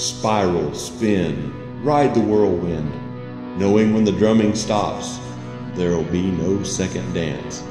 [0.00, 1.52] Spiral, spin,
[1.84, 2.90] ride the whirlwind,
[3.58, 5.20] knowing when the drumming stops,
[5.74, 7.62] there'll be no second dance.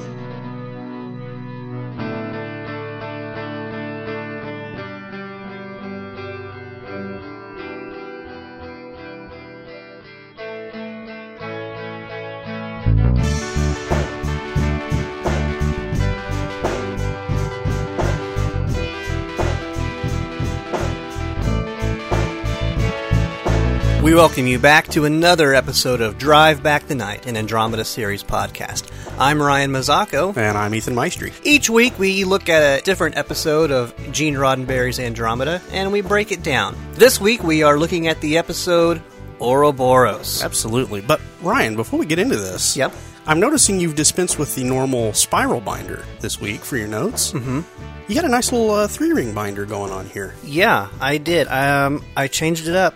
[24.20, 28.92] Welcome you back to another episode of Drive Back the Night, an Andromeda series podcast.
[29.18, 30.36] I'm Ryan Mazzacco.
[30.36, 31.34] And I'm Ethan Maestri.
[31.46, 36.34] Each week we look at a different episode of Gene Roddenberry's Andromeda and we break
[36.34, 36.76] it down.
[36.96, 39.02] This week we are looking at the episode
[39.40, 40.44] Ouroboros.
[40.44, 41.00] Absolutely.
[41.00, 42.92] But Ryan, before we get into this, Yep.
[43.26, 47.32] I'm noticing you've dispensed with the normal spiral binder this week for your notes.
[47.32, 47.62] Mm-hmm.
[48.10, 50.34] You got a nice little uh, three ring binder going on here.
[50.44, 51.48] Yeah, I did.
[51.48, 52.96] Um, I changed it up.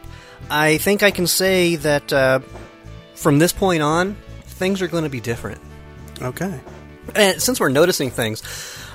[0.49, 2.39] I think I can say that uh,
[3.15, 5.61] from this point on, things are going to be different.
[6.21, 6.59] Okay.
[7.15, 8.41] And since we're noticing things,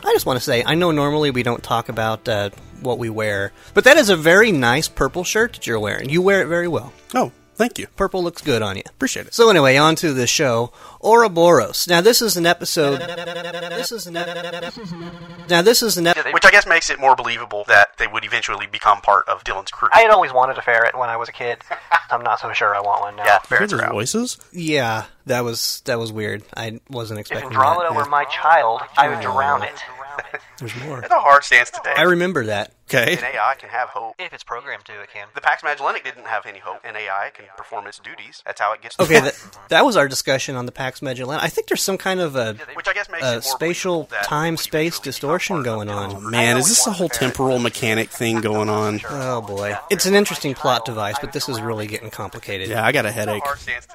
[0.04, 3.10] I just want to say I know normally we don't talk about uh, what we
[3.10, 6.08] wear, but that is a very nice purple shirt that you're wearing.
[6.08, 6.92] You wear it very well.
[7.14, 7.86] Oh, thank you.
[7.96, 8.82] Purple looks good on you.
[8.88, 9.34] Appreciate it.
[9.34, 10.72] So anyway, on to the show.
[11.02, 11.86] Ouroboros.
[11.86, 13.00] Now this is an episode.
[13.00, 14.14] This is an.
[15.48, 16.06] Now this is an.
[16.06, 19.44] ep- Which I guess makes it more believable that they would eventually become part of
[19.44, 19.88] Dylan's crew.
[19.92, 21.58] I had always wanted a ferret when I was a kid.
[22.10, 23.24] I'm not so sure I want one now.
[23.24, 23.92] yeah, If ferrets are those out.
[23.92, 24.38] voices.
[24.52, 26.42] Yeah, that was that was weird.
[26.56, 27.94] I wasn't expecting If Andromeda that.
[27.96, 29.74] were my child, I would drown it.
[30.58, 31.00] There's more.
[31.00, 31.92] It's a hard stance today.
[31.96, 32.72] I remember that.
[32.90, 33.18] Okay.
[33.18, 34.14] An AI can have hope.
[34.18, 35.26] If it's programmed to, it can.
[35.34, 36.80] The Pax Magellanic didn't have any hope.
[36.84, 38.42] An AI can perform its duties.
[38.46, 38.98] That's how it gets.
[38.98, 41.38] Okay, that, that was our discussion on the Pax Magellan.
[41.38, 44.98] I think there's some kind of a, Which I guess makes a spatial time space
[44.98, 46.30] distortion going on.
[46.30, 49.00] Man, is this a whole temporal mechanic thing going on?
[49.10, 52.70] Oh boy, it's an interesting plot device, but this is really getting complicated.
[52.70, 53.42] Yeah, I got a headache.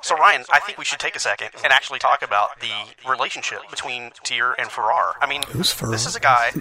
[0.03, 2.69] So Ryan, I think we should take a second and actually talk about the
[3.09, 5.16] relationship between Tyr and Farrar.
[5.19, 5.91] I mean, Who's Farrar?
[5.91, 6.51] this is a guy.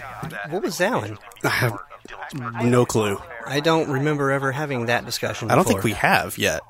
[0.50, 1.18] What was that one?
[1.42, 1.78] I have
[2.62, 3.20] no clue.
[3.46, 5.50] I don't remember ever having that discussion.
[5.50, 6.62] I don't think we have yet.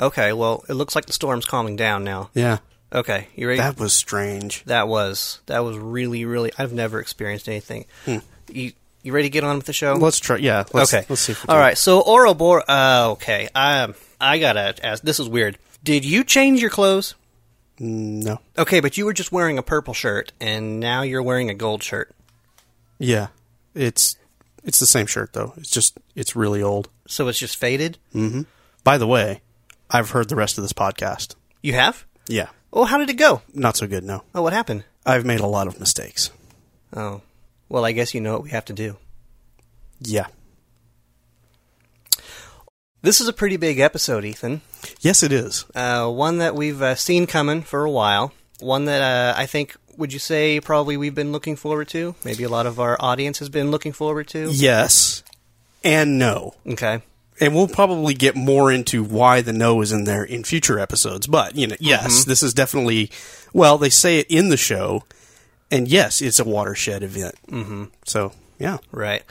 [0.00, 2.30] Okay, well, it looks like the storm's calming down now.
[2.34, 2.58] Yeah.
[2.92, 3.58] Okay, you ready?
[3.58, 4.64] That was strange.
[4.64, 6.52] That was that was really really.
[6.56, 7.84] I've never experienced anything.
[8.04, 8.18] Hmm.
[8.50, 8.72] You
[9.02, 9.94] you ready to get on with the show?
[9.94, 10.36] Let's try.
[10.36, 10.64] Yeah.
[10.72, 11.04] Let's, okay.
[11.08, 11.34] Let's see.
[11.34, 11.58] All can.
[11.58, 11.78] right.
[11.78, 12.64] So Ouroboros.
[12.68, 13.48] Uh, okay.
[13.54, 15.02] Um, I gotta ask.
[15.02, 15.58] This is weird.
[15.84, 17.14] Did you change your clothes?
[17.78, 18.40] No.
[18.56, 21.82] Okay, but you were just wearing a purple shirt, and now you're wearing a gold
[21.82, 22.12] shirt.
[22.98, 23.28] Yeah.
[23.74, 24.16] It's
[24.64, 25.54] it's the same shirt though.
[25.56, 26.88] It's just it's really old.
[27.06, 27.98] So it's just faded.
[28.14, 28.42] Mm-hmm.
[28.84, 29.40] By the way,
[29.90, 31.34] I've heard the rest of this podcast.
[31.62, 32.04] You have?
[32.26, 32.48] Yeah.
[32.72, 33.42] Oh, how did it go?
[33.54, 34.22] Not so good, no.
[34.34, 34.84] Oh, what happened?
[35.06, 36.30] I've made a lot of mistakes.
[36.94, 37.22] Oh,
[37.68, 38.96] well, I guess you know what we have to do.
[40.00, 40.26] Yeah.
[43.00, 44.60] This is a pretty big episode, Ethan.
[45.00, 45.64] Yes, it is.
[45.74, 48.32] Uh, one that we've uh, seen coming for a while.
[48.60, 52.14] One that uh, I think, would you say, probably we've been looking forward to?
[52.24, 54.48] Maybe a lot of our audience has been looking forward to?
[54.50, 55.22] Yes
[55.84, 56.54] and no.
[56.66, 57.02] Okay.
[57.40, 61.26] And we'll probably get more into why the no is in there in future episodes.
[61.26, 63.10] But, you know, yes, this is definitely,
[63.52, 65.04] well, they say it in the show.
[65.70, 67.36] And yes, it's a watershed event.
[67.48, 67.84] Mm-hmm.
[68.04, 68.78] So, yeah.
[68.90, 69.22] Right.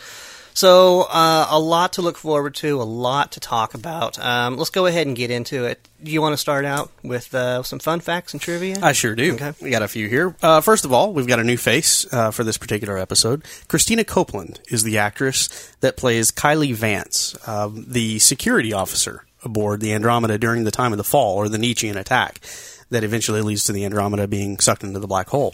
[0.58, 4.18] So, uh, a lot to look forward to, a lot to talk about.
[4.18, 5.88] Um, let's go ahead and get into it.
[6.02, 8.80] Do you want to start out with uh, some fun facts and trivia?
[8.82, 9.36] I sure do.
[9.36, 9.54] Okay.
[9.62, 10.36] We got a few here.
[10.42, 13.46] Uh, first of all, we've got a new face uh, for this particular episode.
[13.68, 15.48] Christina Copeland is the actress
[15.82, 20.98] that plays Kylie Vance, um, the security officer aboard the Andromeda during the time of
[20.98, 22.42] the fall or the Nietzschean attack
[22.90, 25.54] that eventually leads to the Andromeda being sucked into the black hole.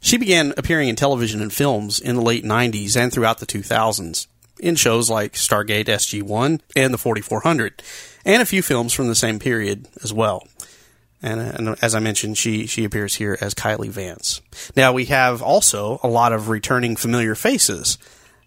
[0.00, 4.26] She began appearing in television and films in the late 90s and throughout the 2000s
[4.58, 7.82] in shows like Stargate SG-1 and the 4400
[8.24, 10.46] and a few films from the same period as well.
[11.22, 14.40] And, and as I mentioned, she, she appears here as Kylie Vance.
[14.74, 17.98] Now we have also a lot of returning familiar faces.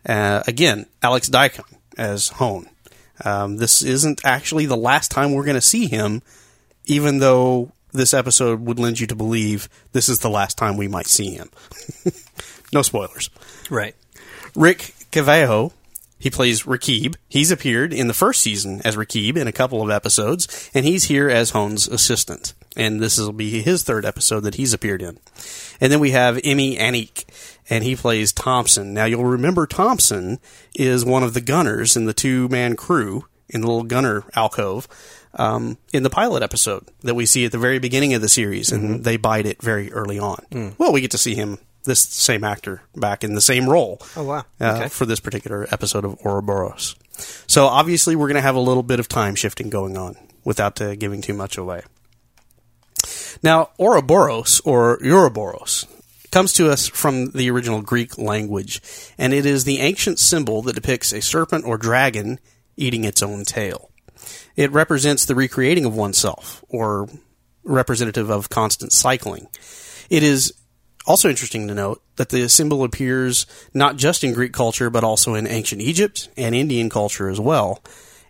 [0.07, 2.67] Uh, again, Alex Diakun as Hohne.
[3.23, 6.23] Um, this isn't actually the last time we're going to see him,
[6.85, 10.87] even though this episode would lend you to believe this is the last time we
[10.87, 11.49] might see him.
[12.73, 13.29] no spoilers.
[13.69, 13.95] right.
[14.55, 15.73] Rick Cavallo,
[16.19, 17.15] he plays Rakib.
[17.27, 21.05] He's appeared in the first season as Rakib in a couple of episodes, and he's
[21.05, 22.53] here as Hohne's assistant.
[22.75, 25.19] And this will be his third episode that he's appeared in.
[25.81, 27.25] And then we have Emmy Anik,
[27.69, 28.93] and he plays Thompson.
[28.93, 30.39] Now you'll remember Thompson
[30.73, 34.87] is one of the gunners in the two man crew in the little gunner alcove
[35.35, 38.71] um, in the pilot episode that we see at the very beginning of the series,
[38.71, 40.75] and they bite it very early on.
[40.77, 44.23] Well, we get to see him, this same actor, back in the same role Oh,
[44.23, 44.45] wow.
[44.61, 44.87] uh, Okay.
[44.89, 46.95] for this particular episode of Ouroboros.
[47.47, 50.79] So obviously, we're going to have a little bit of time shifting going on without
[50.81, 51.81] uh, giving too much away.
[53.41, 55.85] Now, Ouroboros or Ouroboros
[56.31, 58.81] comes to us from the original Greek language,
[59.17, 62.39] and it is the ancient symbol that depicts a serpent or dragon
[62.77, 63.89] eating its own tail.
[64.55, 67.09] It represents the recreating of oneself, or
[67.63, 69.47] representative of constant cycling.
[70.09, 70.53] It is
[71.05, 75.35] also interesting to note that the symbol appears not just in Greek culture, but also
[75.35, 77.81] in ancient Egypt and Indian culture as well.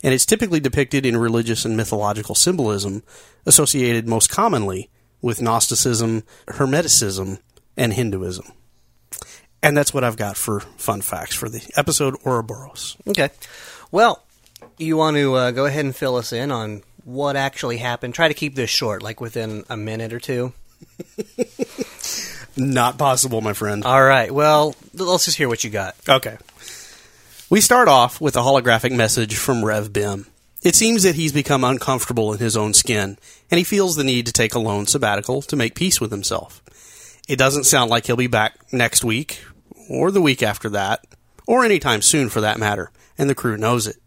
[0.04, 3.04] And it's typically depicted in religious and mythological symbolism
[3.46, 4.90] associated most commonly
[5.22, 7.40] with Gnosticism, Hermeticism,
[7.78, 8.46] and Hinduism.
[9.62, 12.98] And that's what I've got for fun facts for the episode Ouroboros.
[13.08, 13.30] Okay.
[13.92, 14.23] Well,
[14.78, 18.14] you want to uh, go ahead and fill us in on what actually happened?
[18.14, 20.54] Try to keep this short, like within a minute or two.
[22.58, 23.84] Not possible, my friend.
[23.84, 24.32] All right.
[24.32, 25.96] Well, let's just hear what you got.
[26.08, 26.38] Okay.
[27.50, 30.28] We start off with a holographic message from Rev Bem.
[30.64, 33.18] It seems that he's become uncomfortable in his own skin,
[33.52, 36.62] and he feels the need to take a lone sabbatical to make peace with himself.
[37.28, 39.44] It doesn't sound like he'll be back next week,
[39.90, 41.06] or the week after that,
[41.46, 43.98] or any time soon for that matter, and the crew knows it.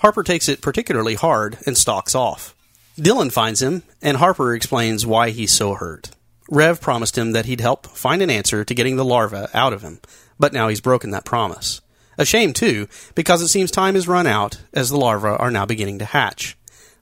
[0.00, 2.54] Harper takes it particularly hard and stalks off.
[2.98, 6.10] Dylan finds him, and Harper explains why he's so hurt.
[6.50, 9.82] Rev promised him that he'd help find an answer to getting the larva out of
[9.82, 10.00] him,
[10.38, 11.82] but now he's broken that promise.
[12.16, 15.66] A shame, too, because it seems time has run out as the larvae are now
[15.66, 16.56] beginning to hatch.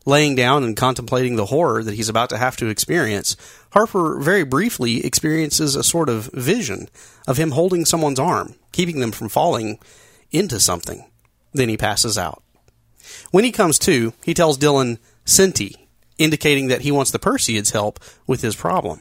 [0.05, 3.37] Laying down and contemplating the horror that he's about to have to experience,
[3.71, 6.89] Harper very briefly experiences a sort of vision
[7.29, 9.79] of him holding someone's arm, keeping them from falling
[10.33, 11.05] into something.
[11.53, 12.43] Then he passes out.
[13.31, 15.75] When he comes to, he tells Dylan, Sinti,
[16.17, 19.01] indicating that he wants the Perseids' help with his problem.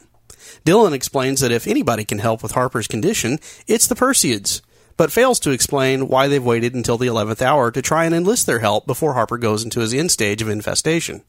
[0.64, 4.60] Dylan explains that if anybody can help with Harper's condition, it's the Perseids,
[4.96, 8.46] but fails to explain why they've waited until the 11th hour to try and enlist
[8.46, 11.22] their help before Harper goes into his end stage of infestation.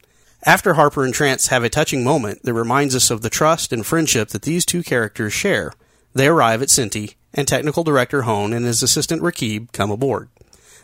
[0.43, 3.85] After Harper and Trance have a touching moment that reminds us of the trust and
[3.85, 5.73] friendship that these two characters share,
[6.13, 10.29] they arrive at Sinti, and technical director Hohne and his assistant Rakib come aboard.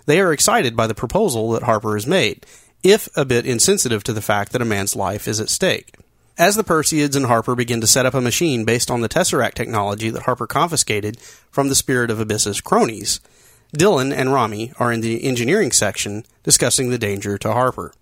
[0.06, 2.46] They are excited by the proposal that Harper has made,
[2.84, 5.96] if a bit insensitive to the fact that a man's life is at stake.
[6.38, 9.54] As the Perseids and Harper begin to set up a machine based on the Tesseract
[9.54, 11.20] technology that Harper confiscated
[11.50, 13.22] from the Spirit of Abyss's cronies,
[13.76, 17.94] Dylan and Rommie are in the engineering section discussing the danger to Harper.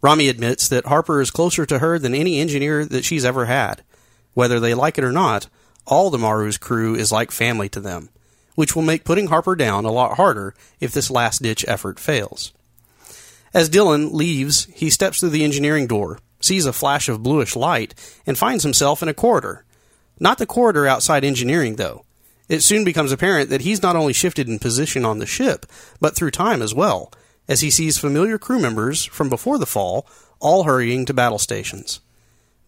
[0.00, 3.82] Rommie admits that Harper is closer to her than any engineer that she's ever had.
[4.34, 5.48] Whether they like it or not,
[5.86, 8.08] all the Maru's crew is like family to them,
[8.54, 12.52] which will make putting Harper down a lot harder if this last ditch effort fails.
[13.52, 17.94] As Dylan leaves, he steps through the engineering door sees a flash of bluish light,
[18.26, 19.64] and finds himself in a corridor.
[20.20, 22.04] Not the corridor outside engineering, though.
[22.48, 25.64] It soon becomes apparent that he's not only shifted in position on the ship,
[26.00, 27.10] but through time as well,
[27.48, 30.06] as he sees familiar crew members from before the fall
[30.40, 32.00] all hurrying to battle stations.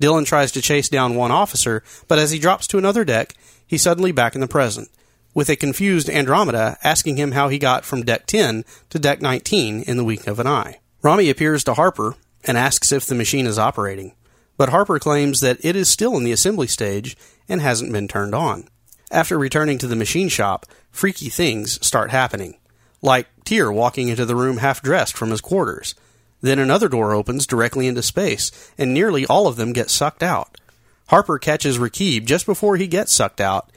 [0.00, 3.34] Dylan tries to chase down one officer, but as he drops to another deck,
[3.66, 4.88] he's suddenly back in the present,
[5.36, 9.82] with a confused Andromeda asking him how he got from deck 10 to deck 19
[9.82, 10.78] in the wink of an eye.
[11.02, 14.14] Rommie appears to Harper, and asks if the machine is operating,
[14.56, 17.18] but Harper claims that it is still in the assembly stage
[17.50, 18.66] and hasn't been turned on.
[19.10, 22.56] After returning to the machine shop, freaky things start happening,
[23.02, 25.94] like Tyr walking into the room half dressed from his quarters.
[26.40, 30.56] Then another door opens directly into space, and nearly all of them get sucked out.
[31.08, 33.70] Harper catches Rakib just before he gets sucked out,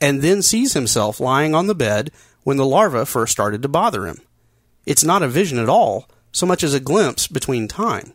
[0.00, 2.10] and then sees himself lying on the bed
[2.42, 4.20] when the larva first started to bother him.
[4.86, 8.14] It's not a vision at all, so much as a glimpse between time.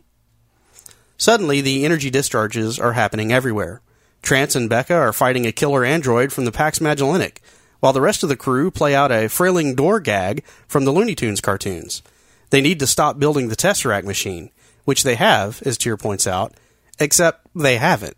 [1.16, 3.80] Suddenly, the energy discharges are happening everywhere.
[4.22, 7.40] Trance and Beka are fighting a killer android from the Pax Magellanic,
[7.80, 11.14] while the rest of the crew play out a frailing door gag from the Looney
[11.14, 12.02] Tunes cartoons.
[12.50, 14.50] They need to stop building the Tesseract machine,
[14.84, 16.54] which they have, as Tyr points out,
[16.98, 18.16] except they haven't.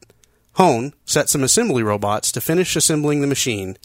[0.59, 3.79] Hohne sets some assembly robots to finish assembling the machine.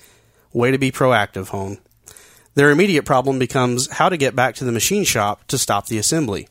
[0.52, 1.80] Way to be proactive, Hohne.
[2.56, 6.00] Their immediate problem becomes how to get back to the machine shop to stop the
[6.00, 6.48] assembly.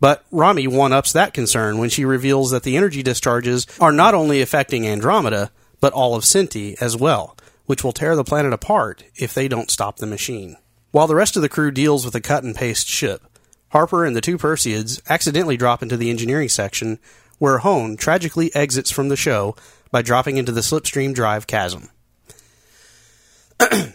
[0.00, 4.14] But Rommie one ups that concern when she reveals that the energy discharges are not
[4.14, 7.36] only affecting Andromeda, but all of Sinti as well,
[7.66, 10.56] which will tear the planet apart if they don't stop the machine.
[10.90, 13.22] While the rest of the crew deals with a cut and paste ship,
[13.70, 16.98] Harper and the two Perseids accidentally drop into the engineering section,
[17.38, 19.56] where Hohne tragically exits from the show
[19.90, 21.90] by dropping into the slipstream drive chasm.
[23.58, 23.94] Beka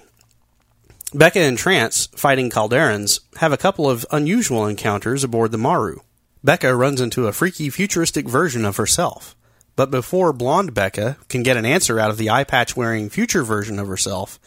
[1.36, 6.00] and Trance, fighting Kalderans, have a couple of unusual encounters aboard the Maru.
[6.46, 9.36] Beka runs into a freaky futuristic version of herself.
[9.76, 13.44] But before blonde Beka can get an answer out of the eye patch wearing future
[13.44, 14.40] version of herself,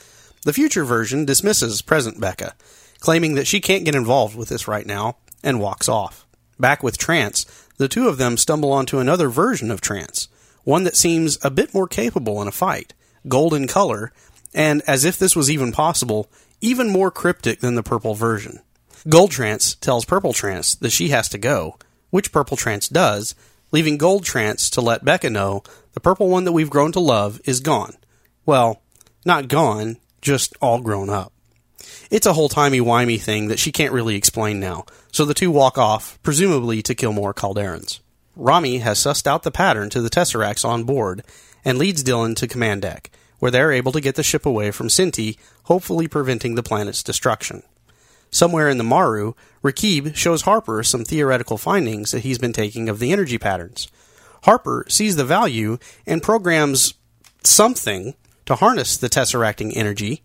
[0.44, 2.52] the future version dismisses present Beka,
[3.00, 6.26] claiming that she can't get involved with this right now, and walks off.
[6.60, 10.28] Back with Trance, the two of them stumble onto another version of Trance,
[10.64, 12.94] one that seems a bit more capable in a fight,
[13.28, 14.12] golden color,
[14.54, 18.60] and as if this was even possible, even more cryptic than the purple version.
[19.08, 21.76] Gold Trance tells Purple Trance that she has to go,
[22.10, 23.34] which Purple Trance does,
[23.72, 25.62] leaving Gold Trance to let Beka know
[25.94, 27.94] the purple one that we've grown to love is gone.
[28.46, 28.80] Well,
[29.24, 31.31] not gone, just all grown up.
[32.12, 35.78] It's a whole timey-wimey thing that she can't really explain now, so the two walk
[35.78, 38.00] off, presumably to kill more Kalderans.
[38.36, 41.24] Rommie has sussed out the pattern to the Tesseracts on board
[41.64, 44.88] and leads Dylan to command deck, where they're able to get the ship away from
[44.88, 47.62] Sinti, hopefully preventing the planet's destruction.
[48.30, 49.32] Somewhere in the Maru,
[49.64, 53.88] Rakib shows Harper some theoretical findings that he's been taking of the energy patterns.
[54.44, 56.92] Harper sees the value and programs
[57.42, 58.14] something
[58.44, 60.22] to harness the tesseracting energy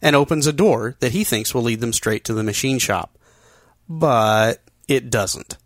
[0.00, 3.16] and opens a door that he thinks will lead them straight to the machine shop.
[3.88, 5.56] But it doesn't.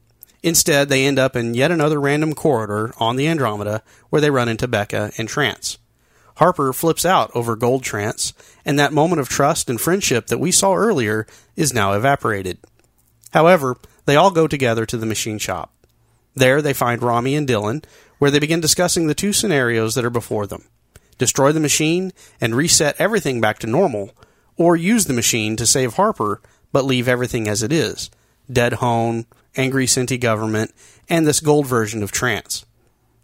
[0.42, 4.48] Instead, they end up in yet another random corridor on the Andromeda where they run
[4.48, 5.78] into Beka and Trance.
[6.36, 8.32] Harper flips out over Gold Trance,
[8.64, 12.58] and that moment of trust and friendship that we saw earlier is now evaporated.
[13.32, 15.72] However, they all go together to the machine shop.
[16.34, 17.84] There, they find Rommie and Dylan,
[18.18, 20.64] where they begin discussing the two scenarios that are before them
[21.18, 24.12] destroy the machine and reset everything back to normal,
[24.56, 26.40] or use the machine to save Harper
[26.72, 28.10] but leave everything as it is
[28.50, 29.26] dead Hohne,
[29.56, 30.74] angry Sinti government,
[31.08, 32.66] and this gold version of Trance.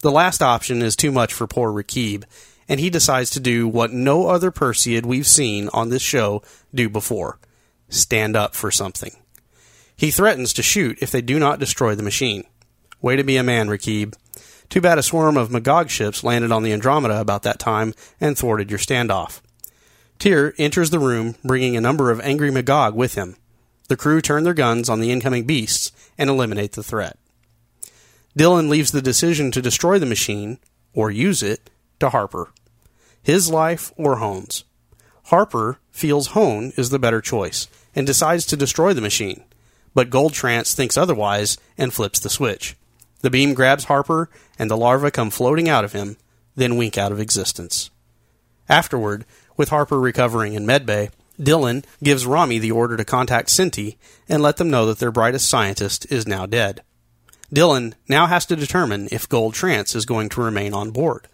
[0.01, 2.25] The last option is too much for poor Rakib,
[2.69, 6.43] and he decides to do what no other Perseid we've seen on this show
[6.75, 7.39] do before
[7.89, 9.17] stand up for something.
[9.97, 12.45] He threatens to shoot if they do not destroy the machine.
[13.01, 14.15] Way to be a man, Rakib.
[14.69, 18.37] Too bad a swarm of Magog ships landed on the Andromeda about that time and
[18.37, 19.41] thwarted your standoff.
[20.19, 23.37] Tyr enters the room, bringing a number of angry Magog with him.
[23.89, 27.19] The crew turn their guns on the incoming beasts and eliminate the threat.
[28.39, 30.59] Dylan leaves the decision to destroy the machine,
[30.93, 31.71] or use it,
[32.01, 32.51] to Harper.
[33.23, 34.65] His life or Hohne's.
[35.25, 39.45] Harper feels Hone is the better choice and decides to destroy the machine,
[39.95, 42.77] but Goldtrance thinks otherwise and flips the switch.
[43.21, 46.17] The beam grabs Harper, and the larvae come floating out of him,
[46.57, 47.91] then wink out of existence.
[48.69, 49.25] Afterward,
[49.57, 51.11] with Harper recovering in medbay,
[51.41, 53.97] Dylan gives Rommie the order to contact Sinti
[54.29, 56.83] and let them know that their brightest scientist is now dead.
[57.55, 61.29] Dylan now has to determine if Gold Trance is going to remain on board.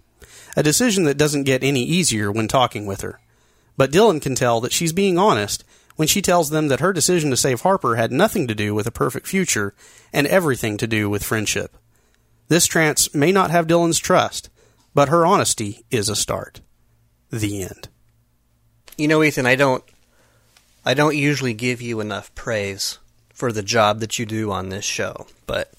[0.56, 3.18] A decision that doesn't get any easier when talking with her.
[3.76, 5.64] But Dylan can tell that she's being honest
[5.96, 8.86] when she tells them that her decision to save Harper had nothing to do with
[8.86, 9.74] a perfect future
[10.12, 11.76] and everything to do with friendship.
[12.48, 14.50] This trance may not have Dylan's trust,
[14.94, 16.60] but her honesty is a start.
[17.30, 17.88] The end.
[18.96, 19.82] You know, Ethan, I don't
[20.84, 22.98] I don't usually give you enough praise
[23.32, 25.72] for the job that you do on this show, but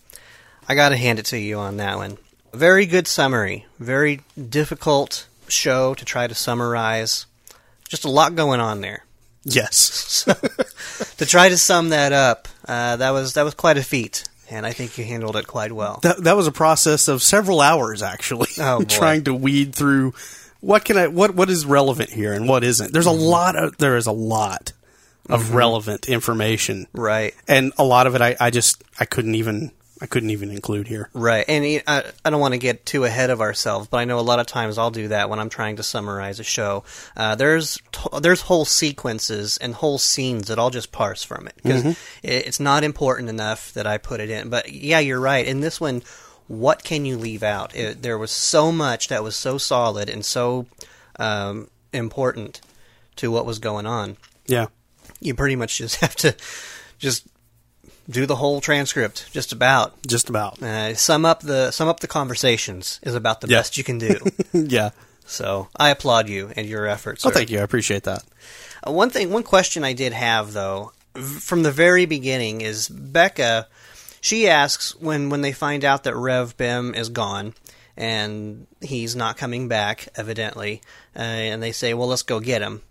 [0.68, 2.18] I got to hand it to you on that one.
[2.54, 3.66] Very good summary.
[3.80, 7.28] Very difficult show to try to summarize.
[7.88, 9.06] Just a lot going on there.
[9.44, 10.24] Yes.
[11.18, 14.66] to try to sum that up, uh, that was that was quite a feat, and
[14.66, 16.00] I think you handled it quite well.
[16.04, 18.50] That, that was a process of several hours, actually.
[18.60, 20.14] Oh, trying to weed through
[20.62, 22.92] what can I what what is relevant here and what isn't.
[22.94, 23.22] There's a Mm-hmm.
[23.24, 24.74] lot of there is a lot
[25.30, 27.34] of relevant information, Right.
[27.48, 29.72] and a lot of it I, I just I couldn't even
[30.02, 31.10] I couldn't even include here.
[31.14, 34.20] Right, and I, I don't want to get too ahead of ourselves, but I know
[34.20, 36.84] a lot of times I'll do that when I'm trying to summarize a show.
[37.16, 41.56] Uh, there's t- there's whole sequences and whole scenes that I'll just parse from it
[41.56, 44.50] because it, it's not important enough that I put it in.
[44.50, 45.46] But yeah, you're right.
[45.46, 46.04] In this one,
[46.48, 47.76] what can you leave out?
[47.76, 50.68] It, there was so much that was so solid and so
[51.18, 52.62] um, important
[53.18, 54.18] to what was going on.
[54.46, 54.68] Yeah.
[55.22, 56.36] You pretty much just have to
[57.00, 57.28] just
[58.10, 59.94] do the whole transcript, just about.
[60.08, 60.62] Just about.
[60.62, 63.60] Uh, sum up the sum up the conversations is about the Yeah.
[63.60, 64.20] best you can do.
[64.54, 64.92] yeah.
[65.26, 67.26] so I applaud you and your efforts.
[67.26, 67.60] Oh, thank you.
[67.60, 68.24] I appreciate that.
[68.88, 73.66] Uh, one thing, one question I did have though, from the very beginning, is Beka.
[74.22, 77.54] She asks when when they find out that Rev Bem is gone
[77.98, 80.82] and he's not coming back, evidently,
[81.16, 82.82] uh, and they say, "Well, let's go get him."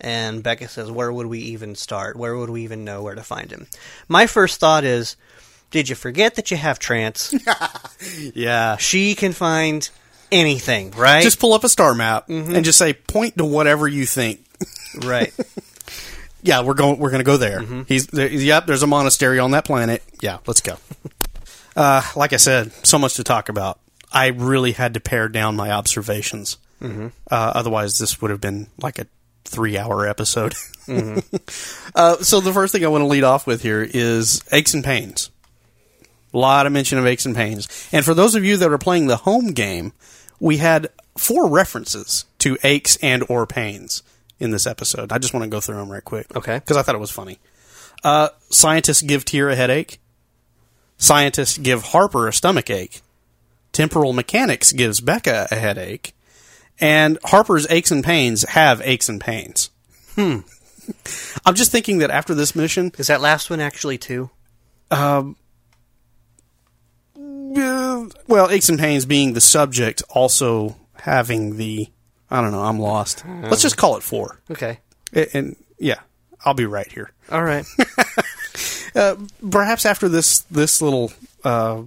[0.00, 2.16] And Beka says, "Where would we even start?
[2.16, 3.66] Where would we even know where to find him?"
[4.08, 5.16] My first thought is,
[5.70, 7.34] "Did you forget that you have trance?
[8.34, 8.76] Yeah.
[8.76, 9.88] she can find
[10.30, 11.22] anything, right?
[11.22, 12.54] Just pull up a star map Mm-hmm.
[12.54, 14.44] and just say point to whatever you think.
[15.02, 15.32] right."
[16.46, 16.98] Yeah, we're going.
[16.98, 17.60] We're going to go there.
[17.60, 17.82] Mm-hmm.
[17.88, 18.66] He's there, yep.
[18.66, 20.02] There's a monastery on that planet.
[20.20, 20.76] Yeah, let's go.
[21.76, 23.80] uh, like I said, so much to talk about.
[24.12, 26.58] I really had to pare down my observations.
[26.82, 27.06] Mm-hmm.
[27.30, 29.06] Uh, otherwise, this would have been like a
[29.44, 30.54] three hour episode.
[30.88, 34.84] uh, so the first thing I want to lead off with here is aches and
[34.84, 35.30] pains.
[36.32, 37.88] A lot of mention of aches and pains.
[37.92, 39.92] And for those of you that are playing the home game,
[40.40, 44.02] we had four references to aches and or pains
[44.40, 45.12] in this episode.
[45.12, 46.34] I just want to go through them right quick.
[46.36, 46.58] Okay.
[46.58, 47.38] Because I thought it was funny.
[48.02, 50.00] Uh, scientists give Tyr a headache.
[50.98, 53.00] Scientists give Harper a stomach ache.
[53.72, 56.14] Temporal mechanics gives Beka a headache.
[56.80, 59.70] And Harper's aches and pains have aches and pains.
[60.14, 60.38] Hmm.
[61.46, 64.30] I'm just thinking that after this mission, Is that last one actually two?
[64.90, 65.24] Uh,
[67.16, 71.88] well, aches and pains being the subject, also having the.
[72.30, 72.62] I don't know.
[72.62, 73.24] I'm lost.
[73.26, 74.40] Let's just call it four.
[74.50, 74.80] Okay.
[75.14, 76.00] A- And, yeah,
[76.44, 77.12] I'll be right here.
[77.30, 77.64] All right.
[78.94, 79.16] uh,
[79.50, 81.12] Perhaps after this this little
[81.44, 81.82] uh,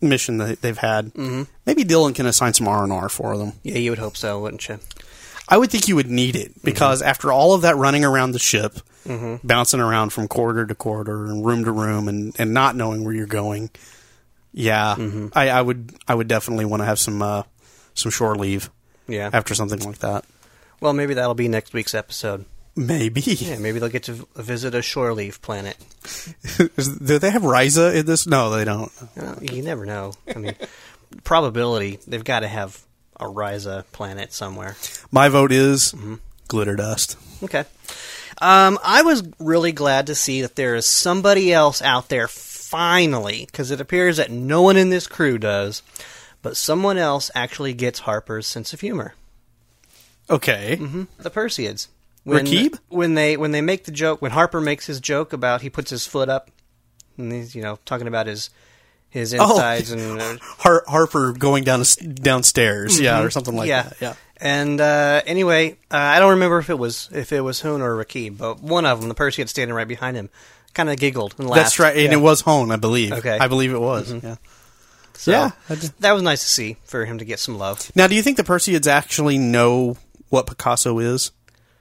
[0.00, 1.42] mission that they've had, mm-hmm.
[1.66, 3.52] maybe Dylan can assign some R and R for them.
[3.62, 4.78] yeah, you would hope so, wouldn't you?
[5.48, 6.60] I would think you would need it mm-hmm.
[6.64, 8.74] because after all of that running around the ship,
[9.06, 9.46] mm-hmm.
[9.46, 13.14] bouncing around from corridor to corridor and room to room, and, and not knowing where
[13.14, 13.70] you're going,
[14.52, 14.96] yeah,
[15.34, 17.42] I, I would I would definitely want to have some uh,
[17.94, 18.70] some shore leave
[19.06, 19.30] Yeah.
[19.32, 20.24] after something like that.
[20.80, 22.44] Well, maybe that'll be next week's episode.
[22.78, 23.20] Maybe.
[23.22, 25.76] Yeah, maybe they'll get to visit a shore leaf planet.
[26.56, 28.24] Do they have Risa in this?
[28.24, 28.92] No, they don't.
[29.16, 30.12] Uh, you never know.
[30.32, 30.54] I mean,
[31.24, 32.80] probability they've got to have
[33.18, 34.76] a Risa planet somewhere.
[35.10, 35.92] My vote is
[36.46, 37.16] glitter dust.
[37.42, 37.64] Okay.
[38.40, 43.44] Um, I was really glad to see that there is somebody else out there finally,
[43.46, 45.82] because it appears that no one in this crew does,
[46.42, 49.14] but someone else actually gets Harper's sense of humor.
[50.30, 50.76] Okay.
[50.76, 51.88] The Perseids.
[52.28, 52.78] When, Rakib?
[52.88, 55.90] When they when they make the joke, when Harper makes his joke about he puts
[55.90, 56.50] his foot up,
[57.16, 58.50] and he's you know talking about his
[59.10, 61.82] his insides and uh, Har- Harper going down
[62.14, 64.00] downstairs, yeah, or something like yeah, that.
[64.00, 64.14] Yeah.
[64.40, 67.96] And uh, anyway, uh, I don't remember if it was if it was Hoon or
[67.96, 70.28] Rakib, but one of them, the Perseid standing right behind him,
[70.74, 71.62] kind of giggled and laughed.
[71.62, 73.12] That's right, and it was Hoon I believe.
[73.12, 73.38] Okay.
[73.38, 74.12] I believe it was.
[74.12, 74.36] Yeah.
[75.14, 75.50] So, Yeah,
[75.98, 77.90] that was nice to see for him to get some love.
[77.96, 79.96] Now, do you think the Perseids actually know
[80.28, 81.32] what Picasso is,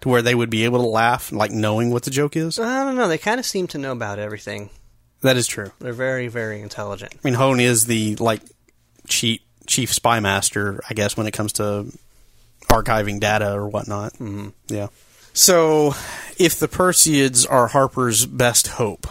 [0.08, 2.60] to where they would be able to laugh, like knowing what the joke is?
[2.60, 3.08] I don't know.
[3.08, 4.70] They kind of seem to know about everything.
[5.22, 5.72] That is true.
[5.80, 7.14] They're very, very intelligent.
[7.16, 8.42] I mean, Hohne is the like
[9.08, 11.92] chief chief spy master, I guess, when it comes to
[12.68, 14.14] archiving data or whatnot.
[14.14, 14.50] Mm-hmm.
[14.70, 14.88] Yeah.
[15.34, 15.94] So,
[16.40, 19.06] if the Perseids are Harper's best hope,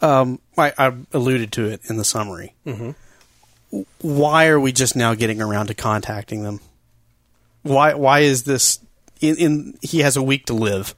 [0.00, 2.54] um, I, I alluded to it in the summary.
[2.66, 3.82] Mm-hmm.
[4.00, 6.60] Why are we just now getting around to contacting them?
[7.62, 7.94] Why?
[7.94, 8.80] Why is this?
[9.20, 10.94] In, in he has a week to live.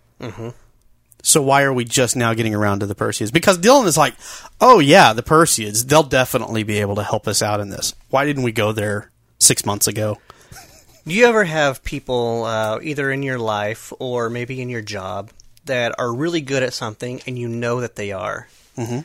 [1.22, 3.32] So why are we just now getting around to the Perseids?
[3.32, 4.14] Because Dylan is like,
[4.60, 7.94] oh yeah, the Perseids, they'll definitely be able to help us out in this.
[8.10, 10.18] Why didn't we go there six months ago?
[11.06, 15.30] Do you ever have people, uh, either in your life or maybe in your job,
[15.64, 18.48] that are really good at something and you know that they are?
[18.76, 19.00] Mm-hmm.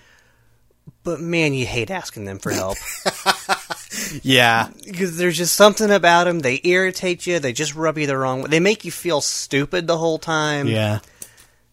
[1.08, 2.78] But man, you hate asking them for help.
[4.22, 6.40] Yeah, because there's just something about them.
[6.40, 7.40] They irritate you.
[7.40, 8.50] They just rub you the wrong way.
[8.50, 10.68] They make you feel stupid the whole time.
[10.68, 11.00] yeah.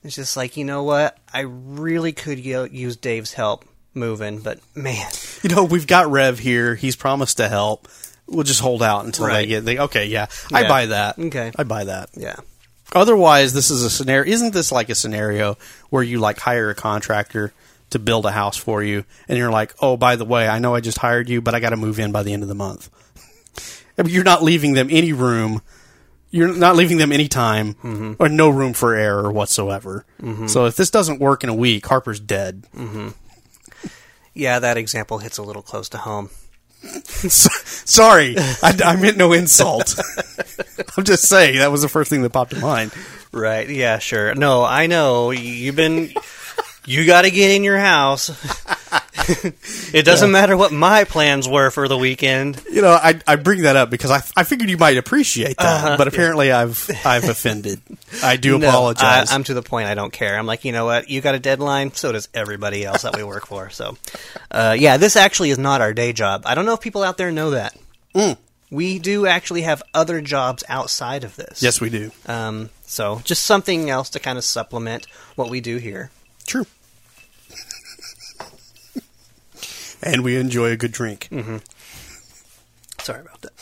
[0.04, 1.18] It's just like, you know what?
[1.32, 5.06] I really could use Dave's help moving, but man.
[5.42, 6.74] You know, we've got Rev here.
[6.74, 7.88] He's promised to help.
[8.26, 9.64] We'll just hold out until they get.
[9.64, 11.18] They, okay, yeah, I buy that.
[11.18, 11.52] Okay.
[11.58, 12.10] I buy that.
[12.14, 12.36] Yeah.
[12.94, 14.32] Otherwise, this is a scenario.
[14.32, 15.58] Isn't this like a scenario
[15.90, 17.52] where you like hire a contractor
[17.94, 20.74] to build a house for you, and you're like, oh, by the way, I know
[20.74, 22.54] I just hired you, but I got to move in by the end of the
[22.54, 22.90] month.
[23.98, 25.62] I mean, you're not leaving them any room.
[26.30, 28.14] You're not leaving them any time mm-hmm.
[28.18, 30.04] or no room for error whatsoever.
[30.20, 30.48] Mm-hmm.
[30.48, 32.66] So if this doesn't work in a week, Harper's dead.
[32.74, 33.10] Mm-hmm.
[34.34, 36.30] Yeah, that example hits a little close to home.
[36.82, 39.98] Sorry, I, I meant no insult.
[40.96, 42.92] I'm just saying that was the first thing that popped in mind.
[43.32, 43.68] Right.
[43.68, 44.34] Yeah, sure.
[44.34, 45.30] No, I know.
[45.30, 46.12] You've been.
[46.86, 48.28] You got to get in your house.
[49.94, 52.62] it doesn't matter what my plans were for the weekend.
[52.70, 55.84] You know, I, I bring that up because I, I figured you might appreciate that,
[55.84, 55.96] Uh-huh.
[55.96, 57.80] but apparently I've I've offended.
[58.22, 59.30] I do No, apologize.
[59.32, 60.36] I, I'm to the point I don't care.
[60.38, 61.08] I'm like, you know what?
[61.08, 63.70] You got a deadline, so does everybody else that we work for.
[63.70, 63.96] So,
[64.50, 66.42] uh, yeah, this actually is not our day job.
[66.44, 67.76] I don't know if people out there know that.
[68.14, 68.36] Mm.
[68.70, 71.62] We do actually have other jobs outside of this.
[71.62, 72.10] yes, we do.
[72.26, 76.10] Um, so just something else to kind of supplement what we do here.
[76.46, 76.66] True.
[80.04, 81.28] And we enjoy a good drink.
[83.00, 83.52] Sorry about that.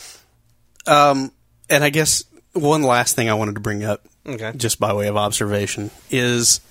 [0.85, 1.31] Um,
[1.69, 4.51] and I guess one last thing I wanted to bring up, Okay.
[4.55, 6.61] just by way of observation, is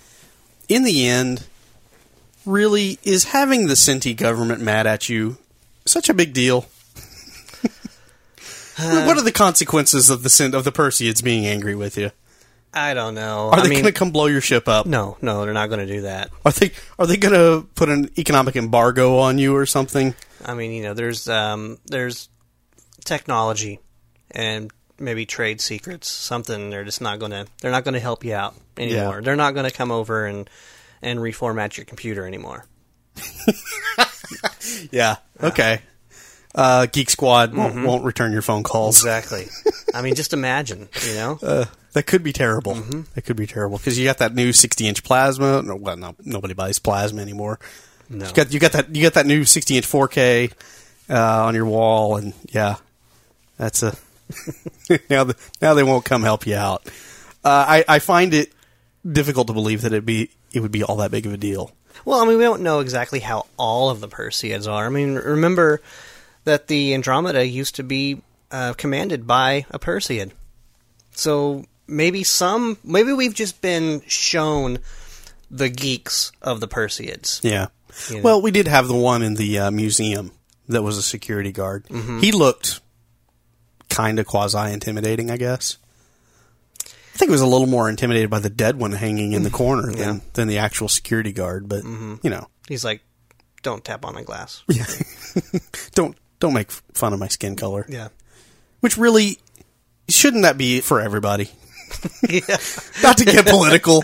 [0.68, 1.44] in the end,
[2.46, 5.38] really, is having the Sinti government mad at you
[5.84, 6.66] such a big deal?
[8.78, 12.10] what are the consequences of the of the Perseids being angry with you?
[12.74, 13.50] I don't know.
[13.50, 14.86] Are I they mean, going to come blow your ship up?
[14.86, 16.30] no, no, they're not going to do that.
[16.44, 20.14] Are they are they going to put an economic embargo on you or something?
[20.44, 22.28] I mean, you know, there's um, there's
[23.04, 23.78] technology
[24.30, 26.10] and maybe trade secrets.
[26.10, 29.16] Something they're just not going to they're not going to help you out anymore.
[29.16, 29.20] Yeah.
[29.20, 30.48] They're not going to come over and
[31.02, 32.64] and reformat your computer anymore.
[34.90, 35.16] Yeah.
[35.42, 35.80] Okay.
[36.54, 38.96] Uh, Geek Squad won't, won't return your phone calls.
[38.98, 39.46] Exactly.
[39.94, 41.38] I mean, just imagine, you know.
[41.52, 42.74] Uh, that could be terrible.
[43.14, 45.60] That could be terrible because you got that new 60 inch plasma.
[45.60, 47.58] No, well, no, nobody buys plasma anymore.
[48.08, 48.26] No.
[48.26, 50.52] You got you got that you got that new 60 inch 4K
[51.10, 52.76] uh, on your wall, and yeah,
[53.58, 53.94] that's a
[55.10, 56.86] now the, now they won't come help you out.
[57.44, 58.52] Uh, I I find it
[59.10, 61.72] difficult to believe that it be it would be all that big of a deal.
[62.04, 64.86] Well, I mean, we don't know exactly how all of the Perseids are.
[64.86, 65.82] I mean, remember
[66.44, 70.32] that the Andromeda used to be uh, commanded by a Perseid.
[71.12, 74.78] So maybe some, maybe we've just been shown
[75.50, 77.40] the geeks of the Perseids.
[77.42, 77.68] Yeah.
[78.08, 78.22] You know.
[78.22, 80.32] Well, we did have the one in the uh, museum
[80.68, 81.84] that was a security guard.
[81.88, 82.20] Mm-hmm.
[82.20, 82.80] He looked
[83.90, 85.76] kind of quasi intimidating, I guess.
[86.84, 89.50] I think it was a little more intimidated by the dead one hanging in the
[89.50, 90.20] corner than, Yeah.
[90.32, 91.68] than the actual security guard.
[91.68, 93.02] But you know, He's like,
[93.62, 94.62] don't tap on the glass.
[94.68, 94.86] Yeah.
[95.94, 97.86] don't don't make fun of my skin color.
[97.88, 98.08] Yeah.
[98.80, 99.38] Which really
[100.08, 101.50] shouldn't that be for everybody?
[102.28, 102.40] yeah.
[103.02, 104.02] Not to get political,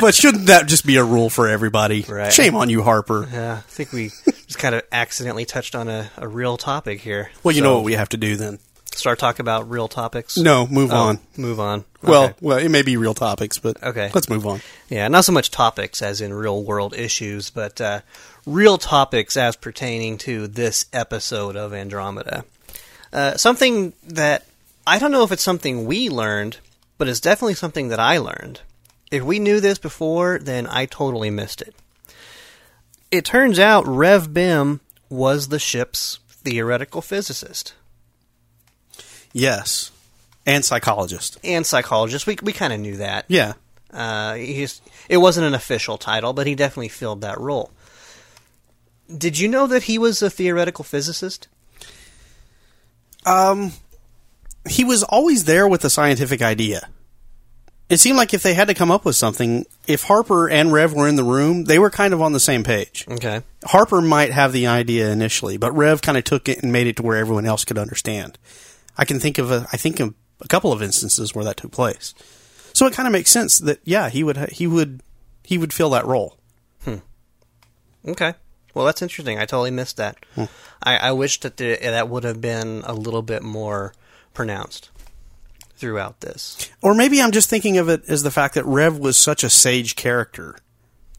[0.00, 2.04] but shouldn't that just be a rule for everybody?
[2.08, 2.32] Right.
[2.32, 3.26] Shame on you, Harper.
[3.32, 3.54] Yeah.
[3.56, 7.30] I think we just kind of accidentally touched on a, a real topic here.
[7.42, 8.58] Well, you So, know what we have to do then.
[8.94, 10.36] Start talking about real topics?
[10.36, 11.20] No, move Oh, on.
[11.36, 11.84] Move on.
[12.02, 14.10] Well, well, it may be real topics, but Okay.
[14.14, 14.60] let's move on.
[14.88, 18.00] Yeah, not so much topics as in real world issues, but uh,
[18.48, 22.44] real topics as pertaining to this episode of Andromeda.
[23.12, 24.46] Uh, something that
[24.86, 26.58] I don't know if it's something we learned,
[26.96, 28.60] but it's definitely something that I learned.
[29.10, 31.74] If we knew this before, then I totally missed it.
[33.10, 37.74] It turns out Rev Bem was the ship's theoretical physicist
[39.32, 39.90] Yes,
[40.46, 41.38] and psychologist.
[41.44, 42.26] and psychologist.
[42.26, 43.24] We we kind of knew that.
[43.28, 43.54] Yeah,
[43.92, 47.70] Uh, he's, it wasn't an official title, but he definitely filled that role.
[49.16, 51.48] Did you know that he was a theoretical physicist?
[53.24, 53.72] Um,
[54.68, 56.88] he was always there with a scientific idea.
[57.88, 60.92] It seemed like if they had to come up with something, if Harper and Rev
[60.92, 63.06] were in the room, they were kind of on the same page.
[63.08, 63.40] Okay.
[63.64, 66.96] Harper might have the idea initially, but Rev kind of took it and made it
[66.96, 68.36] to where everyone else could understand.
[68.98, 71.72] I can think of a, I think of a couple of instances where that took
[71.72, 72.14] place.
[72.74, 75.02] So it kind of makes sense that yeah, he would he would
[75.42, 76.36] he would fill that role.
[78.06, 78.34] Okay.
[78.74, 79.38] Well, that's interesting.
[79.38, 80.24] I totally missed that.
[80.82, 83.92] I, I wish that the, that would have been a little bit more
[84.34, 84.90] pronounced
[85.76, 86.70] throughout this.
[86.82, 89.50] Or maybe I'm just thinking of it as the fact that Rev was such a
[89.50, 90.56] sage character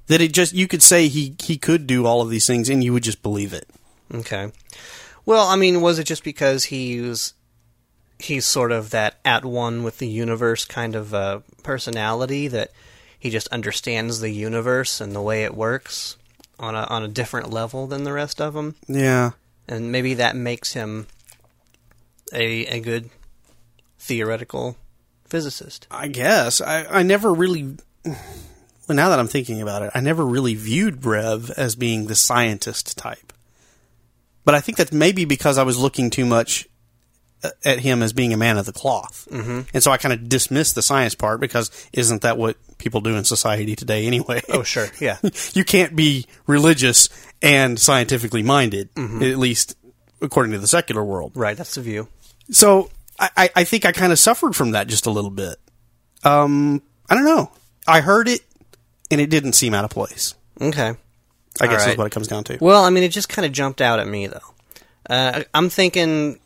[0.08, 2.84] that it just you could say he he could do all of these things and
[2.84, 3.70] you would just believe it.
[4.14, 4.52] Okay.
[5.26, 7.34] Well, I mean, was it just because he's
[8.18, 12.72] he's sort of that at one with the universe kind of uh, personality that
[13.18, 16.18] he just understands the universe and the way it works
[16.60, 19.32] on a on a different level than the rest of them, Yeah.
[19.68, 21.08] and maybe that makes him
[22.34, 23.10] a a good
[23.98, 24.78] theoretical
[25.26, 25.88] physicist.
[25.92, 27.78] I guess I, I never really.
[28.04, 32.16] Well, now that I'm thinking about it, I never really viewed Rev as being the
[32.16, 33.32] scientist type.
[34.46, 36.68] But I think that maybe because I was looking too much
[37.64, 39.62] at him as being a man of the cloth, mm-hmm.
[39.74, 43.16] and so I kind of dismissed the science part because isn't that what people do
[43.16, 44.42] in society today anyway?
[44.50, 45.18] Oh, sure, yeah.
[45.54, 47.10] you can't be religious
[47.42, 49.76] and scientifically minded, at least
[50.22, 51.34] according to the secular world.
[51.36, 52.08] right, that's the view.
[52.52, 52.90] So
[53.20, 55.58] I, I- think I kind of suffered from that just a little bit.
[56.24, 57.52] Um, I don't know.
[57.88, 58.42] I heard it,
[59.12, 60.34] and it didn't seem out of place.
[60.60, 60.94] Okay.
[61.62, 61.86] I guess right.
[61.88, 62.58] that's what it comes down to.
[62.62, 64.40] Well, I mean, it just kind of jumped out at me, though.
[65.10, 66.40] Uh, I'm thinking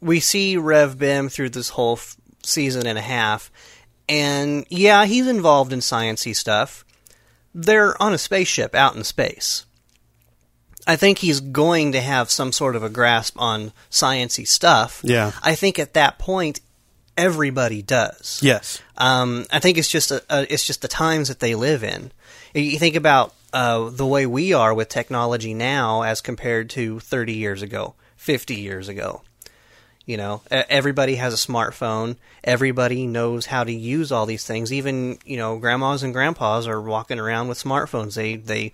[0.00, 3.50] we see Rev Bem through this whole f- season and a half,
[4.08, 6.84] and yeah, he's involved in sciencey stuff.
[7.54, 9.64] They're on a spaceship out in space.
[10.86, 15.00] I think he's going to have some sort of a grasp on sciencey stuff.
[15.04, 15.32] Yeah.
[15.42, 16.60] I think at that point,
[17.16, 18.40] everybody does.
[18.42, 18.80] Yes.
[18.96, 22.12] Um, I think it's just a, a, it's just the times that they live in.
[22.54, 27.00] You- You think about uh, the way we are with technology now as compared to
[27.00, 29.22] 30 years ago, 50 years ago.
[30.08, 32.16] You know, everybody has a smartphone.
[32.42, 34.72] Everybody knows how to use all these things.
[34.72, 38.14] Even you know, grandmas and grandpas are walking around with smartphones.
[38.14, 38.72] They they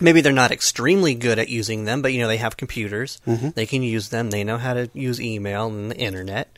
[0.00, 3.20] maybe they're not extremely good at using them, but you know they have computers.
[3.26, 4.30] They can use them.
[4.30, 6.56] They know how to use email and the internet.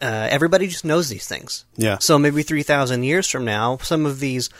[0.00, 1.66] Uh, everybody just knows these things.
[1.76, 1.98] Yeah.
[1.98, 4.50] So maybe three thousand years from now, some of these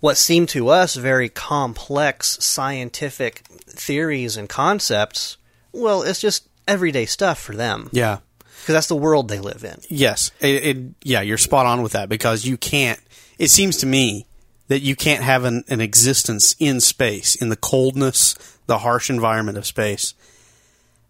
[0.00, 5.38] what seem to us very complex scientific theories and concepts,
[5.72, 8.18] well, it's just everyday stuff for them Yeah.
[8.60, 9.78] because that's the world they live in.
[9.88, 10.30] Yes.
[10.40, 13.00] It, it, yeah, you're spot on with that because you can't.
[13.38, 14.26] It seems to me
[14.68, 18.34] that you can't have an, an existence in space, in the coldness,
[18.66, 20.14] the harsh environment of space,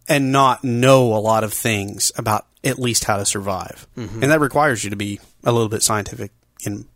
[0.08, 3.86] and not know a lot of things about at least how to survive.
[3.96, 4.22] Mm-hmm.
[4.22, 6.32] And that requires you to be a little bit scientific
[6.66, 6.86] in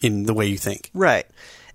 [0.00, 0.90] in the way you think.
[0.94, 1.26] Right.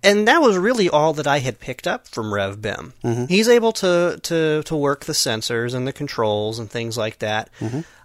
[0.05, 2.93] And that was really all that I had picked up from Rev Bem.
[3.27, 7.49] He's able to, to, to work the sensors and the controls and things like that.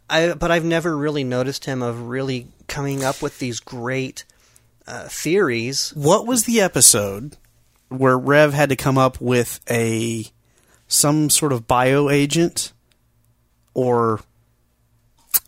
[0.09, 4.25] I, but I've never really noticed him of really coming up with these great
[4.87, 5.91] uh, theories.
[5.95, 7.37] What was the episode
[7.91, 10.25] where Rev had to come up with a
[10.89, 12.73] some sort of bio agent
[13.75, 14.21] or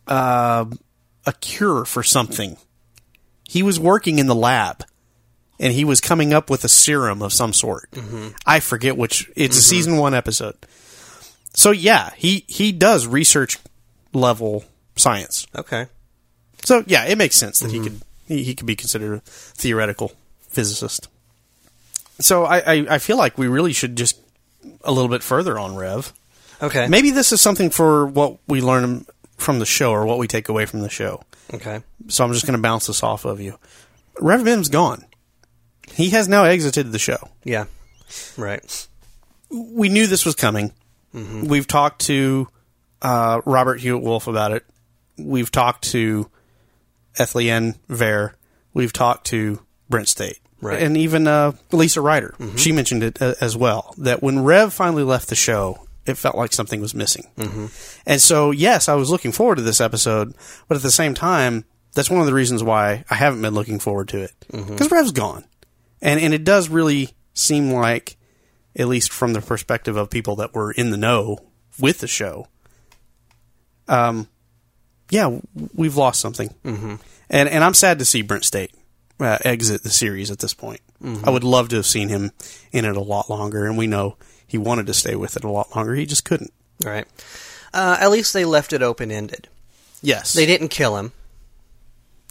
[0.07, 0.67] uh,
[1.27, 2.57] a cure for something?
[3.49, 4.85] He was working in the lab
[5.59, 7.89] and he was coming up with a serum of some sort.
[8.47, 9.31] I forget which.
[9.37, 9.77] It's a mm-hmm.
[9.77, 10.57] season one episode.
[11.55, 13.59] So yeah, he he does research
[14.13, 14.65] level
[14.97, 15.47] science.
[15.55, 15.87] Okay.
[16.65, 17.85] So yeah, it makes sense that he mm-hmm.
[17.85, 20.13] could he, he could be considered a theoretical
[20.49, 21.09] physicist.
[22.19, 24.21] So I, I, I feel like we really should just
[24.85, 26.13] a little bit further on Rev.
[26.63, 26.87] Okay.
[26.87, 30.49] Maybe this is something for what we learn from the show or what we take
[30.49, 31.23] away from the show.
[31.53, 31.83] Okay.
[32.09, 33.59] So I'm just going to bounce this off of you.
[34.21, 35.05] Rev Bem's gone.
[35.95, 37.29] He has now exited the show.
[37.45, 37.67] Yeah.
[38.37, 38.89] Right.
[39.51, 40.73] We knew this was coming.
[41.15, 42.49] We've talked to
[43.03, 44.65] uh, Robert Hewitt Wolfe about it.
[45.19, 46.31] We've talked to
[47.19, 48.35] Ethlie Ann Vare.
[48.73, 50.39] We've talked to Brent Stait.
[50.63, 50.81] Right.
[50.81, 52.35] And even uh, Lisa Ryder.
[52.57, 53.95] She mentioned it uh, as well.
[53.99, 57.27] That when Rev finally left the show, it felt like something was missing.
[57.37, 57.67] Mm-hmm.
[58.07, 60.35] And so, yes, I was looking forward to this episode,
[60.69, 63.81] but at the same time, that's one of the reasons why I haven't been looking
[63.81, 64.33] forward to it.
[64.51, 65.45] Because Rev's gone.
[66.03, 68.19] And, and it does really seem like,
[68.77, 71.39] at least from the perspective of people that were in the know
[71.79, 72.49] with the show,
[73.89, 74.29] um,
[75.09, 75.39] yeah,
[75.75, 76.55] we've lost something.
[76.65, 76.97] Mm-hmm.
[77.31, 78.75] And, and I'm sad to see Brent Stait
[79.21, 80.81] uh, exit the series at this point.
[81.25, 82.31] I would love to have seen him
[82.71, 85.51] in it a lot longer, and we know he wanted to stay with it a
[85.51, 85.97] lot longer.
[85.97, 86.53] He just couldn't.
[86.85, 87.07] Right.
[87.75, 89.49] Uh, at least they left it open ended.
[90.01, 90.33] Yes.
[90.33, 91.11] They didn't kill him.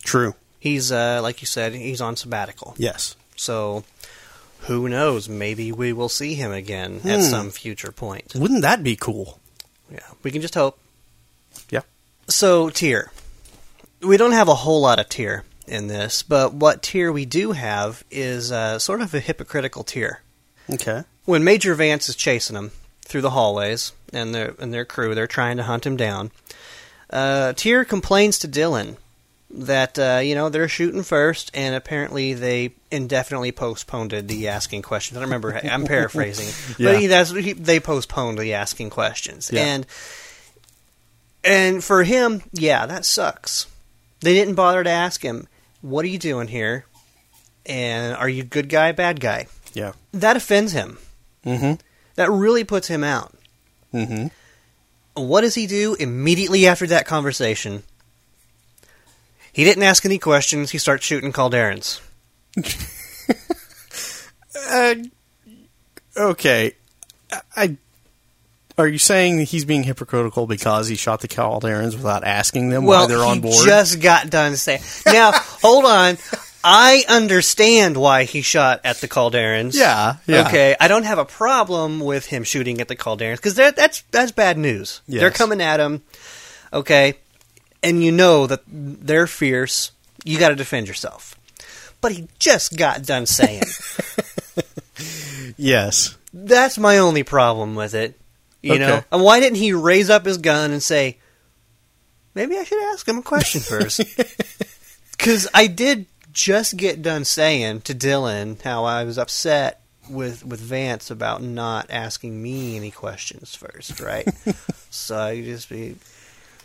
[0.06, 0.36] True.
[0.58, 2.76] He's, uh, like you said, he's on sabbatical.
[2.78, 3.18] Yes.
[3.42, 3.84] So
[4.62, 5.28] who knows?
[5.28, 8.36] Maybe we will see him again at some future point.
[8.36, 9.40] Wouldn't that be cool?
[9.92, 10.78] Yeah, we can just hope.
[11.72, 11.82] Yeah.
[12.28, 13.12] So Tyr,
[14.00, 17.54] we don't have a whole lot of Tyr in this, but what Tyr we do
[17.54, 20.22] have is uh, sort of a hypocritical Tyr.
[20.70, 21.04] Okay.
[21.26, 22.70] When Major Vance is chasing him
[23.02, 26.30] through the hallways and their and their crew, they're trying to hunt him down.
[27.10, 28.98] Uh, Tyr complains to Dylan
[29.54, 35.18] that uh, you know they're shooting first, and apparently they indefinitely postponed the asking questions.
[35.18, 35.58] I don't remember.
[35.72, 36.92] I'm paraphrasing, Yeah.
[36.94, 39.62] but he, that's he, they postponed the asking questions, Yeah.
[39.66, 39.86] and
[41.44, 43.68] and for him, yeah, that sucks.
[44.22, 45.48] They didn't bother to ask him,
[45.82, 46.86] "What are you doing here?"
[47.66, 49.94] and "Are you good guy, bad guy?" Yeah.
[50.14, 50.98] That offends him.
[51.46, 51.74] Mm-hmm.
[52.16, 53.34] That really puts him out.
[53.94, 54.28] Mm-hmm.
[55.14, 57.84] What does he do immediately after that conversation?
[59.54, 60.72] He didn't ask any questions.
[60.72, 62.00] He starts shooting Kalderans.
[64.70, 64.96] Uh,
[66.18, 66.74] okay.
[67.56, 67.78] I,
[68.78, 73.02] are you saying he's being hypocritical because he shot the Kalderans without asking them Well,
[73.02, 73.66] why they're on he board?
[73.66, 74.82] just got done saying.
[75.06, 76.18] Now, hold on.
[76.64, 79.74] I understand why he shot at the Kalderans.
[79.74, 80.48] Yeah, yeah.
[80.48, 84.32] Okay, I don't have a problem with him shooting at the Kalderans because that's that's
[84.32, 85.02] bad news.
[85.08, 85.22] Yes.
[85.22, 86.04] They're coming at him.
[86.72, 87.16] Okay,
[87.84, 89.92] and you know that they're fierce.
[90.24, 91.36] You got to defend yourself.
[92.00, 93.64] But he just got done saying.
[95.58, 96.18] yes.
[96.34, 98.20] That's my only problem with it.
[98.62, 101.18] You know, and why didn't he raise up his gun and say,
[102.36, 104.02] "Maybe I should ask him a question first?
[105.12, 110.60] Because I did just get done saying to Dylan how I was upset with with
[110.60, 114.28] Vance about not asking me any questions first, right?
[114.90, 115.96] so I just be,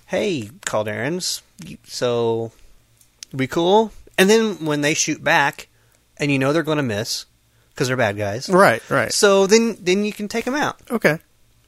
[0.06, 1.42] "Hey, Kalderans,
[1.84, 2.52] so
[3.32, 5.68] we cool?" And then when they shoot back,
[6.16, 7.26] and you know they're going to miss
[7.70, 8.82] because they're bad guys, Right.
[8.88, 9.12] Right.
[9.12, 10.80] so then then you can take them out.
[10.90, 11.18] Okay.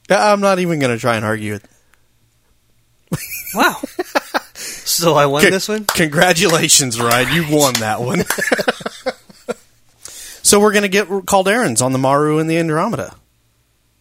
[0.09, 1.63] I'm not even going to try and argue it.
[3.53, 3.79] Wow.
[4.55, 5.85] so I won this one?
[5.85, 7.33] Congratulations, Ryan.
[7.33, 8.23] You won that one.
[10.41, 13.13] So we're going to get Kalderans on the Maru and the Andromeda.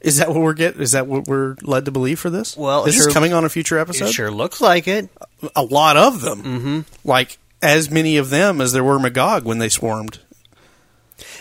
[0.01, 0.81] Is that what we're get?
[0.81, 2.57] Is that what we're led to believe for this?
[2.57, 4.07] Well, this sure- is coming on a future episode.
[4.07, 5.09] It sure looks like it.
[5.57, 6.81] A lot of them, mm-hmm.
[7.09, 10.21] like as many of them as there were Magog when they swarmed.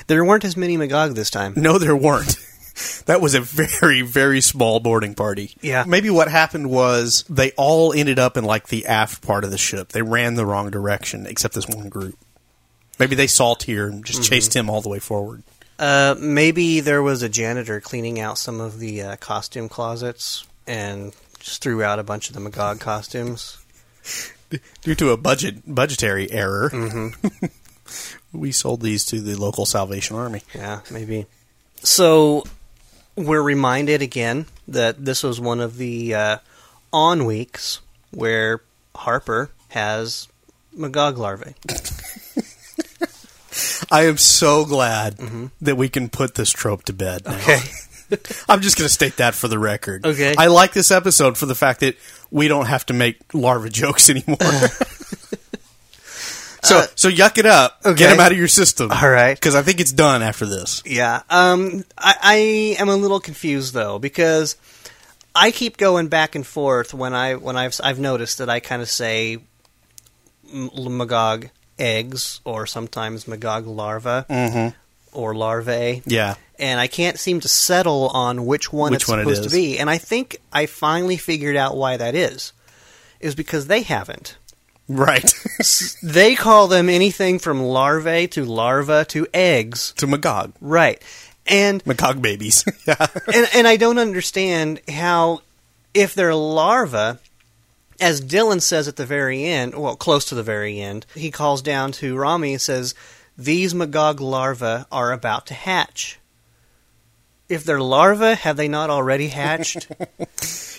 [0.08, 1.54] There weren't as many Magog this time.
[1.56, 2.38] No, there weren't.
[3.06, 5.56] that was a very, very small boarding party.
[5.62, 5.84] Yeah.
[5.88, 9.58] Maybe what happened was they all ended up in like the aft part of the
[9.58, 9.90] ship.
[9.90, 12.18] They ran the wrong direction, except this one group.
[13.00, 15.44] Maybe they saw Tyr and just chased him all the way forward.
[15.80, 21.16] Uh, maybe there was a janitor cleaning out some of the uh, costume closets and
[21.40, 23.58] just threw out a bunch of the Magog costumes.
[24.82, 26.72] Due to a budget budgetary error,
[28.34, 30.42] we sold these to the local Salvation Army.
[30.56, 31.26] Yeah, maybe.
[31.84, 32.46] So
[33.16, 36.38] we're reminded again that this was one of the uh,
[36.94, 38.62] on weeks where
[38.96, 40.28] Harper has
[40.74, 41.56] Magog larvae.
[43.92, 45.18] I am so glad
[45.62, 47.26] that we can put this trope to bed.
[47.26, 47.36] Now.
[47.36, 47.60] Okay.
[48.50, 50.06] I'm just going to state that for the record.
[50.06, 50.34] Okay.
[50.38, 51.98] I like this episode for the fact that
[52.32, 54.38] we don't have to make larva jokes anymore.
[56.64, 57.80] so, so yuck it up.
[57.86, 57.98] okay.
[57.98, 58.92] Get them out of your system.
[58.92, 59.36] All right.
[59.36, 60.82] Because I think it's done after this.
[60.86, 61.22] Yeah.
[61.30, 62.36] Um, I, I
[62.82, 64.56] am a little confused though because
[65.36, 68.82] I keep going back and forth when I when I've I've noticed that I kind
[68.82, 69.40] of say
[70.52, 74.76] Magog eggs or sometimes Magog larva Mm-hmm.
[75.18, 76.02] or larvae.
[76.06, 76.36] Yeah.
[76.60, 79.52] and I can't seem to settle on which one Which it's one supposed is.
[79.52, 79.78] to be.
[79.80, 82.54] And I think I finally figured out why that is.
[83.20, 84.38] Is because they haven't.
[84.88, 85.34] Right.
[86.04, 89.94] They call them anything from larvae to larva to eggs.
[89.98, 90.54] to Magog.
[90.62, 91.02] Right.
[91.48, 92.64] And Magog babies.
[92.88, 93.08] yeah.
[93.34, 95.42] and and I don't understand how
[95.94, 97.18] if they're larvae
[98.00, 101.62] as Dylan says at the very end, well, close to the very end, he calls
[101.62, 102.94] down to Rommie and says,
[103.38, 106.20] These Magog larvae are about to hatch.
[107.50, 109.88] If they're larvae, have they not already hatched?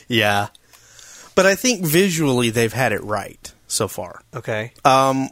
[0.08, 0.48] Yeah.
[1.34, 4.22] But I think visually they've had it right so far.
[4.34, 4.72] okay.
[4.84, 5.28] Um,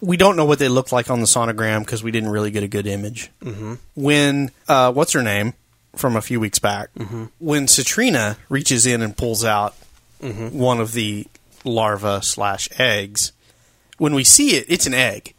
[0.00, 2.62] we don't know what they look like on the sonogram because we didn't really get
[2.62, 3.30] a good image.
[3.42, 3.74] Mm-hmm.
[3.96, 5.54] When uh, what's her name
[5.96, 6.94] from a few weeks back?
[6.94, 7.24] Mm-hmm.
[7.40, 9.74] When Citrina reaches in and pulls out
[10.22, 10.58] Mm-hmm.
[10.58, 11.26] one of the
[11.64, 13.32] larva slash eggs,
[13.98, 15.34] when we see it, it's an egg.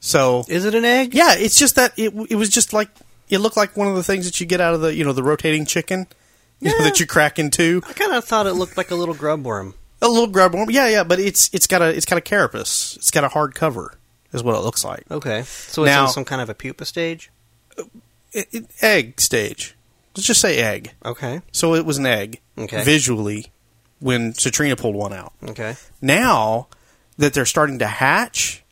[0.00, 1.14] So Is it an egg?
[1.14, 2.88] yeah, it's just that it it was just like
[3.30, 5.12] it looked like one of the things that you get out of the you know
[5.12, 6.06] the rotating chicken.
[6.60, 7.82] You know, that you crack in two.
[7.86, 9.74] I kind of thought it looked like a little grub worm.
[10.00, 12.96] A little grub worm, yeah, yeah, but it's it's got a it's got a carapace.
[12.96, 13.94] It's got a hard cover,
[14.32, 15.04] is what it looks like.
[15.10, 15.42] Okay.
[15.42, 17.30] So it's Now- in some kind of a pupa stage?
[18.32, 19.74] It- it- egg stage.
[20.16, 20.92] Let's just say egg.
[21.04, 21.40] Okay.
[21.52, 22.84] So it was an egg Okay.
[22.84, 23.46] visually
[24.00, 25.32] when Citrina pulled one out.
[25.42, 25.76] Okay.
[26.00, 26.68] Now
[27.18, 28.62] that they're starting to hatch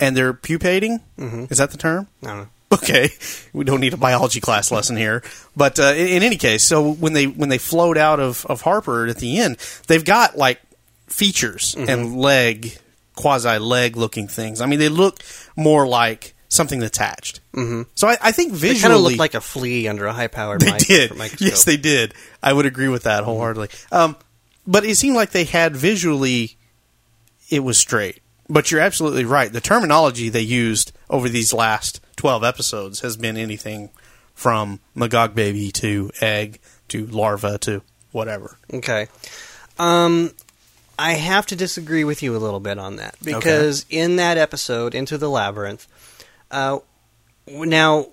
[0.00, 2.08] and they're pupating, is that the term?
[2.22, 2.48] I don't know.
[2.72, 3.10] Okay,
[3.52, 5.22] we don't need a biology class lesson here,
[5.54, 8.62] but uh, in, in any case, so when they when they float out of, of
[8.62, 10.60] Harper at the end, they've got like
[11.06, 12.76] features and leg
[13.14, 14.60] quasi leg looking things.
[14.60, 15.22] I mean, they look
[15.56, 17.40] more like something attached.
[17.52, 17.82] Mm-hmm.
[17.94, 20.72] So I, I think visually kind of looked like a flea under a high-powered they
[20.72, 21.10] mic- did.
[21.10, 21.40] microscope.
[21.40, 22.14] Yes, they did.
[22.42, 23.68] I would agree with that wholeheartedly.
[23.92, 24.16] Um,
[24.66, 26.56] but it seemed like they had visually,
[27.50, 28.20] it was straight.
[28.48, 29.52] But you're absolutely right.
[29.52, 33.90] The terminology they used over these last 12 episodes has been anything
[34.34, 38.58] from Magog baby to egg to larva to whatever.
[38.72, 39.08] Okay.
[39.78, 40.32] Um,
[40.98, 44.94] I have to disagree with you a little bit on that because in that episode,
[44.94, 45.86] Into the Labyrinth,
[46.54, 46.78] uh,
[47.46, 48.06] now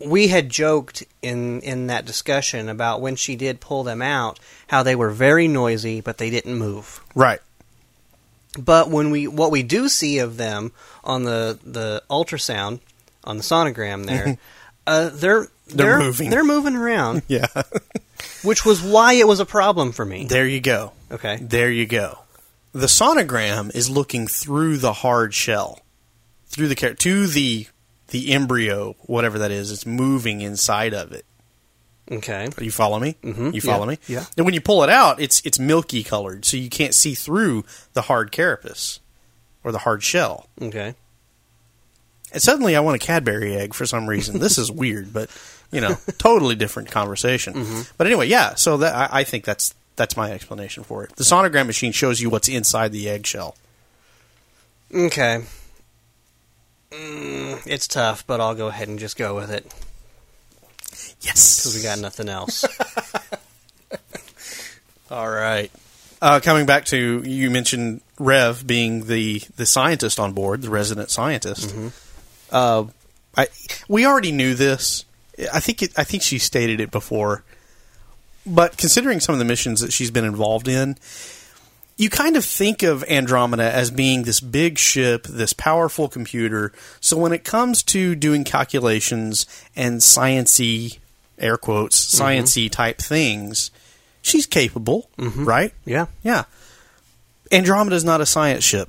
[0.00, 4.82] we had joked in in that discussion about when she did pull them out, how
[4.82, 7.00] they were very noisy, but they didn't move.
[7.14, 7.40] Right.
[8.58, 10.72] But when we what we do see of them
[11.04, 12.80] on the the ultrasound
[13.24, 14.38] on the sonogram there,
[14.86, 16.30] uh, they're They're moving.
[16.30, 17.46] They're moving around, Yeah.
[18.42, 20.26] which was why it was a problem for me.
[20.26, 20.92] there you go.
[21.10, 21.38] Okay.
[21.40, 22.18] There you go.
[22.72, 25.80] The sonogram is looking through the hard shell,
[26.46, 27.66] through the to the
[28.12, 29.70] the embryo, whatever that is.
[29.72, 31.26] It's moving inside of it.
[32.10, 32.48] Okay.
[32.60, 33.16] You follow me?
[33.22, 33.50] Mm-hmm.
[33.50, 33.90] You follow Yeah.
[33.90, 33.98] me?
[34.06, 34.24] Yeah.
[34.36, 37.64] And when you pull it out, it's it's milky colored, so you can't see through
[37.94, 39.00] the hard carapace
[39.64, 40.48] or the hard shell.
[40.60, 40.94] Okay.
[42.32, 44.38] And suddenly, I want a Cadbury egg for some reason.
[44.40, 45.28] this is weird, but
[45.70, 47.54] you know, totally different conversation.
[47.54, 47.80] Mm-hmm.
[47.98, 48.54] But anyway, yeah.
[48.54, 51.14] So that I, I think that's that's my explanation for it.
[51.16, 53.54] The sonogram machine shows you what's inside the eggshell.
[54.94, 55.44] Okay.
[56.92, 59.66] Mm, it's tough, but I'll go ahead and just go with it
[61.22, 62.64] Yes, because we got nothing else.
[65.10, 65.70] All right.
[66.20, 71.10] Uh, coming back to you mentioned Rev being the the scientist on board, the resident
[71.10, 71.74] scientist.
[72.50, 72.84] Uh,
[73.36, 73.48] I
[73.88, 75.04] we already knew this.
[75.52, 77.44] I think it, I think she stated it before.
[78.44, 80.96] But considering some of the missions that she's been involved in,
[81.96, 86.72] you kind of think of Andromeda as being this big ship, this powerful computer.
[87.00, 90.98] So when it comes to doing calculations and sciency
[91.38, 92.24] air quotes mm-hmm.
[92.24, 93.70] sciency type things,
[94.22, 95.44] she's capable, mm-hmm.
[95.44, 95.72] right?
[95.84, 96.06] Yeah.
[96.22, 96.44] Yeah.
[97.50, 98.88] Andromeda's not a science ship,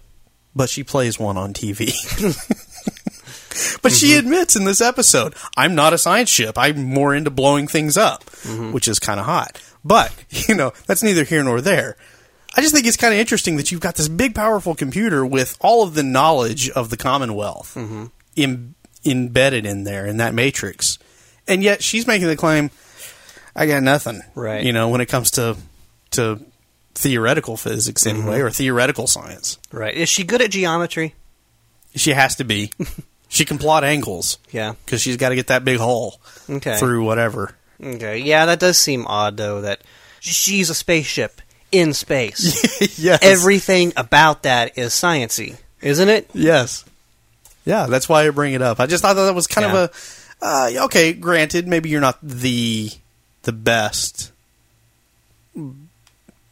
[0.56, 1.88] but she plays one on TV.
[3.82, 4.20] but she mm-hmm.
[4.20, 6.58] admits in this episode, I'm not a science ship.
[6.58, 8.24] I'm more into blowing things up,
[8.72, 9.62] which is kind of hot.
[9.84, 10.14] But,
[10.48, 11.98] you know, that's neither here nor there.
[12.56, 15.58] I just think it's kind of interesting that you've got this big, powerful computer with
[15.60, 18.06] all of the knowledge of the Commonwealth mm-hmm.
[18.36, 18.76] Im-
[19.06, 21.00] embedded in there in that matrix.
[21.48, 22.70] And yet she's making the claim,
[23.56, 24.22] I got nothing.
[24.36, 24.64] Right.
[24.64, 25.58] You know, when it comes to,
[26.12, 26.40] to
[26.96, 28.20] theoretical physics mm-hmm.
[28.22, 29.58] anyway, or theoretical science.
[29.72, 29.94] Right.
[29.96, 31.16] Is she good at geometry?
[31.96, 32.72] She has to be.
[33.30, 34.74] she can plot angles Yeah.
[34.86, 36.78] because she's got to get that big hole Okay.
[36.78, 37.56] through whatever.
[37.84, 38.20] Okay.
[38.20, 39.82] Yeah, that does seem odd though that
[40.20, 41.42] she's a spaceship
[41.74, 43.00] in space.
[43.00, 43.20] yes.
[43.22, 46.30] Everything about that is sciency, isn't it?
[46.34, 46.86] yes.
[47.66, 48.82] Yeah, that's why I bring it up.
[48.82, 49.84] I just thought that was kind Yeah.
[49.84, 49.92] of
[50.42, 51.14] a uh, okay.
[51.14, 52.92] Granted, maybe you're not the
[53.44, 54.34] the best,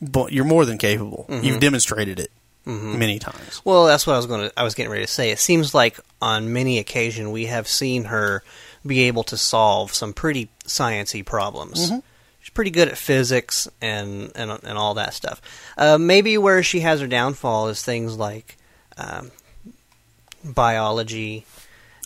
[0.02, 1.26] but you're more than capable.
[1.28, 1.46] Mm-hmm.
[1.46, 2.32] You've demonstrated it
[2.66, 2.98] mm-hmm.
[2.98, 3.62] many times.
[3.66, 5.32] Well, that's what I was going to I was getting ready to say.
[5.32, 8.44] It seems like on many occasion we have seen her
[8.86, 11.80] be able to solve some pretty sciency problems.
[11.90, 12.02] She's
[12.54, 15.42] pretty good at physics and and and all that stuff.
[15.78, 18.58] Uh, maybe where she has her downfall is things like
[18.98, 19.32] um,
[20.44, 21.46] biology.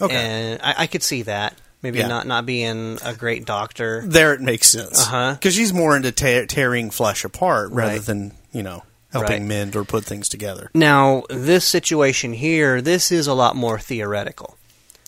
[0.01, 0.13] Okay.
[0.15, 1.55] and I, I could see that.
[1.81, 2.07] Maybe Yeah.
[2.07, 4.01] not not being a great doctor.
[4.05, 5.33] There, it makes sense Uh-huh.
[5.33, 8.01] because she's more into tear tearing flesh apart rather Right.
[8.05, 8.83] than you know
[9.13, 9.41] helping Right.
[9.43, 10.69] mend or put things together.
[10.73, 14.57] Now, this situation here, this is a lot more theoretical.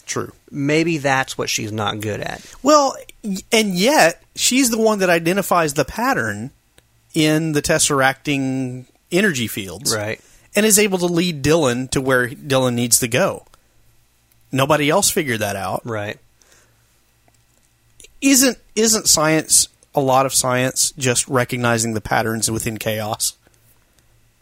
[0.08, 0.32] True.
[0.50, 2.44] Maybe that's what she's not good at.
[2.64, 2.96] Well,
[3.52, 6.52] and yet she's the one that identifies the pattern
[7.14, 10.22] in the tesseracting energy fields, Right.
[10.56, 13.46] And is able to lead Dylan to where Dylan needs to go.
[14.52, 15.82] Nobody else figured that out.
[15.86, 16.18] Right.
[18.22, 23.34] Isn't isn't science a lot of science just recognizing the patterns within chaos?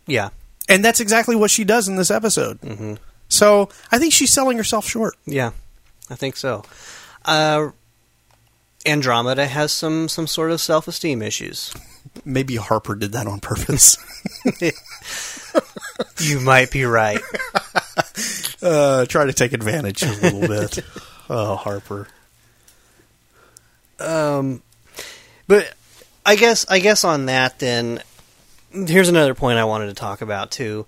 [0.06, 0.30] Yeah.
[0.70, 2.62] And that's exactly what she does in this episode.
[2.62, 2.94] Mm-hmm.
[3.36, 5.16] So I think she's selling herself short.
[5.26, 5.52] Yeah.
[6.10, 6.64] I think so.
[7.24, 7.72] Uh,
[8.86, 11.74] Andromeda has some some sort of self esteem issues.
[12.26, 13.98] Maybe Harper did that on purpose.
[16.20, 17.22] You might be right.
[18.62, 20.80] uh, try to take advantage a little bit.
[21.30, 22.08] Oh, Harper.
[24.00, 24.62] Um,
[25.48, 25.74] but
[26.26, 28.02] I guess I guess on that then,
[28.72, 30.86] here's another point I wanted to talk about too.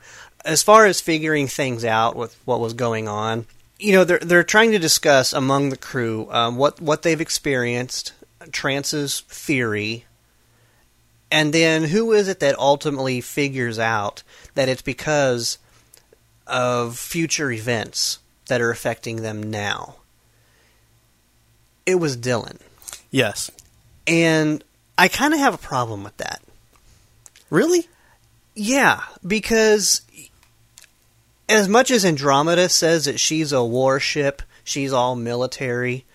[0.47, 3.45] As far as figuring things out with what was going on,
[3.77, 8.13] you know, they're they're trying to discuss among the crew um, what what they've experienced,
[8.51, 10.05] Trance's theory,
[11.29, 14.23] and then who is it that ultimately figures out
[14.55, 15.59] that it's because
[16.47, 19.97] of future events that are affecting them now.
[21.85, 22.59] It was Dylan.
[23.11, 23.51] Yes.
[24.07, 24.63] And
[24.97, 26.41] I kind of have a problem with that.
[27.49, 27.87] Really?
[28.55, 30.01] Yeah, because
[31.49, 36.05] as much as Andromeda says that she's a warship, she's all military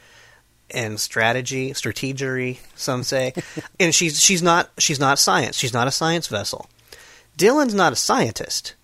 [0.71, 3.35] and strategy, strategery, some say,
[3.81, 5.57] and she's she's not she's not science.
[5.57, 6.69] She's not a science vessel.
[7.37, 8.75] Dylan's not a scientist.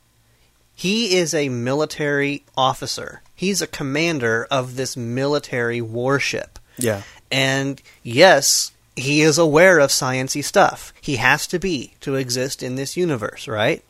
[0.74, 3.22] He is a military officer.
[3.34, 6.58] He's a commander of this military warship.
[6.78, 7.02] Yeah.
[7.30, 10.92] And yes, he is aware of sciency stuff.
[11.00, 13.84] He has to be to exist in this universe, right?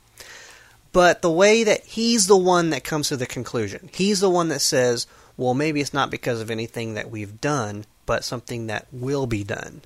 [0.93, 4.49] But the way that he's the one that comes to the conclusion, he's the one
[4.49, 8.87] that says, well, maybe it's not because of anything that we've done, but something that
[8.91, 9.83] will be done.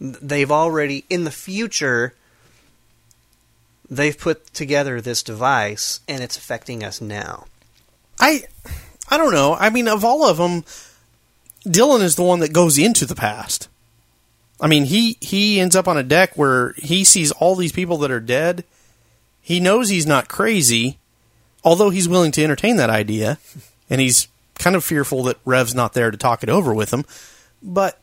[0.00, 2.14] They've already, in the future,
[3.90, 7.46] they've put together this device, and it's affecting us now.
[8.18, 8.44] I
[9.10, 9.56] I don't know.
[9.58, 10.64] I mean, of all of them,
[11.66, 13.68] Dylan is the one that goes into the past.
[14.60, 17.98] I mean, he he ends up on a deck where he sees all these people
[17.98, 18.64] that are dead.
[19.40, 20.98] He knows he's not crazy,
[21.64, 23.38] although he's willing to entertain that idea,
[23.88, 24.28] and he's
[24.58, 27.04] kind of fearful that Rev's not there to talk it over with him.
[27.62, 27.98] But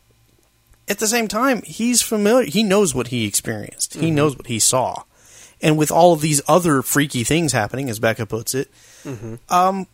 [0.87, 2.45] at the same time, he's familiar.
[2.49, 3.93] He knows what he experienced.
[3.95, 5.03] He knows what he saw,
[5.61, 8.69] and with all of these other freaky things happening, as Beka puts it,
[9.49, 9.87] um,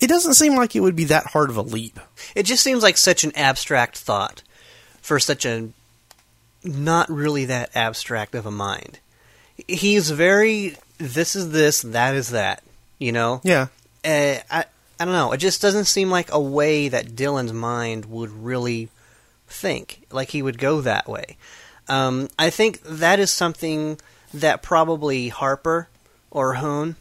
[0.00, 1.98] it doesn't seem like it would be that hard of a leap.
[2.34, 4.42] It just seems like such an abstract thought
[5.02, 5.68] for such a
[6.62, 8.98] not really that abstract of a mind.
[9.68, 12.62] He's very this is this, that is that,
[12.98, 13.40] you know?
[13.44, 13.66] Yeah,
[14.04, 14.64] Uh, I
[14.98, 15.32] I don't know.
[15.32, 18.88] It just doesn't seem like a way that Dylan's mind would really
[19.48, 20.06] think.
[20.12, 21.36] Like he would go that way.
[21.88, 23.98] Um, I think that is something
[24.32, 25.88] that probably Harper
[26.30, 26.94] or Hohne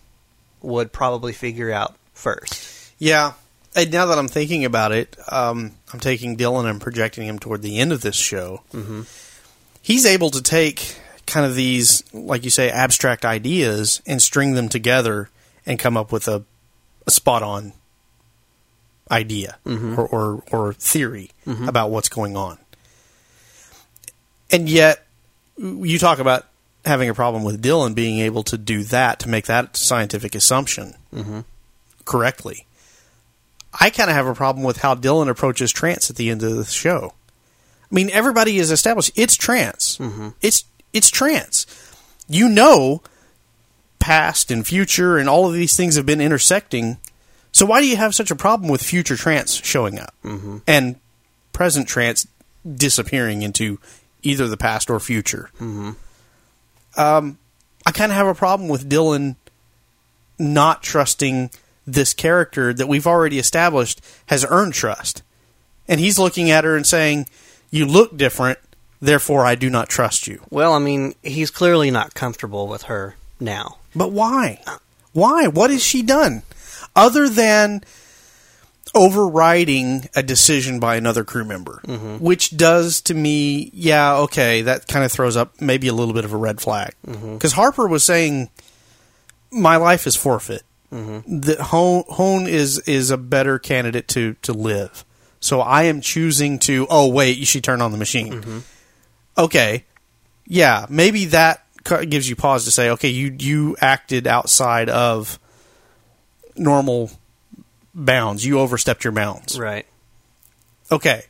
[0.61, 2.91] would probably figure out first.
[2.97, 3.33] Yeah.
[3.75, 7.61] And now that I'm thinking about it, um, I'm taking Dylan and projecting him toward
[7.61, 8.61] the end of this show.
[8.73, 9.01] Mm-hmm.
[9.81, 10.97] He's able to take
[11.33, 15.31] kind of these, like you say, abstract ideas and string them together
[15.65, 16.43] and come up with a,
[17.07, 17.73] a spot on
[19.09, 19.99] idea mm-hmm.
[19.99, 21.67] or, or, or theory mm-hmm.
[21.67, 22.59] about what's going on.
[24.51, 25.07] And yet,
[25.57, 26.45] you talk about
[26.85, 30.93] having a problem with Dylan being able to do that to make that scientific assumption
[31.11, 31.39] mm-hmm.
[32.05, 32.67] correctly.
[33.73, 36.55] I kind of have a problem with how Dylan approaches trance at the end of
[36.55, 37.13] the show.
[37.91, 39.97] I mean, everybody is established it's trance.
[40.41, 41.65] It's it's trance.
[42.27, 43.01] You know,
[43.99, 46.97] past and future and all of these things have been intersecting.
[47.51, 50.13] So why do you have such a problem with future trance showing up
[50.67, 50.95] and
[51.51, 52.27] present trance
[52.65, 53.79] disappearing into
[54.23, 55.49] either the past or future?
[56.95, 57.37] Um,
[57.85, 59.35] I kind of have a problem with Dylan
[60.39, 61.51] not trusting
[61.85, 65.21] this character that we've already established has earned trust.
[65.87, 67.27] And he's looking at her and saying,
[67.69, 68.57] You look different,
[69.03, 70.41] therefore I do not trust you.
[70.49, 73.77] Well, I mean, he's clearly not comfortable with her now.
[73.95, 74.63] But why?
[75.11, 75.47] Why?
[75.47, 76.43] What has she done?
[76.95, 77.83] Other than
[78.95, 82.23] overriding a decision by another crew member, mm-hmm.
[82.23, 86.25] which does to me, yeah, okay, that kind of throws up maybe a little bit
[86.25, 86.93] of a red flag.
[87.05, 87.33] Mm-hmm.
[87.33, 88.49] Because Harper was saying,
[89.51, 90.63] my life is forfeit.
[90.91, 91.39] Mm-hmm.
[91.41, 95.03] That Hohne, Hohne is is a better candidate to to live.
[95.39, 96.85] So I am choosing to.
[96.87, 98.63] Oh wait, you she turned on the machine.
[99.37, 99.85] Okay,
[100.45, 101.65] yeah, maybe that
[102.09, 105.39] gives you pause to say, okay, you you acted outside of
[106.55, 107.11] normal
[107.93, 108.45] bounds.
[108.45, 109.59] You overstepped your bounds.
[109.59, 109.85] Right.
[110.91, 111.23] Okay.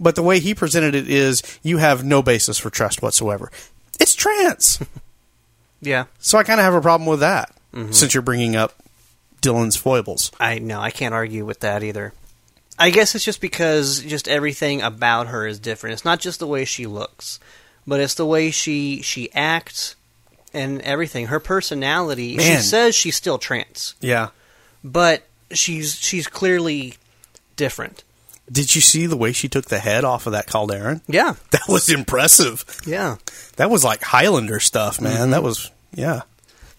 [0.00, 3.50] But the way he presented it is you have no basis for trust whatsoever.
[4.00, 4.78] It's trance.
[5.80, 6.06] Yeah.
[6.18, 7.92] so I kind of have a problem with that mm-hmm.
[7.92, 8.74] since you're bringing up
[9.40, 10.32] Dylan's foibles.
[10.40, 10.80] I know.
[10.80, 12.12] I can't argue with that either.
[12.78, 15.94] I guess it's just because just everything about her is different.
[15.94, 17.40] It's not just the way she looks,
[17.86, 19.96] but it's the way she she acts
[20.54, 21.26] and everything.
[21.26, 22.38] Her personality.
[22.38, 24.28] She says she's still Trance, Yeah.
[24.84, 26.94] but she's she's clearly
[27.56, 28.04] different.
[28.50, 31.02] Did you see the way she took the head off of that Kalderan?
[31.06, 31.34] Yeah.
[31.50, 32.64] That was impressive.
[32.86, 33.16] Yeah.
[33.56, 35.04] That was like Highlander stuff, mm-hmm.
[35.04, 35.30] man.
[35.30, 36.22] That was yeah.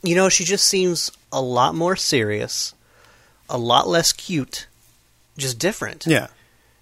[0.01, 2.73] You know, she just seems a lot more serious,
[3.49, 4.65] a lot less cute,
[5.39, 6.05] just different.
[6.05, 6.27] Yeah.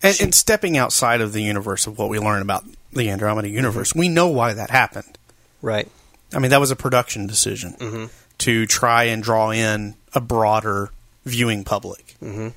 [0.04, 3.96] And, and stepping outside of the universe of what we learn about the Andromeda universe,
[3.96, 5.18] we know why that happened.
[5.62, 5.88] Right.
[6.34, 10.92] I mean, that was a production decision to try and draw in a broader
[11.26, 12.16] viewing public.
[12.22, 12.50] Mm-hmm.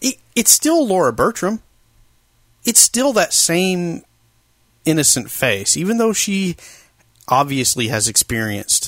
[0.00, 1.62] It, it's still Laura Bertram.
[2.64, 4.02] It's still that same
[4.84, 6.56] innocent face, even though she
[7.28, 8.85] obviously has experienced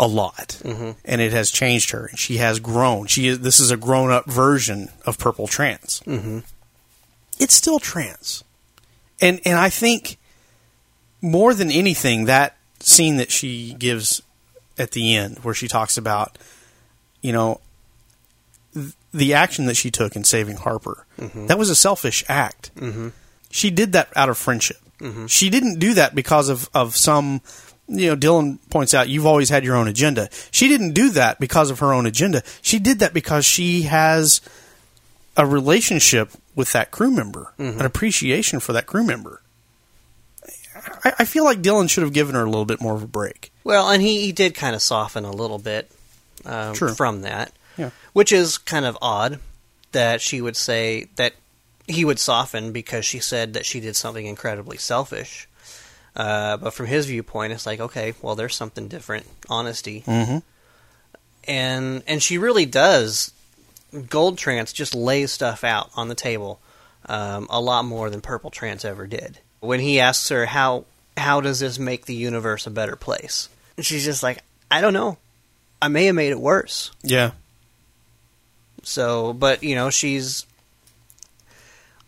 [0.00, 0.60] a lot,
[1.04, 3.06] and it has changed her, and she has grown.
[3.06, 6.00] She is this is a grown up version of Purple Trance.
[6.06, 6.38] Mm-hmm.
[7.38, 8.42] It's still trance,
[9.20, 10.18] and and I think
[11.20, 14.22] more than anything, that scene that she gives
[14.78, 16.38] at the end, where she talks about,
[17.20, 17.60] you know,
[18.72, 21.04] th- the action that she took in saving Harper,
[21.46, 22.74] that was a selfish act.
[22.76, 23.08] Mm-hmm.
[23.50, 24.78] She did that out of friendship.
[25.26, 27.40] She didn't do that because of, of some,
[27.92, 30.28] you know, Dylan points out, you've always had your own agenda.
[30.52, 32.42] She didn't do that because of her own agenda.
[32.62, 34.40] She did that because she has
[35.36, 39.42] a relationship with that crew member, an appreciation for that crew member.
[41.04, 43.06] I, I feel like Dylan should have given her a little bit more of a
[43.06, 43.52] break.
[43.64, 45.90] Well, and he, he did kind of soften a little bit
[46.44, 47.90] um, from that, Yeah.
[48.12, 49.38] which is kind of odd
[49.92, 51.34] that she would say that
[51.86, 55.48] he would soften because she said that she did something incredibly selfish.
[56.16, 60.38] Uh, but from his viewpoint, it's like, okay, well, there's something different, honesty, Mm-hmm.
[61.48, 63.32] and and she really does.
[64.08, 66.60] Gold Trance just lays stuff out on the table
[67.06, 69.38] um, a lot more than Purple Trance ever did.
[69.60, 70.84] When he asks her how
[71.16, 74.92] how does this make the universe a better place, and she's just like, I don't
[74.94, 75.18] know.
[75.82, 76.90] I may have made it worse.
[77.02, 77.30] Yeah.
[78.82, 80.46] So, but you know, she's.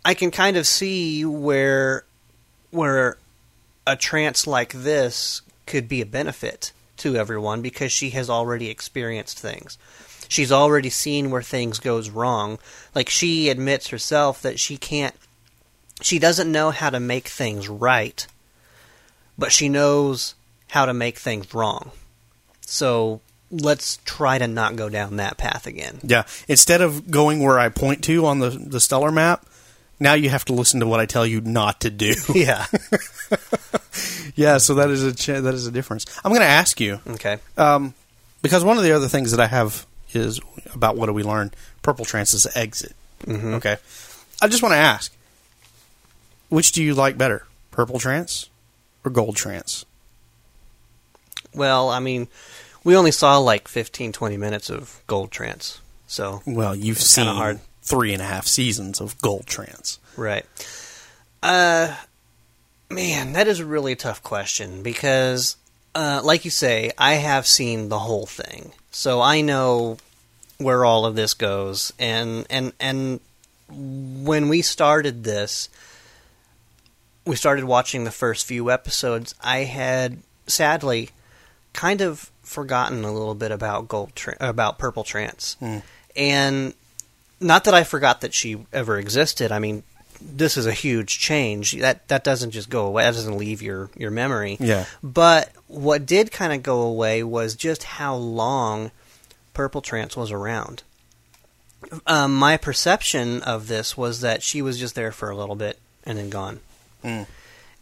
[0.04, 2.04] I can kind of see where,
[2.72, 3.16] where,
[3.86, 9.38] a trance like this could be a benefit to everyone because she has already experienced
[9.38, 9.78] things.
[10.28, 12.58] She's already seen where things goes wrong.
[12.94, 15.14] Like she admits herself that she can't.
[16.00, 18.26] She doesn't know how to make things right,
[19.36, 20.34] but she knows
[20.68, 21.90] how to make things wrong.
[22.62, 23.20] So
[23.50, 26.00] let's try to not go down that path again.
[26.02, 26.24] Yeah.
[26.48, 29.44] Instead of going where I point to on the the stellar map,
[30.02, 32.14] now you have to listen to what I tell you not to do.
[32.34, 32.66] Yeah.
[34.34, 34.58] yeah.
[34.58, 36.06] So that is a ch- that is a difference.
[36.24, 37.38] I'm going to ask you okay.
[37.56, 37.94] um,
[38.42, 40.40] because one of the other things that I have is
[40.74, 41.52] about what do we learn?
[41.82, 42.94] Purple Trance's exit.
[43.28, 43.76] Okay.
[44.40, 45.14] I just want to ask,
[46.48, 48.50] which do you like better, Purple Trance
[49.04, 49.84] or Gold Trance?
[51.54, 52.28] Well, I mean,
[52.82, 55.80] we only saw like 15, 20 minutes of Gold Trance.
[56.08, 57.60] So, Well, you've seen hard.
[57.82, 59.98] Three and a half seasons of Gold Trance.
[60.16, 60.46] right.
[61.42, 61.94] Uh,
[62.88, 65.56] man, that is a really tough question because,
[65.94, 68.72] uh, like you say, I have seen the whole thing.
[68.92, 69.96] So I know
[70.58, 71.92] where all of this goes.
[71.98, 73.18] And, and, and
[73.68, 75.68] when we started this,
[77.24, 79.34] we started watching the first few episodes.
[79.42, 81.10] I had sadly
[81.72, 85.56] kind of forgotten a little bit about gold tra- about purple trance,
[86.16, 86.74] and
[87.42, 89.52] not that I forgot that she ever existed.
[89.52, 89.82] I mean,
[90.20, 91.72] this is a huge change.
[91.72, 93.04] That that doesn't just go away.
[93.04, 94.56] That doesn't leave your your memory.
[94.60, 94.86] Yeah.
[95.02, 98.90] But what did kind of go away was just how long
[99.54, 100.82] purple trance was around.
[102.06, 105.78] Um, my perception of this was that she was just there for a little bit
[106.04, 106.60] and then gone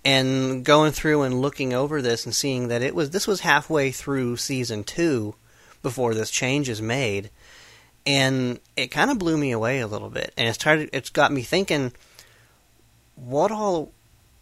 [0.05, 3.91] and going through and looking over this and seeing that it was this was halfway
[3.91, 5.35] through season two
[5.83, 7.31] before this change is made
[8.07, 11.33] and it kind of blew me away a little bit and it started it's got
[11.33, 11.93] me thinking
[13.15, 13.93] what all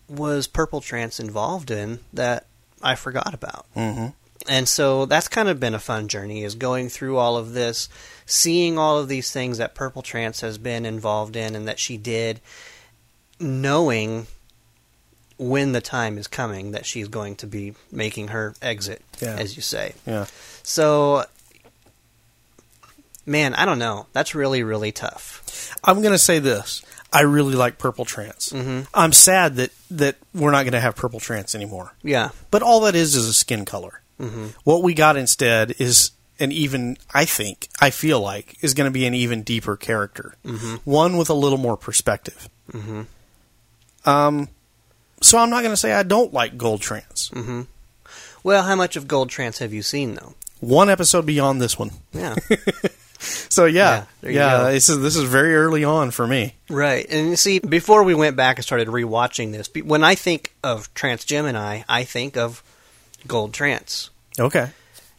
[0.09, 2.47] was purple trance involved in that
[2.83, 4.07] i forgot about Mm-hmm.
[4.49, 7.89] and so that's kind of been a fun journey is going through all of this
[8.27, 11.97] seeing all of these things that purple trance has been involved in and that she
[11.97, 12.41] did
[13.41, 14.27] knowing
[15.37, 19.37] when the time is coming that she's going to be making her exit Yeah.
[19.37, 20.27] as you say Yeah.
[20.63, 21.25] so
[23.29, 25.45] man i don't know that's really really tough
[25.85, 26.83] I'm going to say this.
[27.13, 28.49] I really like Purple Trance.
[28.51, 28.81] Mm-hmm.
[28.93, 31.95] I'm sad that, that we're not going to have Purple Trance anymore.
[32.03, 34.03] yeah But all that is is a skin color.
[34.21, 34.47] Mm-hmm.
[34.65, 36.11] What we got instead is
[36.41, 40.35] an even, I think, I feel like, is going to be an even deeper character.
[40.45, 40.77] Mm-hmm.
[40.91, 42.49] One with a little more perspective.
[44.05, 44.49] Um,
[45.23, 47.31] so I'm not going to say I don't like Gold Trance.
[47.35, 47.63] Mm-hmm.
[48.43, 51.91] well how much of gold trance have you seen though One episode beyond this one.
[52.13, 52.35] yeah
[53.51, 56.55] So Yeah, yeah, yeah, this is this is very early on for me.
[56.69, 57.05] Right.
[57.11, 60.93] And you see, before we went back and started rewatching this, when I think of
[60.95, 62.63] Trance Gemini, I think of
[63.27, 64.11] Gold Trance.
[64.39, 64.71] Okay,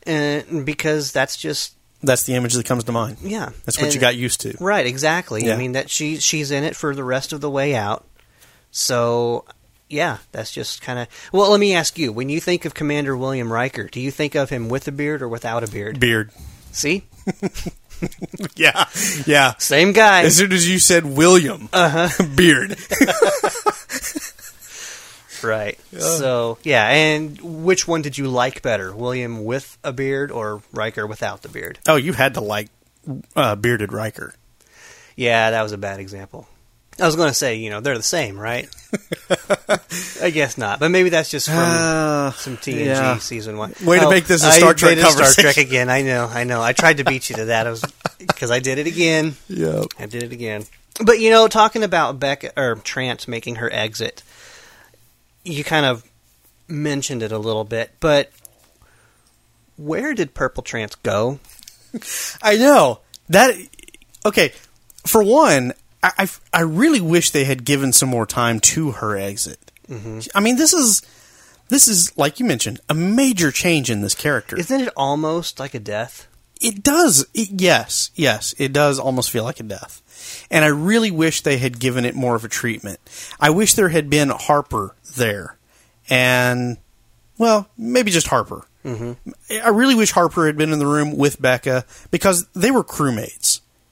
[0.04, 3.18] And because that's just, that's the image that comes to mind.
[3.22, 3.50] yeah.
[3.66, 4.56] That's what you got used to.
[4.62, 5.46] Right, exactly.
[5.46, 5.56] Yeah.
[5.56, 8.06] I mean, that she she's in it for the rest of the way out.
[8.72, 9.44] So,
[9.90, 11.08] yeah, that's just kind of.
[11.34, 14.36] Well, let me ask you when you think of Commander William Riker, do you think
[14.36, 16.00] of him with a beard or without a beard?
[16.00, 16.32] Beard.
[16.72, 17.04] See?
[18.56, 18.86] Yeah,
[19.26, 19.54] yeah.
[19.58, 20.24] Same guy.
[20.24, 22.24] As soon as you said William, uh-huh.
[22.36, 22.78] beard.
[25.42, 25.80] Right.
[25.98, 31.08] So yeah, and which one did you like better, William with a beard or Riker
[31.08, 31.80] without the beard?
[31.88, 32.68] Oh, you had to like
[33.38, 34.34] uh, bearded Riker.
[35.16, 36.48] Yeah, that was a bad example.
[37.00, 38.68] I was going to say, you know, they're the same, right?
[40.22, 43.18] I guess not, but maybe that's just from Uh, some TNG yeah.
[43.20, 43.74] season one.
[43.84, 45.44] Way to make this a Star Trek made it Star.
[45.44, 45.90] Trek again.
[45.90, 46.62] I know, I know.
[46.62, 47.68] I tried to beat you to that.
[47.68, 47.84] I was
[48.20, 49.36] because I did it again.
[49.48, 49.84] Yeah.
[49.98, 50.66] I did it again.
[51.04, 54.24] But you know, talking about Beka or Trance making her exit,
[55.46, 56.04] you kind of
[56.68, 58.32] mentioned it a little bit, but
[59.78, 61.40] where did Purple Trance go?
[62.42, 63.56] I know that.
[64.26, 64.52] Okay,
[65.06, 65.74] for one,
[66.04, 69.72] I, I, I really wish they had given some more time to her exit.
[70.36, 71.02] I mean, this is
[71.70, 74.58] this is like you mentioned a major change in this character.
[74.58, 76.28] Isn't it almost like a death?
[76.62, 77.26] It does.
[77.34, 80.48] It, yes, yes, it does almost feel like a death.
[80.52, 83.00] And I really wish they had given it more of a treatment.
[83.40, 85.58] I wish there had been Harper there.
[86.10, 86.78] And,
[87.38, 88.66] well, maybe just Harper.
[88.84, 89.32] Mm-hmm.
[89.64, 93.49] I really wish Harper had been in the room with Beka because they were crewmates.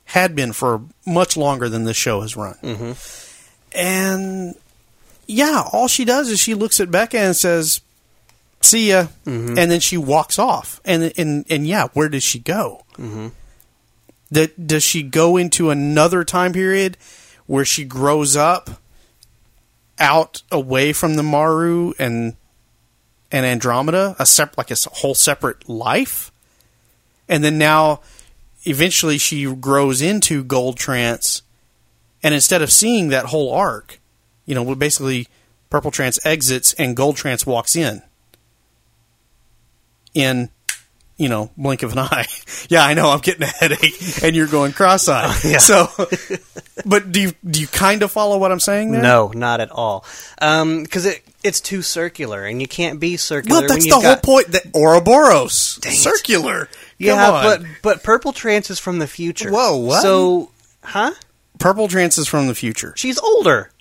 [0.08, 2.56] Had been for much longer than this show has run.
[2.64, 3.78] Mm-hmm.
[3.78, 4.56] And,
[5.28, 7.82] yeah, all she does is she looks at Beka and says,
[8.62, 12.84] see ya and then she walks off and and and yeah where does she go
[12.94, 13.28] mm-hmm.
[14.32, 16.98] that does she go into another time period
[17.46, 18.82] where she grows up
[20.00, 22.36] out away from the maru and
[23.32, 26.32] and andromeda a sep- like a whole separate life
[27.30, 28.00] and then now
[28.68, 31.42] eventually she grows into gold trance
[32.22, 34.00] and instead of seeing that whole arc
[34.46, 35.28] you know basically
[35.70, 38.02] purple trance exits and gold trance walks in
[40.14, 40.50] in
[41.18, 42.26] you know, blink of an eye.
[42.70, 45.36] yeah, I know, I'm getting a headache, and you're going cross-eyed.
[45.60, 45.88] So,
[46.86, 49.02] but do you do you kind of follow what I'm saying there?
[49.02, 50.06] No, not at all.
[50.40, 53.62] Um, because it it's too circular, and you can't be circular.
[53.62, 54.52] Well, that's the you've whole got- point.
[54.52, 55.98] That Ouroboros, Dang it.
[56.98, 59.52] Yeah, but but purple trance is from the future.
[59.52, 60.02] Whoa, what?
[60.02, 60.52] So,
[60.84, 61.12] huh?
[61.60, 62.94] purple trance is from the future.
[62.96, 63.72] She's older.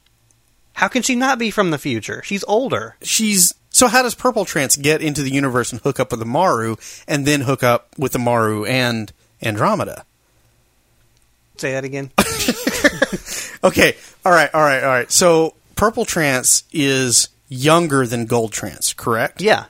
[0.74, 2.22] How can she not be from the future?
[2.24, 2.96] She's older.
[3.02, 3.88] She's so.
[3.88, 6.76] How does purple trance get into the universe and hook up with the Maru,
[7.08, 9.12] and then hook up with the Maru and
[9.42, 10.04] Andromeda?
[11.56, 12.10] Say that again.
[13.64, 15.10] Okay, all right, all right, all right.
[15.10, 19.40] So purple trance is younger than gold trance, correct?
[19.42, 19.64] yeah.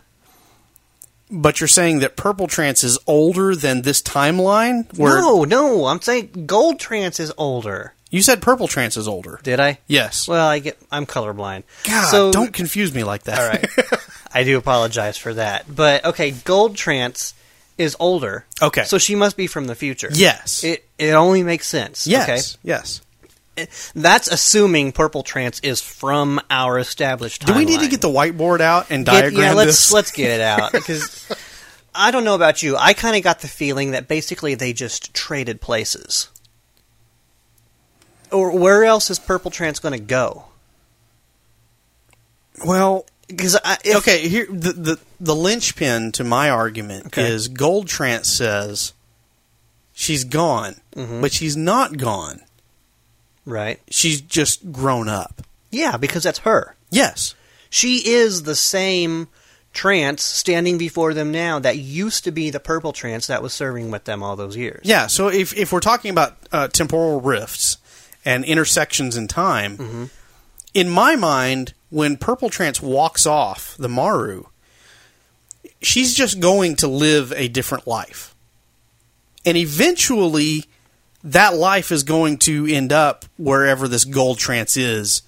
[1.30, 4.86] But you're saying that purple trance is older than this timeline?
[4.98, 5.86] No, no.
[5.86, 7.94] I'm saying gold trance is older.
[8.10, 9.40] you said purple trance is older.
[9.42, 9.78] Did I?
[9.88, 10.28] Yes.
[10.28, 10.78] Well, I get.
[10.90, 11.64] I'm colorblind.
[11.84, 13.38] God, so don't confuse me like that.
[13.38, 13.66] All right.
[14.32, 15.64] I do apologize for that.
[15.74, 17.34] But okay, gold trance
[17.78, 18.44] is older.
[18.62, 18.84] Okay.
[18.84, 20.08] So she must be from the future.
[20.12, 20.62] yes.
[20.62, 22.06] It it only makes sense.
[22.06, 22.56] yes.
[22.62, 23.00] Yes.
[23.94, 27.46] That's assuming purple trance is from our established.
[27.46, 29.92] Do we need to get the whiteboard out and Get- diagram yeah, let's this?
[29.92, 31.30] let's get it out because
[31.94, 32.76] I don't know about you.
[32.76, 36.28] I kind of got the feeling that basically they just traded places.
[38.32, 40.46] Or where else is purple trance going to go?
[42.64, 43.56] well, Because
[43.96, 47.28] okay, here the, the the linchpin to my argument Okay.
[47.28, 48.92] is Gold Trance says
[49.92, 51.20] she's gone, Mm-hmm.
[51.20, 52.40] but she's not gone.
[53.46, 53.80] Right?
[53.88, 55.40] She's just grown up.
[55.70, 56.76] Yeah, because that's her.
[56.90, 57.34] Yes.
[57.70, 59.28] She is the same
[59.72, 63.90] trance standing before them now that used to be the purple trance that was serving
[63.90, 64.80] with them all those years.
[64.84, 65.06] Yeah.
[65.06, 67.76] So if if we're talking about uh, temporal rifts
[68.24, 70.04] and intersections in time, Mm-hmm.
[70.74, 74.44] in my mind, when Purple Trance walks off the Maru,
[75.82, 78.34] she's just going to live a different life,
[79.44, 80.64] and eventually,
[81.26, 85.22] that life is going to end up wherever this Gold Trance is,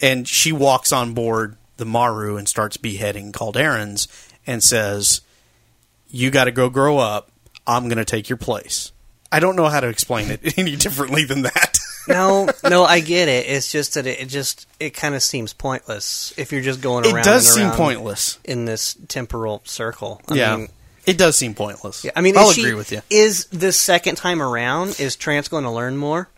[0.00, 4.06] and she walks on board the Maru and starts beheading Kalderans
[4.46, 5.20] and says,
[6.08, 7.30] "You got to go grow up.
[7.66, 8.92] I'm going to take your place."
[9.32, 11.78] I don't know how to explain it any differently than that.
[12.06, 13.46] no, no, I get it.
[13.48, 17.04] It's just that it, it just it kind of seems pointless if you're just going
[17.04, 17.18] around.
[17.18, 18.38] it does and seem pointless.
[18.44, 20.20] in this temporal circle.
[20.28, 20.68] I yeah, mean,
[21.06, 22.04] it does seem pointless.
[22.04, 23.02] yeah, I mean, I'll is she- agree with you.
[23.10, 24.98] Is this second time around?
[25.00, 26.28] Is Trance going to learn more?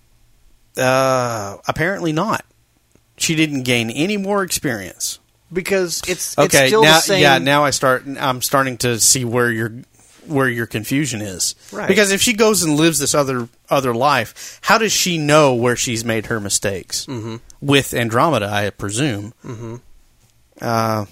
[0.76, 2.44] Uh, apparently not.
[3.16, 5.20] She didn't gain any more experience.
[5.52, 7.22] Because it's Okay, it's still now the same.
[7.22, 8.04] yeah, now I start.
[8.18, 9.72] I'm starting to see where your
[10.26, 11.54] where your confusion is.
[11.70, 11.86] Right.
[11.86, 15.76] Because if she goes and lives this other other life, how does she know where
[15.76, 17.06] she's made her mistakes?
[17.06, 17.36] Mm-hmm.
[17.60, 19.32] With Andromeda, I presume.
[19.44, 19.76] Mm-hmm.
[20.60, 21.04] Uh,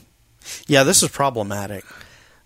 [0.67, 1.85] yeah, this is problematic.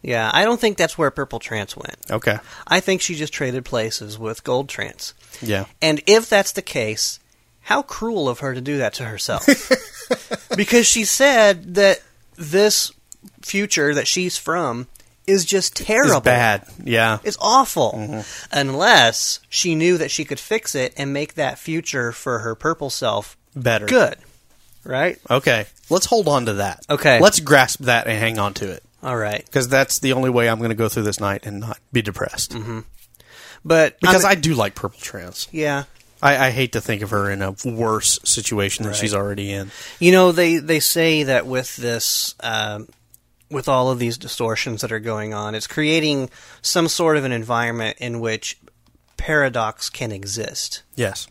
[0.07, 1.97] Yeah, I don't think that's where Purple Trance went.
[2.09, 2.39] Okay.
[2.65, 5.15] I think she just traded places with Gold Trance.
[5.43, 5.65] Yeah.
[5.83, 7.19] And if that's the case,
[7.63, 9.45] how cruel of her to do that to herself.
[10.57, 12.03] because she said that
[12.37, 12.93] this
[13.43, 14.87] future that she's from
[15.27, 16.19] is just terrible.
[16.19, 16.69] It's bad.
[16.85, 17.19] Yeah.
[17.25, 17.95] It's awful.
[17.97, 18.21] Mm-hmm.
[18.53, 22.91] Unless she knew that she could fix it and make that future for her purple
[22.91, 23.87] self Better.
[23.87, 24.19] good.
[24.85, 25.19] Right?
[25.29, 25.67] Okay.
[25.91, 26.87] Let's hold on to that.
[26.89, 27.19] Okay.
[27.19, 28.85] Let's grasp that and hang on to it.
[29.07, 29.43] All right.
[29.45, 32.03] Because that's the only way I'm going to go through this night and not be
[32.03, 32.57] depressed.
[33.65, 35.49] But Because I'm- I do like Purple Trance.
[35.53, 35.85] yeah.
[36.23, 38.99] I, I hate to think of her in a worse situation than Right.
[38.99, 39.71] she's already in.
[40.01, 42.89] You know, they, they say that with this, um,
[43.51, 46.31] with all of these distortions that are going on, it's creating
[46.63, 48.59] some sort of an environment in which
[49.19, 50.83] paradox can exist.
[50.97, 51.29] Yes.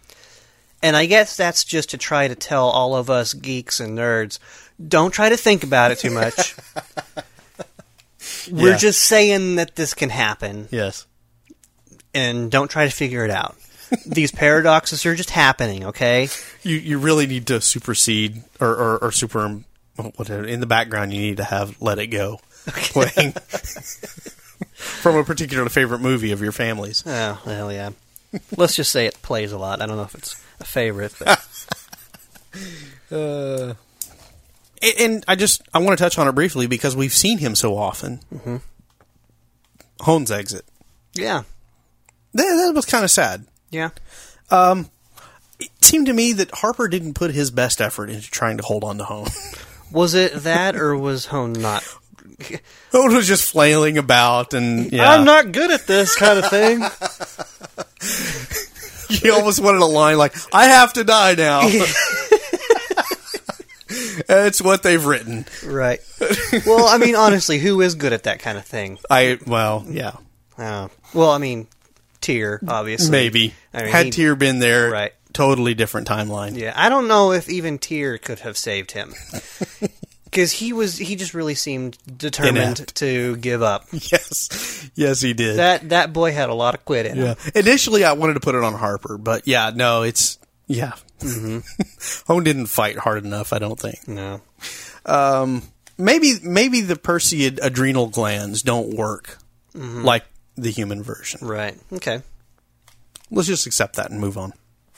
[0.83, 4.37] And I guess that's just to try to tell all of us geeks and nerds
[4.87, 6.55] don't try to think about it too much.
[8.51, 8.77] We're Yeah.
[8.77, 11.05] just saying that this can happen Yes.
[12.13, 13.55] and don't try to figure it out.
[14.05, 16.29] These paradoxes are just happening, okay?
[16.63, 19.61] You you really need to supersede or, or, or super
[20.15, 21.13] whatever in the background.
[21.13, 23.33] You need to have "Let It Go" playing
[24.73, 27.03] from a particular favorite movie of your family's.
[27.05, 27.91] Oh, well, yeah.
[28.57, 29.79] Let's just say it plays a lot.
[29.81, 31.45] I don't know if it's a favorite, but
[33.11, 33.73] And, uh,
[34.99, 37.77] and I just I want to touch on it briefly because we've seen him so
[37.77, 38.19] often.
[38.33, 38.57] Mm-hmm.
[39.99, 40.65] Hohne's exit.
[41.13, 41.43] yeah.
[42.33, 43.45] That, that was kind of sad.
[43.71, 43.91] Yeah.
[44.51, 48.83] It seemed to me that Harper didn't put his best effort into trying to hold
[48.83, 49.31] on to Hohne.
[49.91, 51.81] Was it that or was Hohne not?
[52.91, 55.09] Hohne was just flailing about and yeah.
[55.09, 56.81] I'm not good at this kind of thing.
[59.07, 61.61] He almost wanted a line like, "I have to die now."
[64.29, 65.45] It's what they've written.
[65.65, 65.99] Right.
[66.65, 68.97] well, I mean, honestly, who is good at that kind of thing?
[69.09, 70.13] I well, yeah,
[70.57, 71.67] Uh, well, I mean,
[72.21, 73.11] Tyr, obviously.
[73.11, 73.53] maybe.
[73.73, 75.13] I mean, Had he- Tyr been there, Right.
[75.33, 76.55] Totally different timeline.
[76.57, 79.13] Yeah, I don't know if even Tyr could have saved him.
[80.25, 82.95] Because he was, he just really seemed determined Inept.
[82.95, 83.85] to give up.
[83.93, 85.59] Yes, yes, he did.
[85.59, 87.23] That that boy had a lot of quit in him.
[87.25, 87.51] yeah.
[87.55, 90.37] Initially, I wanted to put it on Harper, but yeah, no, it's
[90.67, 90.93] yeah.
[91.19, 91.57] Mm-hmm.
[92.31, 93.53] Hohne didn't fight hard enough.
[93.53, 94.07] I don't think.
[94.07, 94.41] No.
[95.97, 99.37] Maybe maybe the Perseid adrenal glands don't work
[99.73, 101.45] like the human version.
[101.45, 101.77] Right.
[101.93, 102.21] Okay.
[103.31, 104.53] Let's just accept that and move on.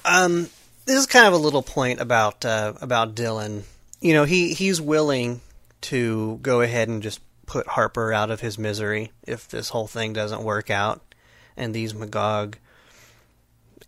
[0.06, 0.50] Um,
[0.86, 3.64] this is kind of a little point about uh, about Dylan.
[4.02, 5.42] You know, he he's willing
[5.82, 10.14] to go ahead and just put Harper out of his misery if this whole thing
[10.14, 11.02] doesn't work out,
[11.56, 12.58] and these Magog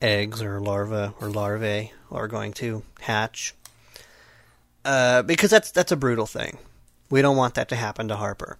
[0.01, 3.53] eggs or larvae or larvae are going to hatch.
[4.85, 6.57] Uh, because that's that's a brutal thing.
[7.09, 8.57] We don't want that to happen to Harper.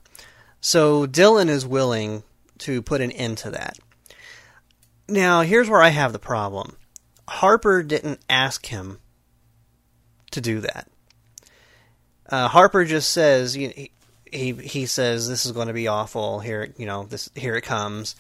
[0.61, 2.23] So Dylan is willing
[2.59, 3.79] to put an end to that.
[5.07, 6.75] Now, here's where I have the problem.
[7.27, 8.99] Harper didn't ask him
[10.31, 10.87] to do that.
[12.27, 13.91] Uh, Harper just says he,
[14.31, 16.39] he he says this is going to be awful.
[16.39, 18.15] Here, you know, this here it comes,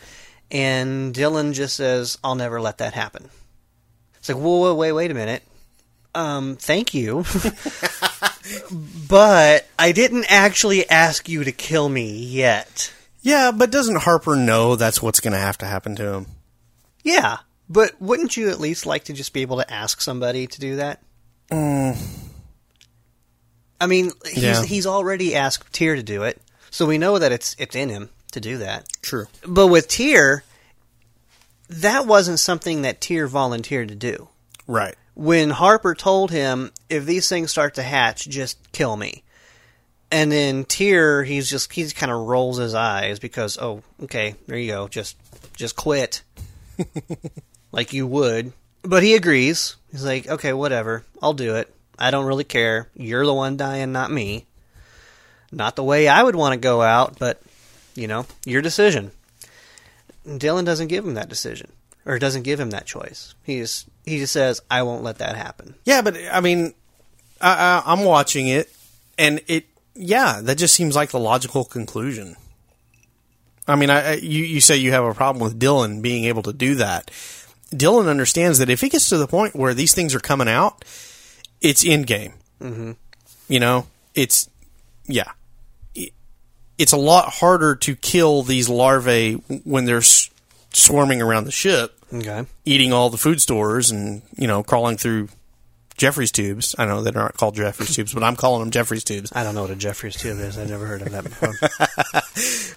[0.51, 3.29] and Dylan just says, "I'll never let that happen."
[4.17, 5.43] It's like, whoa, whoa, wait, wait a minute.
[6.15, 7.23] Um, thank you,
[9.07, 12.91] but I didn't actually ask you to kill me yet.
[13.21, 16.25] Yeah, but doesn't Harper know that's what's going to have to happen to him?
[17.03, 17.37] Yeah,
[17.69, 20.77] but wouldn't you at least like to just be able to ask somebody to do
[20.77, 21.01] that?
[23.81, 24.63] I mean, he's Yeah.
[24.63, 28.09] he's already asked Tyr to do it, so we know that it's it's in him
[28.31, 28.87] to do that.
[29.01, 29.27] True.
[29.45, 30.43] But with Tyr,
[31.69, 34.29] that wasn't something that Tyr volunteered to do.
[34.67, 34.95] Right.
[35.15, 39.23] When Harper told him, "If these things start to hatch, just kill me,"
[40.11, 44.57] and then Tyr, he's just he kind of rolls his eyes because, oh, okay, there
[44.57, 45.17] you go, just
[45.55, 46.23] just quit,
[47.71, 48.53] like you would.
[48.81, 49.75] But he agrees.
[49.91, 51.73] He's like, okay, whatever, I'll do it.
[51.97, 52.87] I don't really care.
[52.95, 54.45] You're the one dying, not me.
[55.51, 57.41] Not the way I would want to go out, but
[57.99, 59.11] you know, your decision.
[60.25, 61.71] Dylan doesn't give him that decision,
[62.05, 63.35] or doesn't give him that choice.
[63.43, 66.73] He's he just says, "I won't let that happen." Yeah, but I mean,
[67.41, 68.71] I, I, I'm watching it,
[69.17, 69.65] and it.
[69.95, 72.37] Yeah, that just seems like the logical conclusion.
[73.67, 76.53] I mean, I, you you say you have a problem with Dylan being able to
[76.53, 77.11] do that.
[77.71, 80.85] Dylan understands that if he gets to the point where these things are coming out,
[81.61, 82.33] it's in game.
[82.61, 82.93] Mm-hmm.
[83.47, 84.49] You know, it's
[85.05, 85.31] yeah,
[86.79, 90.29] it's a lot harder to kill these larvae when they're s-
[90.73, 92.45] swarming around the ship Okay.
[92.65, 95.29] eating all the food stores and you know crawling through
[95.97, 96.73] Jeffrey's tubes.
[96.77, 99.33] I know they're not called Jeffrey's tubes, but I'm calling them Jeffrey's tubes.
[99.35, 100.57] I don't know what a Jeffrey's tube is.
[100.57, 101.53] I've never heard of that before.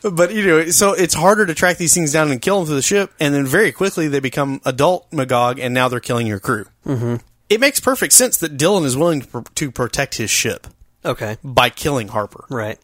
[0.11, 2.75] But you know, so it's harder to track these things down and kill them through
[2.75, 6.41] the ship, and then very quickly they become adult Magog, and now they're killing your
[6.41, 6.65] crew.
[6.85, 7.17] Mm-hmm.
[7.49, 10.67] It makes perfect sense that Dylan is willing to, pr- to protect his ship
[11.05, 11.37] okay.
[11.45, 12.45] by killing Harper.
[12.51, 12.79] Right.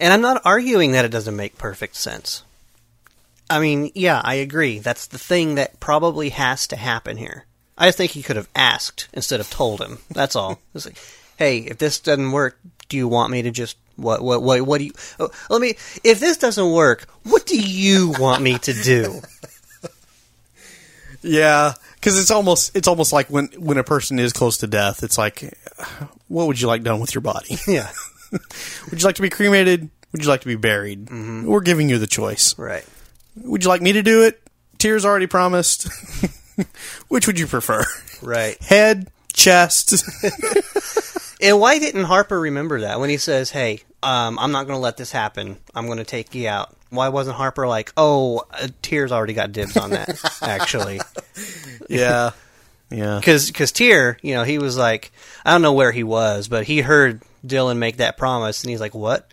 [0.00, 2.42] And I'm not arguing that it doesn't make perfect sense.
[3.48, 4.78] I mean, yeah, I agree.
[4.78, 7.44] That's the thing that probably has to happen here.
[7.76, 9.98] I just think he could have asked instead of told him.
[10.10, 10.60] That's all.
[10.74, 10.98] It's like,
[11.36, 14.78] hey, if this doesn't work, do you want me to just what what what what
[14.78, 14.92] do you?
[15.20, 15.76] Oh, let me.
[16.02, 19.20] If this doesn't work, what do you want me to do?
[21.24, 25.02] Yeah, because it's almost it's almost like when when a person is close to death,
[25.02, 25.56] it's like,
[26.28, 27.56] what would you like done with your body?
[27.66, 27.90] Yeah.
[28.90, 29.88] would you like to be cremated?
[30.12, 31.10] Would you like to be buried?
[31.10, 32.56] We're giving you the choice.
[32.58, 32.84] Right.
[33.36, 34.40] Would you like me to do it?
[34.78, 35.88] Tyr's already promised.
[37.08, 37.84] Which would you prefer?
[38.22, 38.60] Right.
[38.62, 40.04] Head, chest.
[41.44, 44.80] And why didn't Harper remember that when he says, "Hey, um, I'm not going to
[44.82, 45.58] let this happen.
[45.74, 46.74] I'm going to take you out"?
[46.88, 50.18] Why wasn't Harper like, "Oh, uh, Tyr's already got dibs on that"?
[50.42, 51.00] actually,
[51.88, 52.30] yeah.
[52.90, 53.18] Yeah.
[53.18, 55.10] because Tyr, you know, he was like,
[55.44, 58.80] I don't know where he was, but he heard Dylan make that promise, and he's
[58.80, 59.30] like, "What?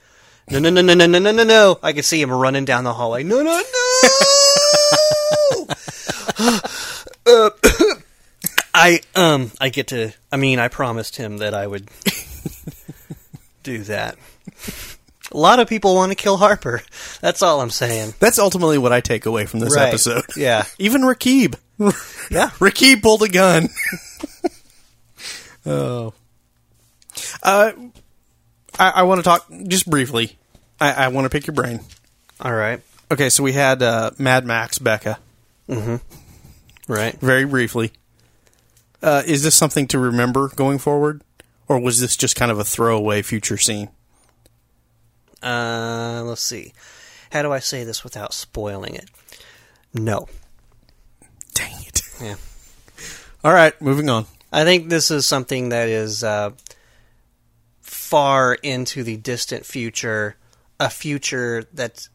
[0.50, 2.84] No, no, no, no, no, no, no, no, no!" I could see him running down
[2.84, 3.24] the hallway.
[3.24, 5.68] No, no, no.
[7.28, 7.50] uh,
[8.74, 10.12] I um I get to.
[10.32, 11.90] I mean, I promised him that I would
[13.64, 14.16] do that.
[15.34, 16.82] A lot of people want to kill Harper.
[17.22, 18.16] That's all I'm saying.
[18.20, 19.88] That's ultimately what I take away from this Right.
[19.90, 20.26] episode.
[20.36, 20.66] Yeah.
[20.78, 21.56] Even Rakib.
[22.32, 22.50] Yeah.
[22.60, 23.70] Rakib pulled a gun.
[25.66, 26.14] oh.
[27.44, 27.72] Uh,
[28.80, 30.38] I, I want to talk just briefly.
[30.80, 31.82] I, I want to pick your brain.
[32.40, 32.82] All right.
[33.12, 35.18] Okay, so we had uh, Mad Max Beka
[35.70, 35.98] Mm-hmm.
[36.92, 37.20] Right.
[37.22, 37.92] very briefly.
[39.02, 41.22] Uh, is this something to remember going forward,
[41.68, 43.90] or was this just kind of a throwaway future scene?
[45.42, 46.74] Uh, let's see.
[47.32, 49.10] How do I say this without spoiling it?
[49.94, 50.28] No.
[51.54, 52.02] Dang it!
[52.22, 52.36] Yeah.
[53.44, 54.26] All right, moving on.
[54.52, 56.52] I think this is something that is uh,
[58.12, 60.36] far into the distant future,
[60.82, 62.10] a future that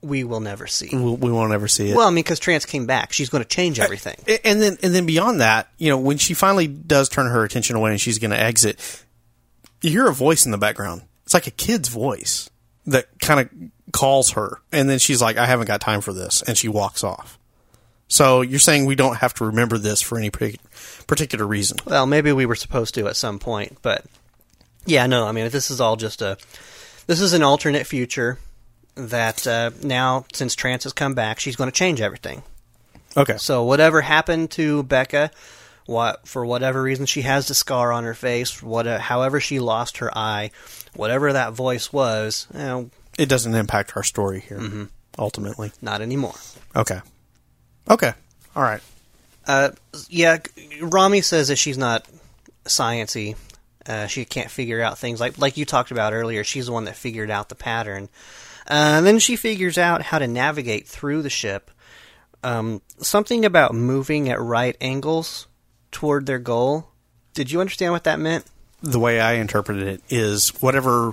[0.00, 0.88] we will never see.
[0.90, 1.96] We, we won't ever see it.
[1.96, 4.16] Well, I mean, because Trance came back, she's going to change everything.
[4.44, 7.76] And then and then beyond that, you know, when she finally does turn her attention
[7.76, 9.04] away and she's going to exit,
[9.82, 11.02] you hear a voice in the background.
[11.24, 12.48] It's like a kid's voice
[12.86, 16.40] that kind of calls her, and then she's like, "I haven't got time for this,"
[16.40, 17.38] and she walks off.
[18.08, 21.78] So you're saying we don't have to remember this for any particular reason?
[21.84, 24.04] Well, maybe we were supposed to at some point, but
[24.86, 25.26] yeah, no.
[25.26, 26.38] I mean, this is all just a.
[27.06, 28.38] This is an alternate future
[28.96, 32.42] that uh, now, since Trance has come back, she's going to change everything.
[33.16, 33.36] Okay.
[33.38, 35.30] So whatever happened to Beka,
[35.86, 39.98] what for whatever reason she has the scar on her face, what however she lost
[39.98, 40.50] her eye,
[40.94, 44.84] whatever that voice was, you know, It doesn't impact our story here, Mm-hmm.
[45.18, 45.72] ultimately.
[45.80, 46.34] not anymore.
[46.74, 47.00] Okay.
[47.88, 48.12] Okay.
[48.56, 48.80] All right.
[49.46, 49.70] Uh,
[50.08, 50.38] yeah,
[50.80, 52.04] Rommie says that she's not
[52.64, 53.36] sciency.
[53.86, 56.44] Uh, she can't figure out things like like you talked about earlier.
[56.44, 58.08] She's the one that figured out the pattern.
[58.68, 61.70] Uh, and then she figures out how to navigate through the ship.
[62.42, 65.46] Um, something about moving at right angles
[65.92, 66.88] toward their goal.
[67.32, 68.44] Did you understand what that meant?
[68.82, 71.12] the way I interpreted it is whatever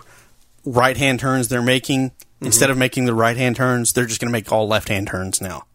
[0.66, 2.12] right hand turns they're making,
[2.42, 5.08] instead of making the right hand turns, they're just going to make all left hand
[5.08, 5.66] turns now.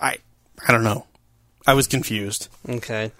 [0.00, 0.18] I
[0.66, 1.06] I don't know.
[1.66, 2.48] I was confused.
[2.68, 3.12] Okay.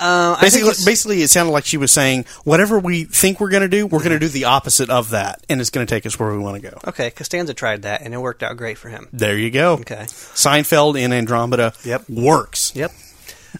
[0.00, 3.68] Uh, Basically, basically, it sounded like she was saying, whatever we think we're going to
[3.68, 6.18] do, we're going to do the opposite of that, and it's going to take us
[6.18, 6.78] where we want to go.
[6.88, 7.10] okay.
[7.10, 9.08] Costanza tried that, and it worked out great for him.
[9.12, 9.74] There you go.
[9.74, 10.04] Okay.
[10.06, 12.08] Seinfeld in Andromeda Yep.
[12.08, 12.74] works.
[12.74, 12.92] Yep.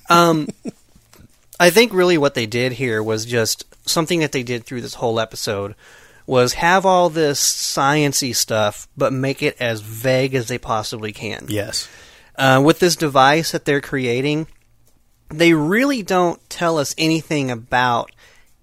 [0.09, 0.49] Um,
[1.59, 4.95] I think really what they did here was just something that they did through this
[4.95, 5.75] whole episode
[6.27, 11.47] was have all this sciency stuff, but make it as vague as they possibly can.
[11.49, 11.89] Yes.
[12.37, 14.47] Uh, with this device that they're creating,
[15.31, 18.13] they really don't tell us anything about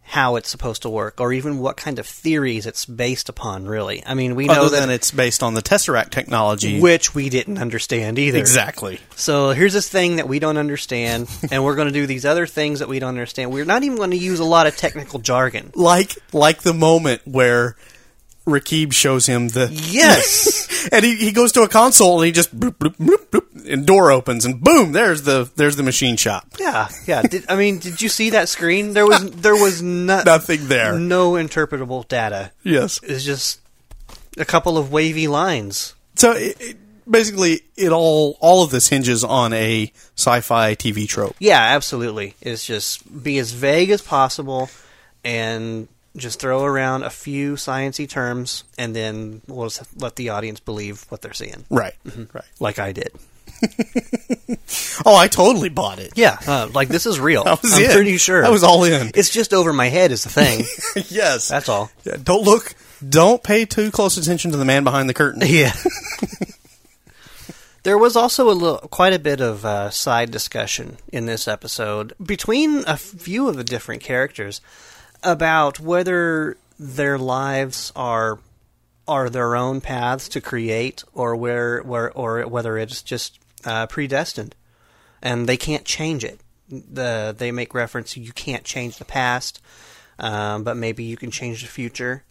[0.09, 3.65] how it's supposed to work, or even what kind of theories it's based upon.
[3.65, 6.79] Really, I mean, we know Other that it's based on the Tesseract technology.
[6.79, 8.39] which we didn't understand either.
[8.39, 9.01] exactly.
[9.17, 12.47] So here's this thing that we don't understand, and we're going to do these other
[12.47, 13.51] things that we don't understand.
[13.51, 15.71] We're not even going to use a lot of technical jargon.
[15.75, 17.75] Like like the moment where
[18.47, 22.57] Rakib shows him the Yes, and he, he goes to a console and he just
[22.57, 26.47] bloop, bloop, bloop, bloop, and door opens and boom there's the there's the machine shop
[26.57, 27.21] yeah, yeah.
[27.21, 28.93] Did, I mean, did you see that screen?
[28.93, 32.51] There was there was no, nothing there no interpretable data.
[32.63, 33.59] yes It's just
[34.37, 35.93] a couple of wavy lines.
[36.15, 36.77] so it, it,
[37.09, 42.35] basically it all all of this hinges on a sci-fi TV trope Yeah, absolutely.
[42.41, 44.69] It's just be as vague as possible,
[45.25, 50.59] and just throw around a few sciency terms, and then we'll just let the audience
[50.59, 51.93] believe what they're seeing, right
[52.33, 53.11] right like I did.
[55.05, 57.43] oh I totally bought it Yeah, uh, like this is real.
[57.45, 57.91] I was I'm in.
[57.91, 58.45] pretty sure.
[58.45, 60.59] I was all in It's just over my head is the thing.
[61.09, 61.89] yes That's all.
[62.03, 62.75] Yeah, don't look
[63.07, 65.73] don't pay too close attention to the man behind the curtain Yeah.
[67.83, 72.13] there was also a little, quite a bit of uh, side discussion in this episode
[72.23, 74.61] between a few of the different characters
[75.23, 78.39] about whether their lives are
[79.07, 84.53] are their own paths to create, or where, where or whether it's just uh, predestined,
[85.21, 86.41] and they can't change it.
[86.69, 89.61] The they make reference to you can't change the past,
[90.19, 92.23] um, but maybe you can change the future.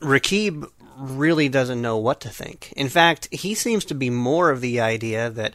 [0.00, 0.66] Rakib
[0.96, 2.72] really doesn't know what to think.
[2.76, 5.54] In fact, he seems to be more of the idea that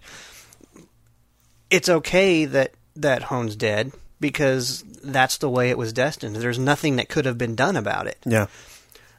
[1.70, 6.36] it's okay that that Hohne's dead because that's the way it was destined.
[6.38, 8.48] There's nothing that could have been done about it yeah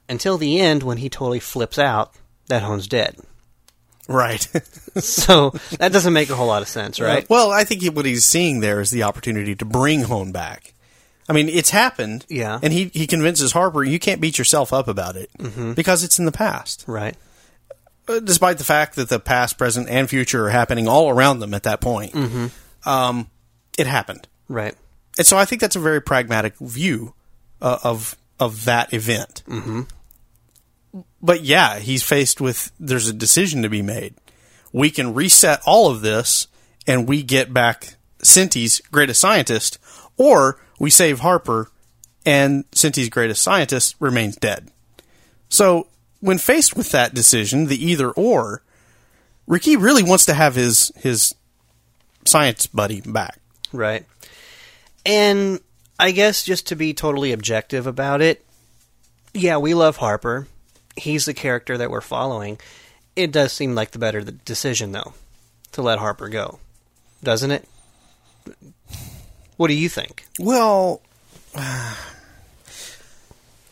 [0.08, 2.14] until the end when he totally flips out
[2.46, 3.16] that Hohne's dead.
[4.08, 4.46] right
[4.96, 7.28] So that doesn't make a whole lot of sense, right?
[7.28, 10.72] Well, I think what he's seeing there is the opportunity to bring Hohne back.
[11.28, 12.24] I mean, it's happened.
[12.28, 12.58] Yeah.
[12.62, 15.30] And he, he convinces Harper, you can't beat yourself up about it
[15.76, 16.84] because it's in the past.
[16.88, 17.16] Right.
[18.08, 21.52] Uh, Despite the fact that the past, present, and future are happening all around them
[21.52, 22.14] at that point.
[22.86, 23.28] Um,
[23.76, 24.26] it happened.
[24.48, 24.74] Right.
[25.18, 27.14] And so I think that's a very pragmatic view
[27.60, 29.42] uh, of of that event.
[29.48, 29.82] Mm-hmm.
[31.20, 34.14] But yeah, he's faced with there's a decision to be made.
[34.72, 36.46] We can reset all of this,
[36.86, 39.78] and we get back Cinti's greatest scientist,
[40.16, 41.70] or we save Harper,
[42.24, 44.70] and Cinti's greatest scientist remains dead.
[45.48, 45.88] So
[46.20, 48.62] when faced with that decision, the either or,
[49.46, 51.34] Ricky really wants to have his his
[52.24, 53.40] science buddy back.
[53.72, 54.04] Right.
[55.08, 55.60] And
[55.98, 58.44] I guess just to be totally objective about it,
[59.32, 60.46] yeah, we love Harper.
[60.96, 62.58] He's the character that we're following.
[63.16, 65.14] It does seem like the better decision, though,
[65.72, 66.58] to let Harper go,
[67.22, 67.66] doesn't it?
[69.56, 70.26] What do you think?
[70.38, 71.00] Well,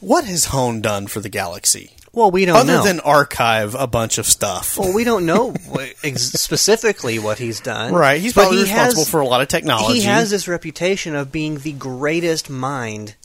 [0.01, 1.96] what has Hohne done for the galaxy?
[2.17, 2.83] Well, we don't Other know.
[2.83, 4.79] than archive a bunch of stuff.
[4.79, 5.55] well, we don't know
[6.03, 7.93] ex- specifically what he's done.
[7.93, 9.99] Right, he's But probably he responsible has- for a lot of technology.
[10.01, 13.17] He has this reputation of being the greatest mind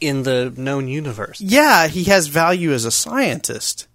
[0.00, 1.40] in the known universe.
[1.40, 3.86] yeah, he has value as a scientist,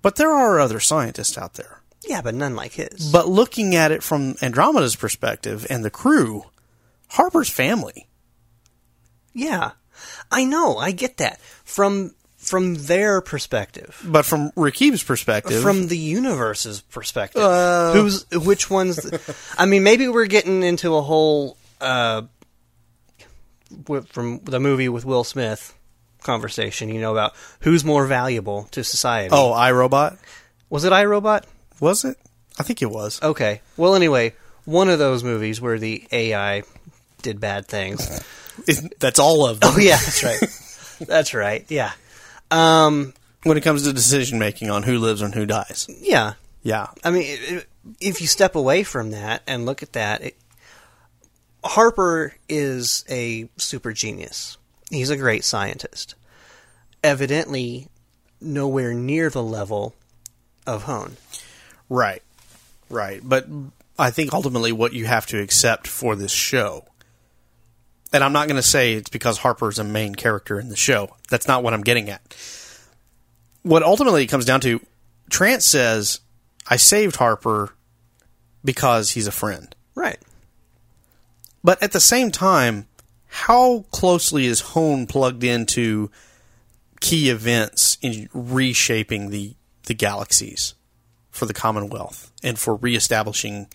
[0.00, 1.80] but there are other scientists out there.
[2.06, 3.10] Yeah, but none like his.
[3.10, 6.44] But looking at it from Andromeda's perspective and the crew,
[7.08, 8.06] Harper's family.
[9.34, 9.72] Yeah,
[10.30, 10.76] I know.
[10.78, 12.14] I get that from
[12.46, 17.42] from their perspective, But from Rakib's perspective, from the universe's perspective.
[17.42, 17.92] Uh.
[17.92, 19.00] Who's which ones?
[19.58, 22.22] I mean, maybe we're getting into a whole uh,
[24.06, 25.74] from the movie with Will Smith
[26.22, 26.88] conversation.
[26.88, 29.30] You know about who's more valuable to society.
[29.32, 30.18] oh, iRobot
[30.68, 31.44] was it iRobot?
[31.80, 32.16] was it?
[32.58, 33.22] I think it was.
[33.22, 33.60] Okay.
[33.76, 34.34] Well, anyway,
[34.64, 36.62] one of those movies where the AI
[37.22, 38.24] did bad things.
[38.98, 39.72] That's all of them.
[39.74, 41.06] Oh yeah, that's right.
[41.06, 41.66] that's right.
[41.68, 41.92] Yeah.
[42.50, 45.86] Um, When it comes to decision making on who lives and who dies.
[46.00, 46.34] yeah.
[46.62, 46.88] Yeah.
[47.04, 47.68] I mean, it- it-
[48.00, 50.36] if you step away from that and look at that, it,
[51.64, 54.56] Harper is a super genius.
[54.90, 56.14] He's a great scientist.
[57.04, 57.88] Evidently,
[58.40, 59.94] nowhere near the level
[60.66, 61.12] of Hohne.
[61.88, 62.22] Right.
[62.88, 63.20] Right.
[63.22, 63.46] But
[63.98, 66.84] I think ultimately what you have to accept for this show,
[68.12, 71.16] and I'm not going to say it's because Harper's a main character in the show.
[71.28, 72.22] That's not what I'm getting at.
[73.62, 74.80] What ultimately it comes down to,
[75.28, 76.20] Trance says,
[76.68, 77.74] I saved Harper
[78.64, 79.74] because he's a friend.
[79.94, 80.18] Right.
[81.64, 82.86] But at the same time,
[83.26, 86.10] how closely is Hohne plugged into
[87.00, 89.54] key events in reshaping the,
[89.84, 90.74] the galaxies
[91.30, 93.66] for the Commonwealth and for reestablishing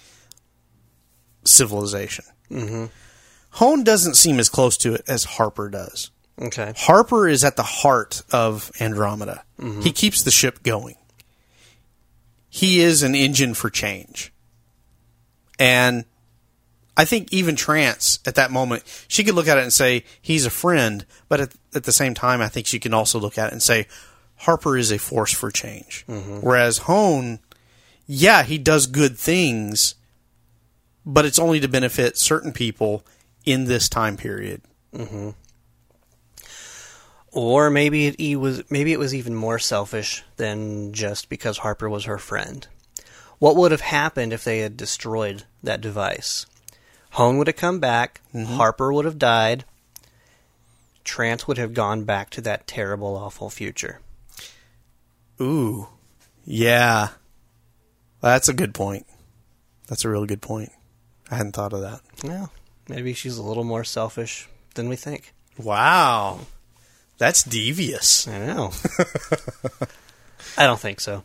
[1.43, 2.25] civilization?
[2.49, 2.85] Mm-hmm.
[3.55, 6.11] Hohne doesn't seem as close to it as Harper does.
[6.41, 6.73] Okay.
[6.75, 9.43] Harper is at the heart of Andromeda.
[9.59, 9.81] Mm-hmm.
[9.81, 10.95] He keeps the ship going.
[12.49, 14.33] He is an engine for change.
[15.59, 16.05] And
[16.97, 20.45] I think even Trance at that moment, she could look at it and say, he's
[20.45, 21.05] a friend.
[21.29, 23.63] But at, at the same time, I think she can also look at it and
[23.63, 23.87] say,
[24.37, 26.05] Harper is a force for change.
[26.07, 26.37] Mm-hmm.
[26.37, 27.39] Whereas Hohne,
[28.07, 29.95] yeah, he does good things,
[31.05, 33.05] but it's only to benefit certain people
[33.45, 34.61] in this time period.
[34.93, 35.31] Mm-hmm.
[37.33, 41.89] Or maybe it he was maybe it was even more selfish than just because Harper
[41.89, 42.67] was her friend.
[43.39, 46.45] What would have happened if they had destroyed that device?
[47.13, 48.53] Hohne would have come back, mm-hmm.
[48.53, 49.65] Harper would have died,
[51.03, 53.99] Trance would have gone back to that terrible, awful future.
[55.41, 55.87] Ooh,
[56.45, 57.09] yeah,
[58.21, 59.07] that's a good point.
[59.87, 60.71] That's a really good point.
[61.29, 62.01] I hadn't thought of that.
[62.23, 62.51] Well,
[62.91, 65.33] maybe she's a little more selfish than we think.
[65.57, 66.41] Wow,
[67.17, 68.27] that's devious.
[68.27, 68.71] I know.
[70.57, 71.23] I don't think so.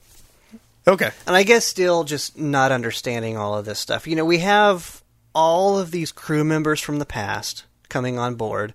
[0.88, 4.06] Okay, And I guess still just not understanding all of this stuff.
[4.06, 5.02] You know, we have
[5.34, 8.72] all of these crew members from the past coming on board.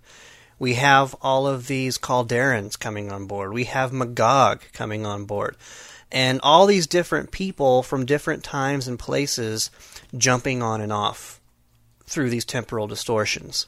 [0.59, 3.53] We have all of these Kalderans coming on board.
[3.53, 5.55] We have Magog coming on board.
[6.11, 9.71] And all these different people from different times and places
[10.15, 11.40] jumping on and off
[12.11, 13.67] through these temporal distortions.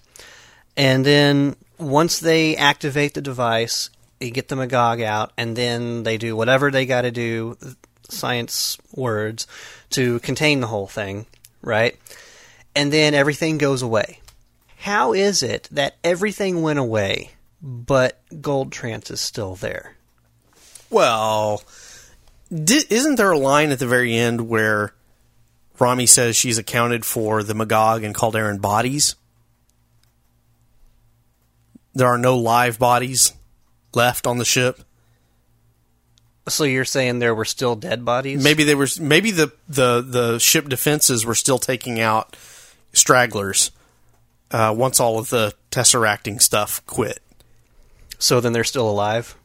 [0.76, 3.90] And then once they activate the device,
[4.20, 7.58] you get the Magog out, and then they do whatever they got to do,
[8.10, 9.48] science words,
[9.92, 11.26] to contain the whole thing,
[11.62, 11.98] right?
[12.76, 14.20] And then everything goes away.
[14.78, 19.96] How is it that everything went away, but Gold Trance is still there?
[20.94, 21.64] well,
[22.54, 24.94] di- isn't there a line at the very end where
[25.80, 29.16] Rommie says she's accounted for the Magog and Kalderan bodies?
[31.94, 33.34] There are no live bodies
[33.94, 34.80] left on the ship.
[36.50, 38.44] So you're saying there were still dead bodies?
[38.44, 38.88] Maybe they were.
[39.00, 42.36] Maybe the the the ship defenses were still taking out
[42.92, 43.72] stragglers
[44.52, 47.20] uh, once all of the tesseracting stuff quit.
[48.20, 49.36] So then they're still alive?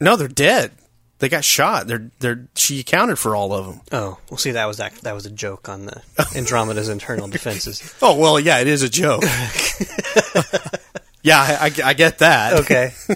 [0.00, 0.72] No, they're dead.
[1.18, 1.88] They got shot.
[1.88, 2.48] They're they're.
[2.54, 3.80] She accounted for all of them.
[3.90, 6.02] Oh, well, see, that was that, that was a joke on the
[6.36, 7.94] Andromeda's internal defenses.
[8.00, 9.22] Oh well, yeah, it is a joke.
[11.22, 12.60] yeah, I, I, I get that.
[12.60, 12.92] Okay.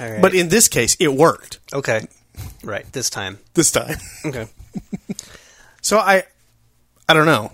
[0.00, 0.22] All right.
[0.22, 2.06] But in this case, it worked okay.
[2.64, 3.38] Right, this time.
[3.54, 3.96] this time.
[4.24, 4.48] Okay.
[5.82, 6.22] So I,
[7.08, 7.52] I don't know.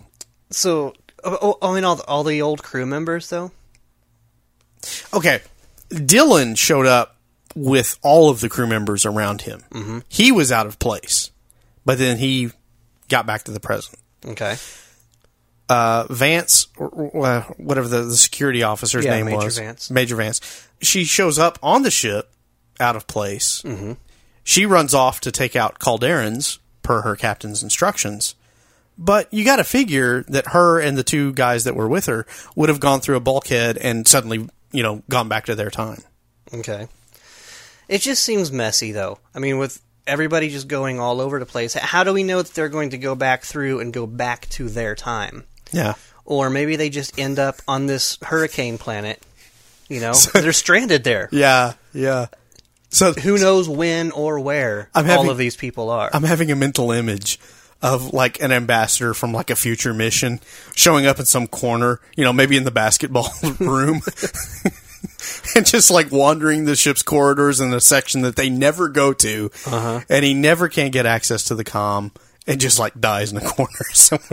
[0.50, 0.94] So,
[1.24, 3.50] oh, oh, I mean, all the, all the old crew members, though?
[5.12, 5.40] Okay,
[5.90, 7.16] Dylan showed up
[7.54, 9.62] with all of the crew members around him.
[9.70, 9.98] Mm-hmm.
[10.08, 11.30] He was out of place,
[11.84, 12.50] but then he
[13.08, 13.98] got back to the present.
[14.24, 14.56] Okay.
[15.68, 19.90] Uh, Vance, or, or, uh, whatever the, the security officer's Yeah, name Major was, Vance.
[19.90, 20.40] Major Vance.
[20.80, 22.30] She shows up on the ship,
[22.80, 23.62] out of place.
[23.62, 23.92] Mm-hmm.
[24.44, 28.34] She runs off to take out Kalderans per her captain's instructions.
[28.96, 32.26] But you got to figure that her and the two guys that were with her
[32.56, 36.02] would have gone through a bulkhead and suddenly, you know, gone back to their time.
[36.52, 36.88] Okay.
[37.88, 39.18] It just seems messy, though.
[39.34, 42.54] I mean, with everybody just going all over the place, how do we know that
[42.54, 45.44] they're going to go back through and go back to their time?
[45.72, 45.94] Yeah.
[46.24, 49.22] Or maybe they just end up on this hurricane planet.
[49.88, 51.28] You know, they're stranded there.
[51.32, 51.74] Yeah.
[51.94, 52.26] Yeah.
[52.90, 56.10] So Who knows when or where I'm all of these people are?
[56.12, 57.38] I'm having a mental image
[57.82, 60.40] of like an ambassador from like a future mission
[60.74, 64.00] showing up in some corner, you know, maybe in the basketball room.
[65.56, 69.50] and just like wandering the ship's corridors in a section that they never go to.
[69.66, 70.00] Uh-huh.
[70.08, 72.12] And he never can get access to the com
[72.46, 74.28] and just like dies in a corner somewhere.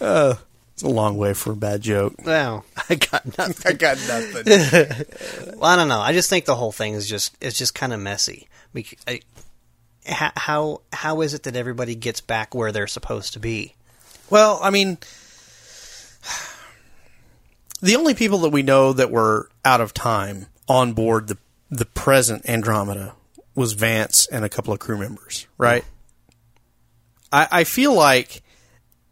[0.00, 0.34] uh,
[0.72, 2.14] it's a long way for a bad joke.
[2.24, 3.66] Wow, I got nothing.
[3.66, 5.56] I got nothing.
[5.58, 6.00] Well, I don't know.
[6.00, 8.48] I just think the whole thing is just it's just kind of messy.
[9.06, 9.20] I-
[10.06, 13.74] how how is it that everybody gets back where they're supposed to be?
[14.28, 14.98] Well, I mean,
[17.80, 21.38] the only people that we know that were out of time on board the
[21.70, 23.14] the present Andromeda
[23.54, 25.84] was Vance and a couple of crew members, right?
[27.32, 28.42] I, I feel like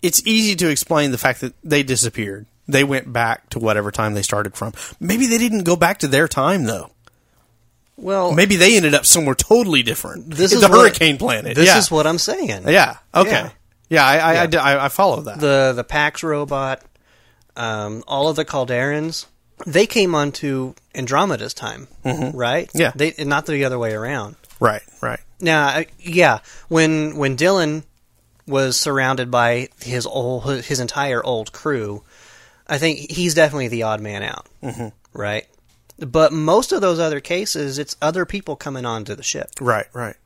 [0.03, 2.47] it's easy to explain the fact that they disappeared.
[2.67, 4.73] They went back to whatever time they started from.
[5.01, 6.91] Maybe they didn't go back to their time though.
[7.97, 10.31] Well, Maybe they ended up somewhere totally different.
[10.31, 11.57] This the is what- hurricane planet.
[11.57, 11.79] this yeah.
[11.79, 12.69] is what I'm saying.
[12.69, 12.97] Yeah.
[13.15, 13.31] Okay.
[13.31, 13.51] Yeah.
[13.89, 14.05] Yeah.
[14.07, 14.43] I, I, Yeah.
[14.43, 15.41] I d- I, I follow that.
[15.41, 16.83] The the Pax robot,
[17.59, 19.27] um, all of the Kalderans,
[19.67, 22.71] they came onto Andromeda's time, right?
[22.75, 22.93] Yeah.
[22.95, 24.37] they not the other way around.
[24.61, 24.83] right.
[25.03, 25.21] Right.
[25.41, 27.83] Now, I- yeah, when when Dylan
[28.47, 32.03] was surrounded by his old his entire old crew,
[32.67, 34.89] I think he's definitely the odd man out, mm-hmm.
[35.13, 35.47] right?
[35.99, 39.51] But most of those other cases, it's other people coming onto the ship.
[39.61, 39.87] Right.
[39.93, 40.17] Right.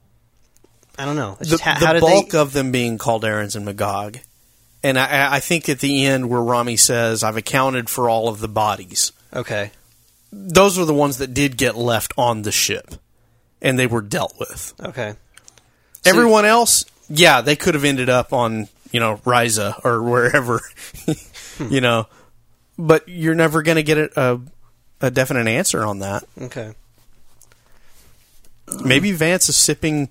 [0.99, 1.39] I don't know.
[1.41, 2.39] It's the, just how, the bulk they?
[2.39, 4.19] of them being Kalderans and Magog.
[4.85, 8.41] And I, I think at the end where Rommie says, I've accounted for all of
[8.41, 9.71] the bodies, okay,
[10.33, 12.95] those are the ones that did get left on the ship.
[13.61, 14.75] And they were dealt with.
[14.83, 15.15] okay,
[16.05, 20.61] Everyone else, yeah, they could have ended up on, you know, Risa or wherever,
[21.71, 22.09] you know.
[22.77, 24.41] But you're never going to get a, a,
[25.07, 26.25] a definite answer on that.
[26.41, 26.75] okay.
[28.85, 30.09] Maybe Vance is sipping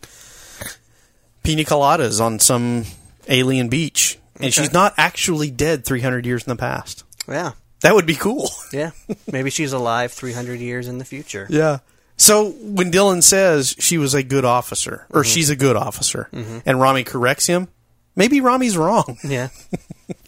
[1.44, 2.86] pina coladas on some
[3.28, 7.04] alien beach, and she's not actually dead 300 years in the past.
[7.28, 7.52] Yeah,
[7.82, 8.50] That would be cool.
[8.74, 8.92] yeah.
[9.32, 11.48] Maybe she's alive three hundred years in the future.
[11.50, 11.80] Yeah.
[12.18, 15.32] So when Dylan says she was a good officer, or mm-hmm.
[15.32, 16.60] she's a good officer, mm-hmm.
[16.66, 17.68] and Rommie corrects him,
[18.16, 19.18] maybe Rommie's wrong.
[19.24, 19.50] Yeah.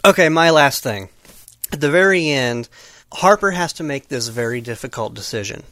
[0.04, 1.08] okay, my last thing.
[1.72, 2.68] At the very end,
[3.12, 5.62] Harper has to make this very difficult decision.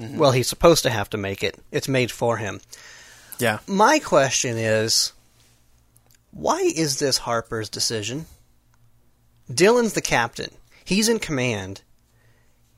[0.00, 0.18] Mm-hmm.
[0.18, 1.56] Well, he's supposed to have to make it.
[1.70, 2.60] It's made for him.
[3.38, 3.58] Yeah.
[3.66, 5.12] My question is
[6.30, 8.26] why is this Harper's decision?
[9.50, 10.50] Dylan's the captain.
[10.84, 11.82] He's in command.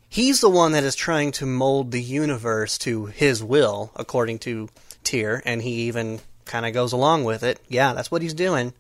[0.09, 4.69] He's the one that is trying to mold the universe to his will, according to
[5.05, 7.61] Tyr, and he even kind of goes along with it.
[7.69, 8.73] Yeah, that's what he's doing.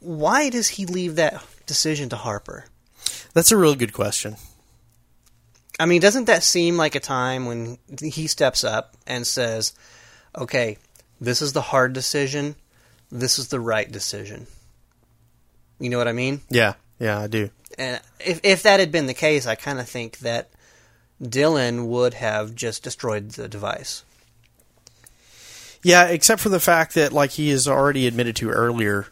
[0.00, 2.66] Why does he leave that decision to Harper?
[3.34, 4.36] That's a real good question.
[5.78, 9.74] I mean, doesn't that seem like a time when he steps up and says,
[10.36, 10.78] okay,
[11.20, 12.54] this is the hard decision,
[13.14, 14.46] this is the right decision?
[15.78, 16.40] You know what I mean?
[16.50, 16.74] Yeah.
[16.98, 17.50] Yeah, I do.
[17.78, 20.50] And if, if that had been the case, I kind of think that
[21.22, 24.04] Dylan would have just destroyed the device.
[25.82, 29.08] Yeah, except for the fact that, like he has already admitted to earlier,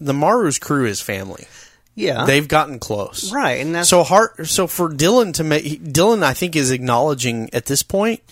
[0.00, 1.46] the Maru's crew is family.
[1.94, 2.24] Yeah.
[2.24, 3.32] They've gotten close.
[3.32, 3.60] right.
[3.60, 7.66] And that's So Hart, so for Dylan to make Dylan, I think is acknowledging at
[7.66, 8.22] this point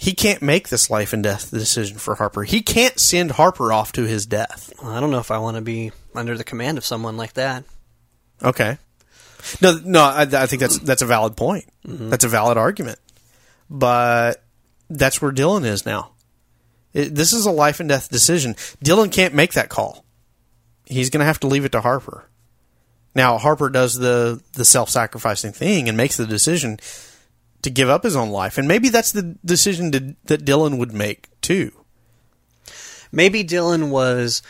[0.00, 2.42] he can't make this life and death decision for Harper.
[2.42, 4.72] He can't send Harper off to his death.
[4.82, 7.64] I don't know if I want to be under the command of someone like that.
[8.42, 8.78] Okay.
[9.60, 11.66] No, no, I, I think that's that's a valid point.
[11.86, 12.08] Mm-hmm.
[12.08, 12.98] That's a valid argument.
[13.68, 14.42] But
[14.88, 16.12] that's where Dylan is now.
[16.94, 18.54] It, this is a life and death decision.
[18.82, 20.06] Dylan can't make that call.
[20.86, 22.26] He's going to have to leave it to Harper.
[23.14, 26.78] Now Harper does the the self sacrificing thing and makes the decision
[27.62, 30.92] to give up his own life, and maybe that's the decision to, that Dylan would
[30.92, 31.72] make too.
[33.12, 34.42] Maybe Dylan was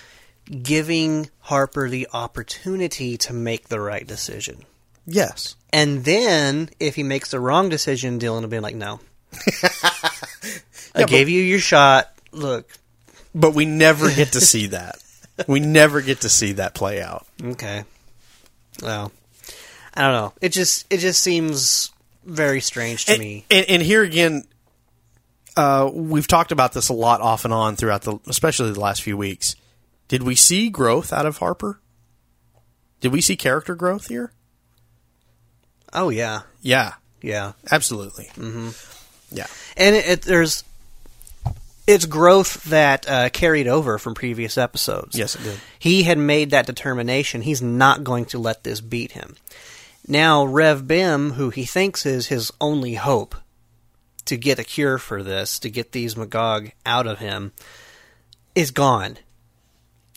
[0.63, 4.65] giving Harper the opportunity to make the right decision.
[5.07, 5.57] Yes.
[5.73, 9.01] And then if he makes the wrong decision, Dylan will be like, "No,
[10.95, 12.13] I gave you your shot.
[12.33, 12.71] Look,
[13.35, 14.97] But we never get to see that.
[15.47, 17.27] We never get to see that play out.
[17.43, 17.85] okay,
[18.83, 19.11] well,
[19.95, 20.33] I don't know.
[20.41, 21.91] It just it just seems
[22.25, 23.45] very strange to And, me.
[23.51, 24.45] and, and here again,
[25.57, 29.03] uh, we've talked about this a lot off and on throughout the, especially the last
[29.03, 29.57] few weeks.
[30.09, 31.81] Did we see growth out of Harper?
[33.01, 34.33] Did we see character growth here?
[35.93, 37.53] Oh yeah, Yeah, yeah.
[37.71, 38.27] absolutely.
[38.37, 38.71] Mm-hmm.
[39.37, 40.63] Yeah, and it, it, there's
[41.87, 45.17] it's growth that uh, carried over from previous episodes.
[45.19, 45.61] Yes, it did.
[45.79, 47.43] He had made that determination.
[47.43, 49.37] He's not going to let this beat him.
[50.07, 53.35] Now, Rev Bem, who he thinks is his only hope
[54.25, 57.53] to get a cure for this, to get these Magog out of him,
[58.55, 59.19] is gone.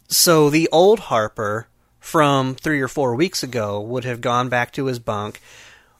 [0.08, 1.68] So the old Harper
[2.00, 5.42] from three or four weeks ago would have gone back to his bunk,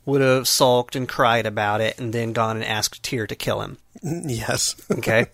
[0.06, 3.62] would have sulked and cried about it, and then gone and asked Tyr to kill
[3.62, 3.78] him.
[4.04, 5.28] yes, Okay.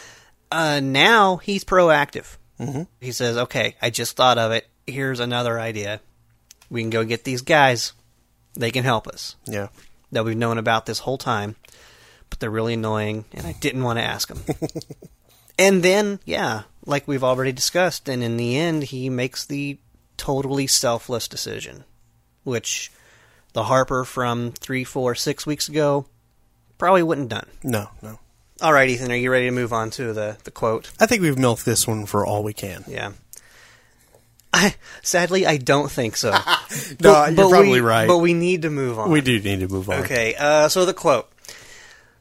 [0.52, 2.36] uh, now he's proactive.
[2.58, 2.82] Mm-hmm.
[3.00, 4.66] He says, "Okay, I just thought of it.
[4.86, 6.00] Here's another idea.
[6.70, 7.92] We can go get these guys.
[8.54, 9.36] They can help us.
[9.46, 9.68] yeah.
[10.12, 11.56] That we've known about this whole time,
[12.30, 14.56] but they're really annoying, and I didn't want to ask them."
[15.58, 19.78] and then, yeah, like we've already discussed, and in the end, he makes the
[20.16, 21.84] totally selfless decision,
[22.44, 22.92] which
[23.52, 26.06] the Harper from three, four, six weeks ago
[26.78, 27.46] probably wouldn't done.
[27.62, 28.18] No, no.
[28.62, 30.90] All right, Ethan, are you ready to move on to the, the quote?
[30.98, 32.84] I think we've milked this one for all we can.
[32.86, 33.12] Yeah.
[34.56, 36.30] I sadly I don't think so.
[37.00, 38.08] No, you're probably we, right.
[38.08, 39.10] But we need to move on.
[39.10, 40.00] We do need to move on.
[40.00, 41.30] Okay, uh, so the quote: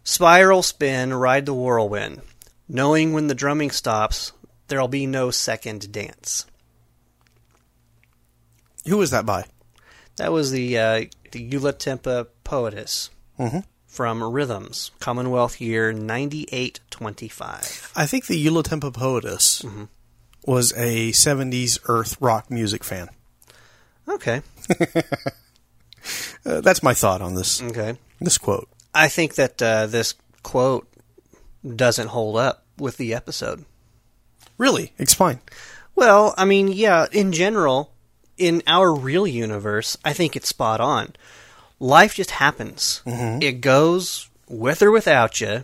[0.03, 2.21] "Spiral spin, ride the whirlwind,
[2.67, 4.33] knowing when the drumming stops,
[4.67, 6.45] there'll be no second dance."
[8.87, 9.45] Who was that by?
[10.17, 13.09] That was the uh, the Eula Poetess
[13.39, 13.59] Mm-hmm.
[13.87, 17.91] from Rhythms, Commonwealth year ninety eight twenty five.
[17.95, 19.83] I think the Eulatempa Poetess Mm-hmm.
[20.45, 23.09] Was a 70s Earth rock music fan.
[24.07, 24.41] Okay,
[26.45, 27.97] Uh, that's my thought on this okay.
[28.21, 28.69] this quote.
[28.93, 30.13] I think that uh, this
[30.43, 30.87] quote
[31.65, 33.65] doesn't hold up with the episode.
[34.57, 34.93] Really?
[34.99, 35.39] Explain.
[35.95, 37.91] Well, I mean, yeah, in general,
[38.37, 41.13] in our real universe, I think it's spot on.
[41.79, 43.01] Life just happens.
[43.41, 45.63] It goes with or without you,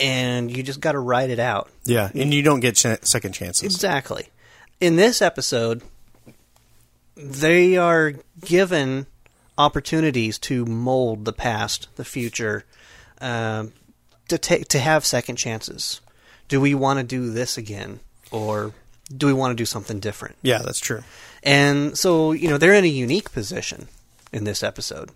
[0.00, 1.70] and you just got to ride it out.
[1.84, 3.62] Yeah, and you don't get ch- second chances.
[3.62, 4.28] Exactly.
[4.80, 5.82] In this episode,
[7.16, 9.06] they are given
[9.58, 12.64] opportunities to mold the past, the future,
[13.20, 13.72] um,
[14.28, 16.00] to take to have second chances.
[16.48, 18.00] Do we want to do this again,
[18.30, 18.72] or
[19.14, 20.36] do we want to do something different?
[20.42, 21.02] Yeah, that's true.
[21.42, 23.88] And so, you know, they're in a unique position
[24.32, 25.10] in this episode.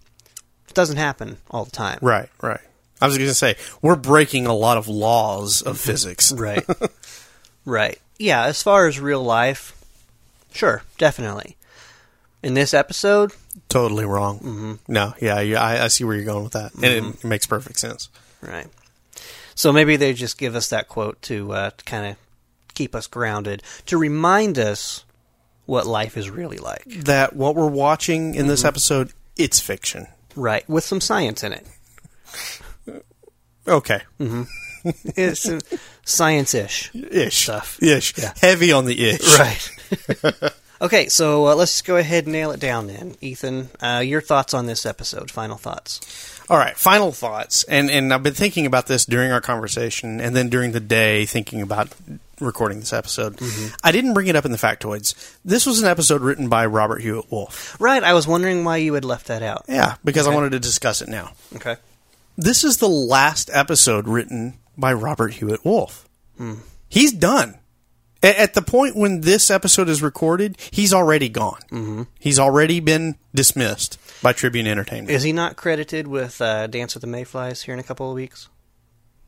[0.69, 1.99] It doesn't happen all the time.
[2.01, 2.61] Right, right.
[3.01, 6.33] I was going to say we're breaking a lot of laws of physics.
[6.41, 6.67] Right.
[7.65, 7.99] right.
[8.19, 9.77] Yeah, as far as real life,
[10.53, 11.57] sure, definitely.
[12.43, 13.33] In this episode,
[13.69, 14.39] Totally wrong.
[14.39, 14.75] Mm-hmm.
[14.93, 17.47] No, yeah, yeah I, I see where you're going with that, and it, it makes
[17.47, 18.09] perfect sense.
[18.41, 18.67] right.
[19.55, 22.17] So maybe they just give us that quote to, uh, to kind of
[22.75, 25.05] keep us grounded, to remind us
[25.67, 26.85] what life is really like.
[26.87, 30.07] That what we're watching in this episode, it's fiction.
[30.35, 30.67] Right.
[30.69, 31.67] With some science in it.
[33.71, 34.01] Okay,
[35.17, 35.61] It's uh,
[36.05, 36.91] science-ish.
[36.95, 37.83] ish Stuff.
[37.83, 38.33] ish, Yeah.
[38.41, 39.39] heavy on the ish.
[39.39, 40.53] Right.
[40.83, 43.15] okay, so uh, let's go ahead and nail it down then.
[43.21, 46.01] Ethan, uh, your thoughts on this episode, final thoughts.
[46.49, 50.35] All right, final thoughts, and and I've been thinking about this during our conversation, and
[50.35, 51.91] then during the day thinking about
[52.41, 53.39] recording this episode.
[53.85, 55.15] I didn't bring it up in the factoids.
[55.45, 57.79] This was an episode written by Robert Hewitt Wolfe.
[57.81, 59.67] Right, I was wondering why you had left that out.
[59.69, 61.33] Yeah, because I wanted to discuss it now.
[61.55, 61.77] Okay.
[62.41, 66.09] This is the last episode written by Robert Hewitt Wolfe.
[66.89, 67.59] He's done.
[68.23, 71.61] A- At the point when this episode is recorded, he's already gone.
[71.71, 72.03] Mm-hmm.
[72.19, 75.11] He's already been dismissed by Tribune Entertainment.
[75.11, 78.15] Is he not credited with uh, Dance with the Mayflies here in a couple of
[78.15, 78.49] weeks?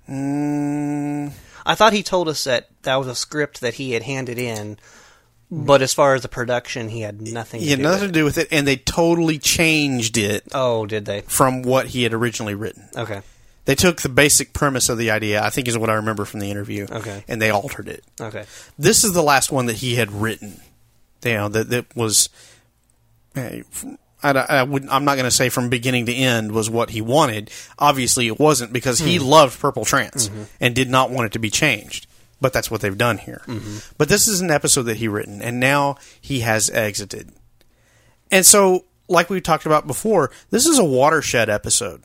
[0.09, 1.33] Mm,
[1.67, 4.79] I thought he told us that that was a script that he had handed in,
[5.53, 5.67] Mm.
[5.67, 8.19] but as far as the production, he had nothing he to do nothing with to
[8.19, 10.45] do with it, and they totally changed it.
[10.55, 11.21] Oh, did they?
[11.23, 12.89] from what he had originally written.
[12.97, 13.21] Okay.
[13.65, 16.41] They took the basic premise of the idea, I think is what I remember from
[16.41, 17.25] the interview, Okay.
[17.29, 18.03] and they altered it.
[18.21, 18.45] Okay.
[18.79, 20.61] This is the last one that he had written.
[21.25, 22.29] You know, that, that was.
[23.37, 23.63] eh,
[24.25, 27.01] I, I wouldn't, I'm not going to say from beginning to end was what he
[27.01, 27.51] wanted.
[27.79, 29.27] Obviously, it wasn't because he mm.
[29.27, 30.45] loved Purple Trance mm-hmm.
[30.61, 32.07] and did not want it to be changed.
[32.43, 33.41] But that's what they've done here.
[33.47, 33.95] Mm-hmm.
[33.97, 37.31] But this is an episode that he written, and now he has exited.
[38.31, 42.03] And so like we talked about before, this is a watershed episode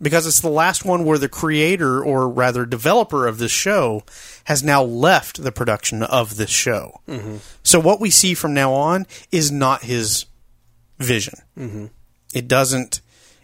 [0.00, 4.02] because it's the last one where the creator, or rather developer of this show,
[4.44, 7.00] has now left the production of this show.
[7.08, 7.36] Mm-hmm.
[7.62, 10.26] So what we see from now on is not his
[10.98, 11.34] vision.
[11.58, 11.86] Mm-hmm.
[12.34, 13.00] It doesn't.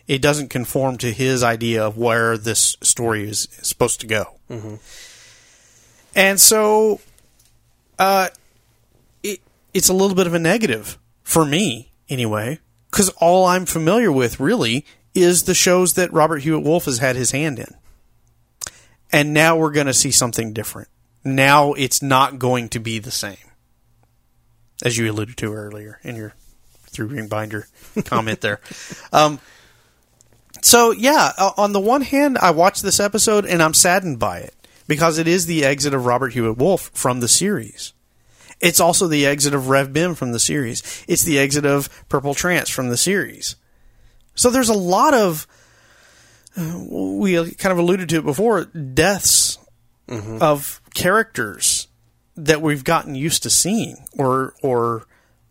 [0.07, 4.41] It doesn't conform to his idea of where this story is supposed to go.
[4.51, 4.75] Mm-hmm.
[6.15, 7.01] And so,
[7.99, 8.29] uh,
[9.23, 9.41] it,
[9.73, 12.59] it's a little bit of a negative for me, anyway,
[12.91, 14.85] because all I'm familiar with really
[15.15, 17.75] is the shows that Robert Hewitt Wolfe has had his hand in.
[19.13, 20.89] And now we're going to see something different.
[21.25, 23.37] Now it's not going to be the same,
[24.83, 26.35] as you alluded to earlier in your
[26.87, 27.69] through ring binder
[28.05, 28.61] comment there.
[29.13, 29.41] Um,
[30.63, 34.55] so yeah, on the one hand, I watched this episode and I'm saddened by it
[34.91, 37.93] because it is the exit of Robert Hewitt Wolfe from the series.
[38.59, 41.05] It's also the exit of Rev Bem from the series.
[41.07, 43.55] It's the exit of Purple Trance from the series.
[44.35, 45.47] So there's a lot of
[46.57, 49.59] uh, we kind of alluded to it before deaths
[50.41, 51.87] of characters
[52.35, 55.07] that we've gotten used to seeing or or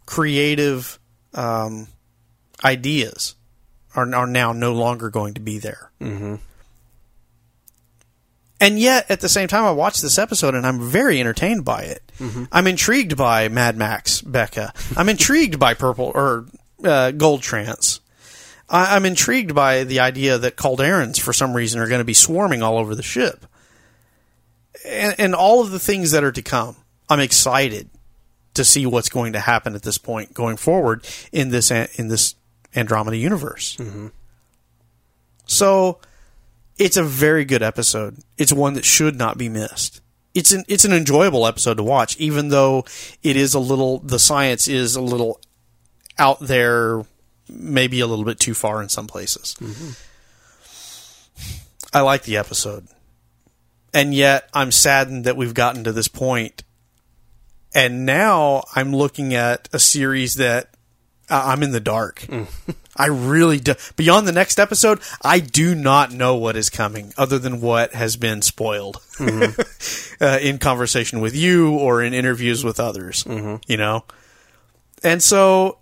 [0.06, 1.00] creative
[1.34, 1.88] um,
[2.62, 3.36] ideas
[3.96, 5.92] are, are now no longer going to be there.
[6.02, 6.36] Mm-hmm.
[8.60, 11.84] And yet, at the same time, I watched this episode and I'm very entertained by
[11.84, 12.02] it.
[12.52, 14.74] I'm intrigued by Mad Max Beka.
[14.98, 16.46] I'm intrigued by Purple or
[16.84, 18.02] uh, Gold Trance.
[18.70, 22.14] I, I'm intrigued by the idea that Kalderans, for some reason, are going to be
[22.14, 23.46] swarming all over the ship,
[24.86, 26.76] and, and all of the things that are to come.
[27.10, 27.90] I'm excited
[28.56, 32.36] to see what's going to happen at this point going forward in this in this
[32.76, 33.78] Andromeda universe.
[35.46, 36.00] So
[36.80, 38.18] it's a very good episode.
[38.38, 40.02] It's one that should not be missed.
[40.34, 42.86] It's an it's an enjoyable episode to watch, even though
[43.22, 45.42] it is a little the science is a little
[46.18, 47.04] out there,
[47.50, 49.56] maybe a little bit too far in some places.
[51.94, 52.88] I like the episode,
[53.94, 56.64] and yet I'm saddened that we've gotten to this point.
[57.74, 60.70] and now I'm looking at a series that
[61.30, 62.26] uh, I'm in the dark.
[63.00, 63.74] I really do.
[63.96, 68.18] Beyond the next episode, I do not know what is coming other than what has
[68.18, 73.26] been spoiled uh, in conversation with you or in interviews with others.
[73.68, 74.04] You know,
[75.04, 75.78] and so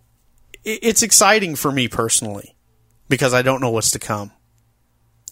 [0.65, 2.55] i- it's exciting for me personally
[3.09, 4.31] because I don't know what's to come.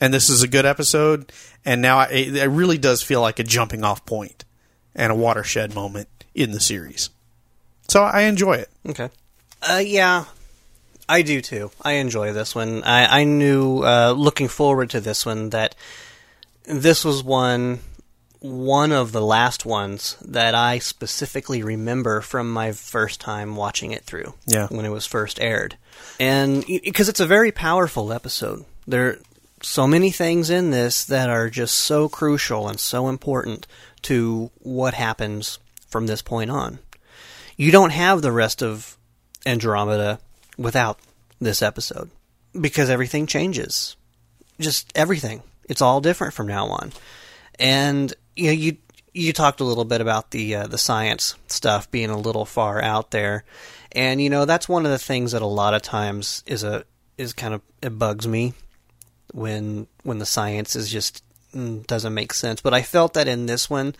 [0.02, 1.32] And this is a good episode,
[1.64, 4.44] and now I, it it really does feel like a jumping off point
[4.94, 7.10] and a watershed moment in the series.
[7.88, 8.70] So I enjoy it.
[8.90, 9.10] Okay.
[9.62, 10.26] Uh, yeah,
[11.08, 11.72] I do too.
[11.82, 12.84] I enjoy this one.
[12.84, 15.76] I, I knew, uh, looking forward to this one, that
[16.64, 17.80] this was one,
[18.40, 24.04] one of the last ones that I specifically remember from my first time watching it
[24.04, 24.34] through.
[24.46, 24.68] Yeah.
[24.68, 25.78] When it was first aired.
[26.20, 28.66] And, because it's a very powerful episode.
[28.88, 29.20] There are
[29.62, 33.68] so many things in this that are just so crucial and so important
[34.04, 36.80] to what happens from this point on
[37.58, 38.98] you don't have the rest of
[39.46, 40.20] Andromeda
[40.58, 41.00] without
[41.40, 42.10] this episode
[42.60, 43.96] because everything changes.
[44.60, 45.44] Just everything.
[45.68, 46.94] It's all different from now on.
[47.60, 48.78] And you know, you
[49.14, 52.82] you talked a little bit about the uh, the science stuff being a little far
[52.82, 53.44] out there,
[53.92, 56.84] and you know that's one of the things that a lot of times is a
[57.18, 58.54] is kind of it bugs me
[59.34, 61.24] when when the science is just
[61.56, 62.62] mm, doesn't make sense.
[62.62, 63.96] But I felt that in this one,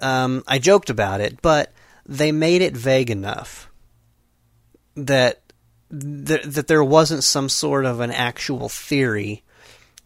[0.00, 1.72] um, I joked about it, but
[2.06, 3.70] they made it vague enough
[4.96, 5.49] that
[5.90, 9.42] th- that there wasn't some sort of an actual theory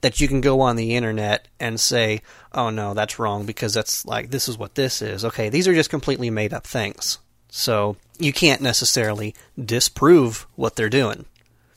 [0.00, 2.20] that you can go on the internet and say,
[2.52, 5.74] "Oh no, that's wrong because that's like this is what this is." Okay, these are
[5.74, 7.18] just completely made up things.
[7.48, 11.24] So, you can't necessarily disprove what they're doing.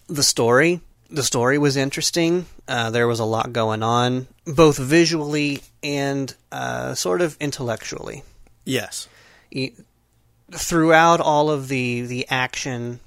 [0.07, 2.47] The story, the story was interesting.
[2.67, 8.23] Uh, there was a lot going on, both visually and uh, sort of intellectually
[8.65, 9.07] Yes.
[9.55, 9.71] y-
[10.51, 12.99] throughout all of the the action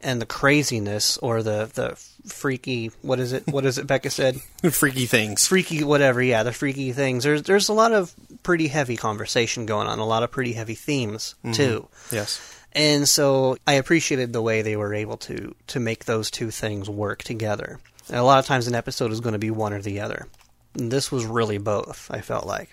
[0.00, 1.96] and the craziness or the the
[2.30, 4.36] freaky what is it what is it Beka said
[4.72, 5.46] Freaky things.
[5.46, 9.86] freaky whatever yeah the freaky things there's there's a lot of pretty heavy conversation going
[9.88, 12.38] on a lot of pretty heavy themes too Yes.
[12.72, 16.88] and so I appreciated the way they were able to to make those two things
[16.88, 17.80] work together.
[18.08, 20.26] And a lot of times an episode is going to be one or the other.
[20.74, 22.70] And this was really both, I felt like.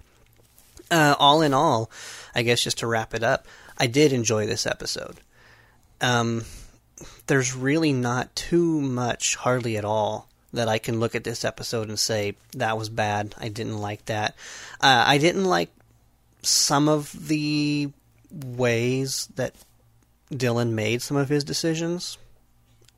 [0.89, 1.89] Uh, all in all,
[2.33, 3.45] I guess just to wrap it up,
[3.77, 5.17] I did enjoy this episode.
[5.99, 6.45] Um,
[7.27, 11.89] there's really not too much, hardly at all, that I can look at this episode
[11.89, 14.35] and say, that was bad, I didn't like that.
[14.79, 15.69] Uh, I didn't like
[16.41, 17.89] some of the
[18.31, 19.53] ways that
[20.31, 22.17] Dylan made some of his decisions.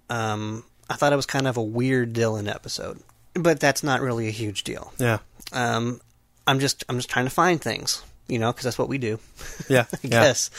[0.09, 2.99] Um, I thought it was kind of a weird Dylan episode,
[3.33, 4.93] but that's not really a huge deal.
[4.97, 5.19] Yeah.
[5.51, 6.01] Um,
[6.45, 9.19] I'm just I'm just trying to find things, you know, because that's what we do.
[9.69, 9.85] Yeah.
[9.91, 10.09] I yeah.
[10.09, 10.49] guess.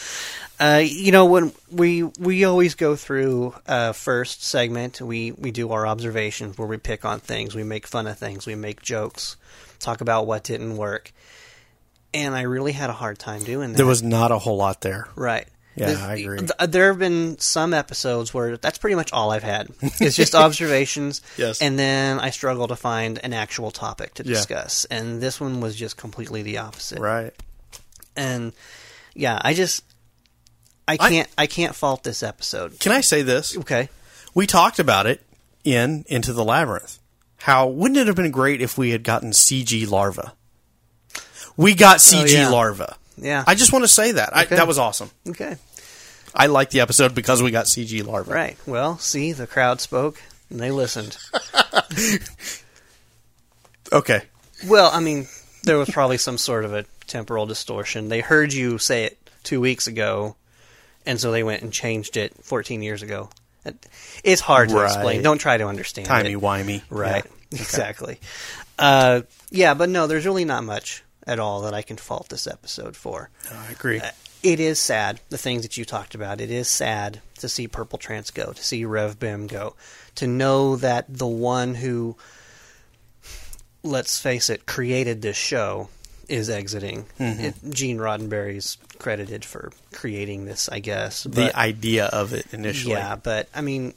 [0.60, 5.70] Uh, you know, when we we always go through uh, first segment, we we do
[5.72, 9.36] our observations where we pick on things, we make fun of things, we make jokes,
[9.78, 11.12] talk about what didn't work,
[12.12, 13.76] and I really had a hard time doing that.
[13.76, 15.08] There was not a whole lot there.
[15.14, 15.46] right.
[15.76, 16.38] Yeah, The- I agree.
[16.38, 19.68] th- there have been some episodes where that's pretty much all I've had.
[20.00, 21.62] It's just observations, Yes.
[21.62, 24.32] and then I struggle to find an actual topic to Yeah.
[24.34, 24.86] discuss.
[24.86, 27.32] And this one was just completely the opposite Right.
[28.18, 28.52] And
[29.14, 29.82] yeah, I just
[30.86, 32.78] I I- can't I, can't fault this episode.
[32.80, 33.56] Can I say this?
[33.56, 33.88] Okay.
[34.34, 35.24] We talked about it
[35.64, 36.98] in Into the Labyrinth.
[37.38, 40.34] How wouldn't it have been great if we had gotten CG larva?
[41.56, 42.48] We got CG Oh, yeah.
[42.50, 42.96] larva.
[43.16, 43.42] Yeah.
[43.46, 44.36] I just want to say that.
[44.36, 45.10] I, that was awesome.
[45.28, 45.56] okay.
[46.34, 48.32] I liked the episode because we got CG larva.
[48.32, 48.56] Right.
[48.66, 50.20] Well, see, the crowd spoke
[50.50, 51.16] and they listened.
[53.92, 54.22] Okay.
[54.66, 55.26] well, I mean,
[55.64, 58.08] there was probably some sort of a temporal distortion.
[58.08, 60.36] They heard you say it 2 weeks ago
[61.06, 63.30] and so they went and changed it 14 years ago.
[64.24, 64.84] It's hard to Right.
[64.84, 65.22] explain.
[65.22, 66.40] Don't try to understand Timey it.
[66.40, 66.82] wimey.
[66.90, 67.24] Right.
[67.50, 67.60] Yeah.
[67.60, 68.20] Exactly.
[68.78, 72.46] Uh, yeah, but no, there's really not much at all that I can fault this
[72.46, 73.30] episode for.
[73.50, 74.00] I agree.
[74.42, 76.40] it is sad the things that you talked about.
[76.42, 79.74] It is sad to see Purple Trance go, to see Rev Bem go,
[80.16, 82.16] to know that the one who,
[83.82, 85.88] let's face it, created this show
[86.28, 87.06] is exiting.
[87.18, 87.40] Mm-hmm.
[87.44, 91.24] It, Gene Roddenberry's credited for creating this, I guess.
[91.24, 92.94] the idea of it initially.
[92.94, 93.94] yeah, but I mean,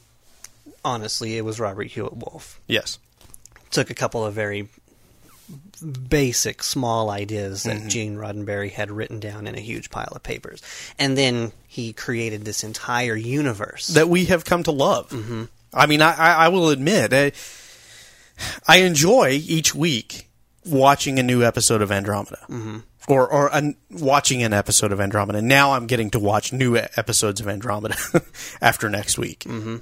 [0.86, 2.60] honestly, it was Robert Hewitt Wolfe.
[2.68, 3.00] Yes.
[3.72, 4.70] Took a couple of very
[6.10, 7.84] basic, small ideas Mm-hmm.
[7.84, 10.62] that Gene Roddenberry had written down in a huge pile of papers,
[10.98, 13.88] and then he created this entire universe.
[13.88, 15.10] That we have come to love.
[15.10, 15.44] Mm-hmm.
[15.74, 17.32] I mean, I, I, I will admit, I,
[18.68, 20.28] I enjoy each week
[20.66, 22.40] watching a new episode of Andromeda.
[22.50, 22.78] Mm-hmm.
[23.08, 25.42] Or, or an, watching an episode of Andromeda.
[25.42, 27.96] Now I'm getting to watch new episodes of Andromeda
[28.62, 29.40] after next week.
[29.40, 29.78] Mm-hmm.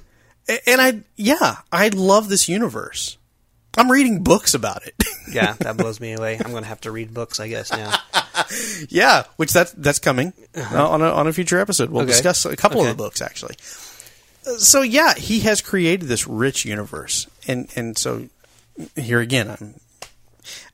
[0.66, 3.18] And I, yeah, I love this universe.
[3.76, 4.94] I'm reading books about it.
[5.32, 6.38] yeah, that blows me away.
[6.42, 7.94] I'm going to have to read books, I guess now.
[8.88, 11.90] Yeah, which that's that's coming uh, on a on a future episode.
[11.90, 12.10] We'll Okay.
[12.12, 12.90] discuss a couple Okay.
[12.90, 13.54] of the books actually.
[14.46, 18.28] Uh, So yeah, he has created this rich universe, and and so
[18.96, 19.74] here again, I'm,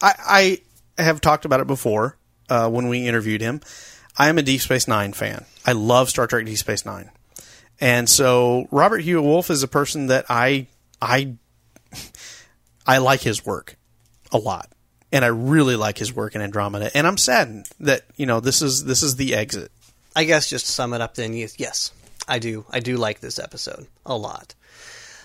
[0.01, 0.61] I
[0.99, 2.17] I have talked about it before
[2.49, 3.61] uh, when we interviewed him.
[4.19, 5.45] I am a Deep Space Nine fan.
[5.65, 7.11] I love Star Trek Deep Space Nine,
[7.81, 10.67] and so Robert Hewitt Wolfe is a person that I
[11.01, 11.35] I
[12.87, 13.77] I like his work
[14.33, 14.71] a lot,
[15.13, 16.91] and I really like his work in Andromeda.
[16.95, 19.71] And I'm saddened that you know this is this is the exit.
[20.15, 21.93] I guess just to sum it up then, yes,
[22.27, 22.65] I do.
[22.71, 24.55] I do like this episode a lot.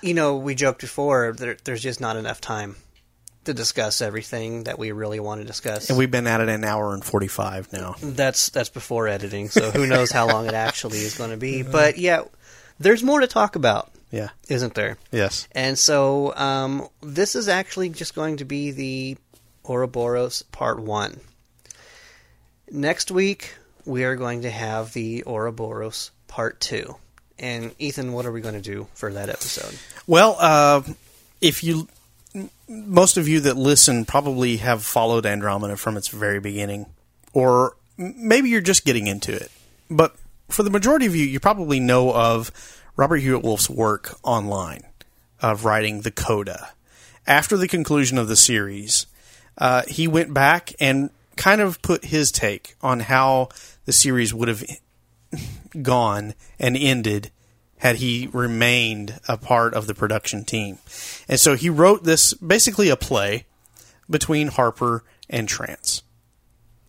[0.01, 2.75] You know, we joked before, there, there's just not enough time
[3.45, 5.89] to discuss everything that we really want to discuss.
[5.89, 7.95] And we've been at it an hour and forty five now.
[8.01, 11.63] That's that's before editing, so who knows how long it actually is going to be.
[11.71, 12.23] But yeah,
[12.79, 14.29] there's more to talk about, Yeah.
[14.49, 14.97] isn't there?
[15.11, 15.47] Yes.
[15.53, 19.17] And so um, this is actually just going to be the
[19.67, 21.19] Ouroboros Part 1.
[22.71, 23.55] Next week,
[23.85, 26.95] we are going to have the Ouroboros Part 2.
[27.39, 29.77] And Ethan, what are we going to do for that episode?
[30.07, 30.81] Well, uh,
[31.41, 31.87] if you,
[32.71, 36.85] most of you that listen probably have followed Andromeda from its very beginning,
[37.33, 39.51] or maybe you're just getting into it.
[39.89, 40.15] But
[40.49, 42.51] for the majority of you, you probably know of
[42.95, 44.83] Robert Hewitt Wolfe's work online
[45.41, 46.71] of writing the Coda.
[47.27, 49.05] After the conclusion of the series,
[49.57, 53.49] uh, he went back and kind of put his take on how
[53.85, 54.63] the series would have
[55.81, 57.31] gone and ended
[57.81, 60.77] had he remained a part of the production team.
[61.27, 63.45] And so he wrote this basically a play
[64.07, 66.03] between Harper and Trance.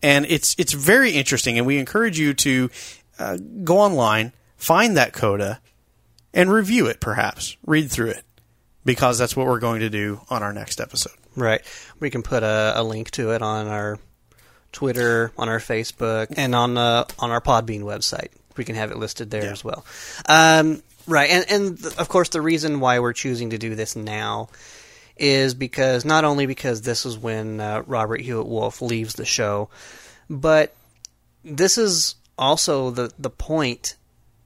[0.03, 2.69] And it's it's very interesting and we encourage you to
[3.17, 5.61] uh, go online, find that coda
[6.31, 8.23] and review it perhaps, read through it
[8.85, 11.17] because that's what we're going to do on our next episode.
[11.35, 11.61] Right.
[11.99, 13.97] We can put a, a link to it on our
[14.71, 18.29] Twitter, on our Facebook, and on uh, on our Podbean website.
[18.57, 19.51] We can have it listed there Yeah.
[19.51, 19.85] as well.
[20.27, 23.95] Um, right, and and th- of course the reason why we're choosing to do this
[23.95, 24.49] now
[25.17, 29.69] is because not only because this is when uh, Robert Hewitt Wolfe leaves the show,
[30.29, 30.73] but
[31.43, 33.95] this is also the the point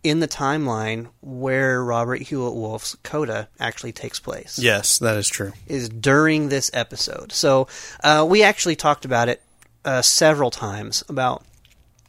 [0.03, 5.51] in the timeline where Robert Hewitt Wolfe's coda actually takes place Yes, that is true.
[5.67, 7.31] is during this episode.
[7.31, 7.67] So
[8.03, 9.41] uh, we actually talked about it
[9.85, 11.43] uh, several times about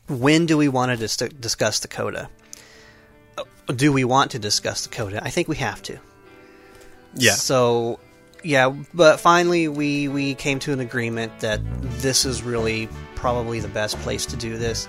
[0.09, 2.29] when do we want to dis- discuss the coda.
[3.69, 5.21] Do we want to discuss the coda?
[5.23, 5.99] I think we have to
[7.15, 7.33] Yeah.
[7.33, 8.01] So,
[8.43, 11.61] yeah, but finally we we came to an agreement that
[12.01, 14.89] this is really probably the best place to do this.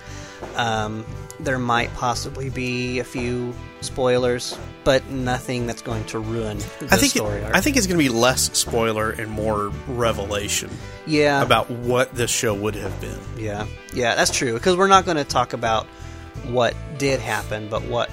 [0.56, 1.06] Um,
[1.40, 6.98] there might possibly be a few spoilers, but nothing that's going to ruin the I
[6.98, 7.56] think it, story arc.
[7.56, 10.70] I think it's going to be less spoiler and more revelation
[11.08, 13.20] yeah, about what this show would have been.
[13.38, 14.54] yeah, yeah, that's true.
[14.54, 15.86] Because we're not going to talk about
[16.48, 18.10] what did happen, but what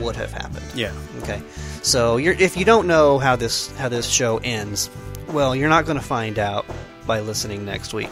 [0.00, 0.66] would have happened.
[0.74, 0.92] Yeah.
[1.22, 1.42] Okay,
[1.82, 4.90] so you're, if you don't know how this how this show ends,
[5.28, 6.64] well, you're not going to find out
[7.06, 8.10] by listening next week,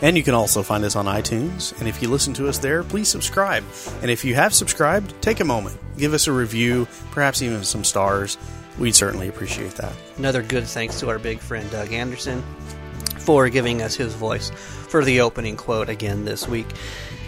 [0.00, 1.78] And you can also find us on iTunes.
[1.78, 3.62] And if you listen to us there, please subscribe.
[4.00, 7.84] And if you have subscribed, take a moment, give us a review, perhaps even some
[7.84, 8.38] stars.
[8.78, 9.92] We'd certainly appreciate that.
[10.16, 12.42] Another good thanks to our big friend Doug Anderson
[13.18, 16.66] for giving us his voice for the opening quote again this week.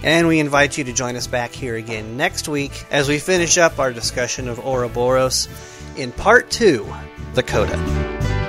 [0.03, 3.59] And we invite you to join us back here again next week as we finish
[3.59, 5.49] up our discussion of Ouroboros
[5.97, 6.87] in part two,
[7.35, 8.46] the Coda.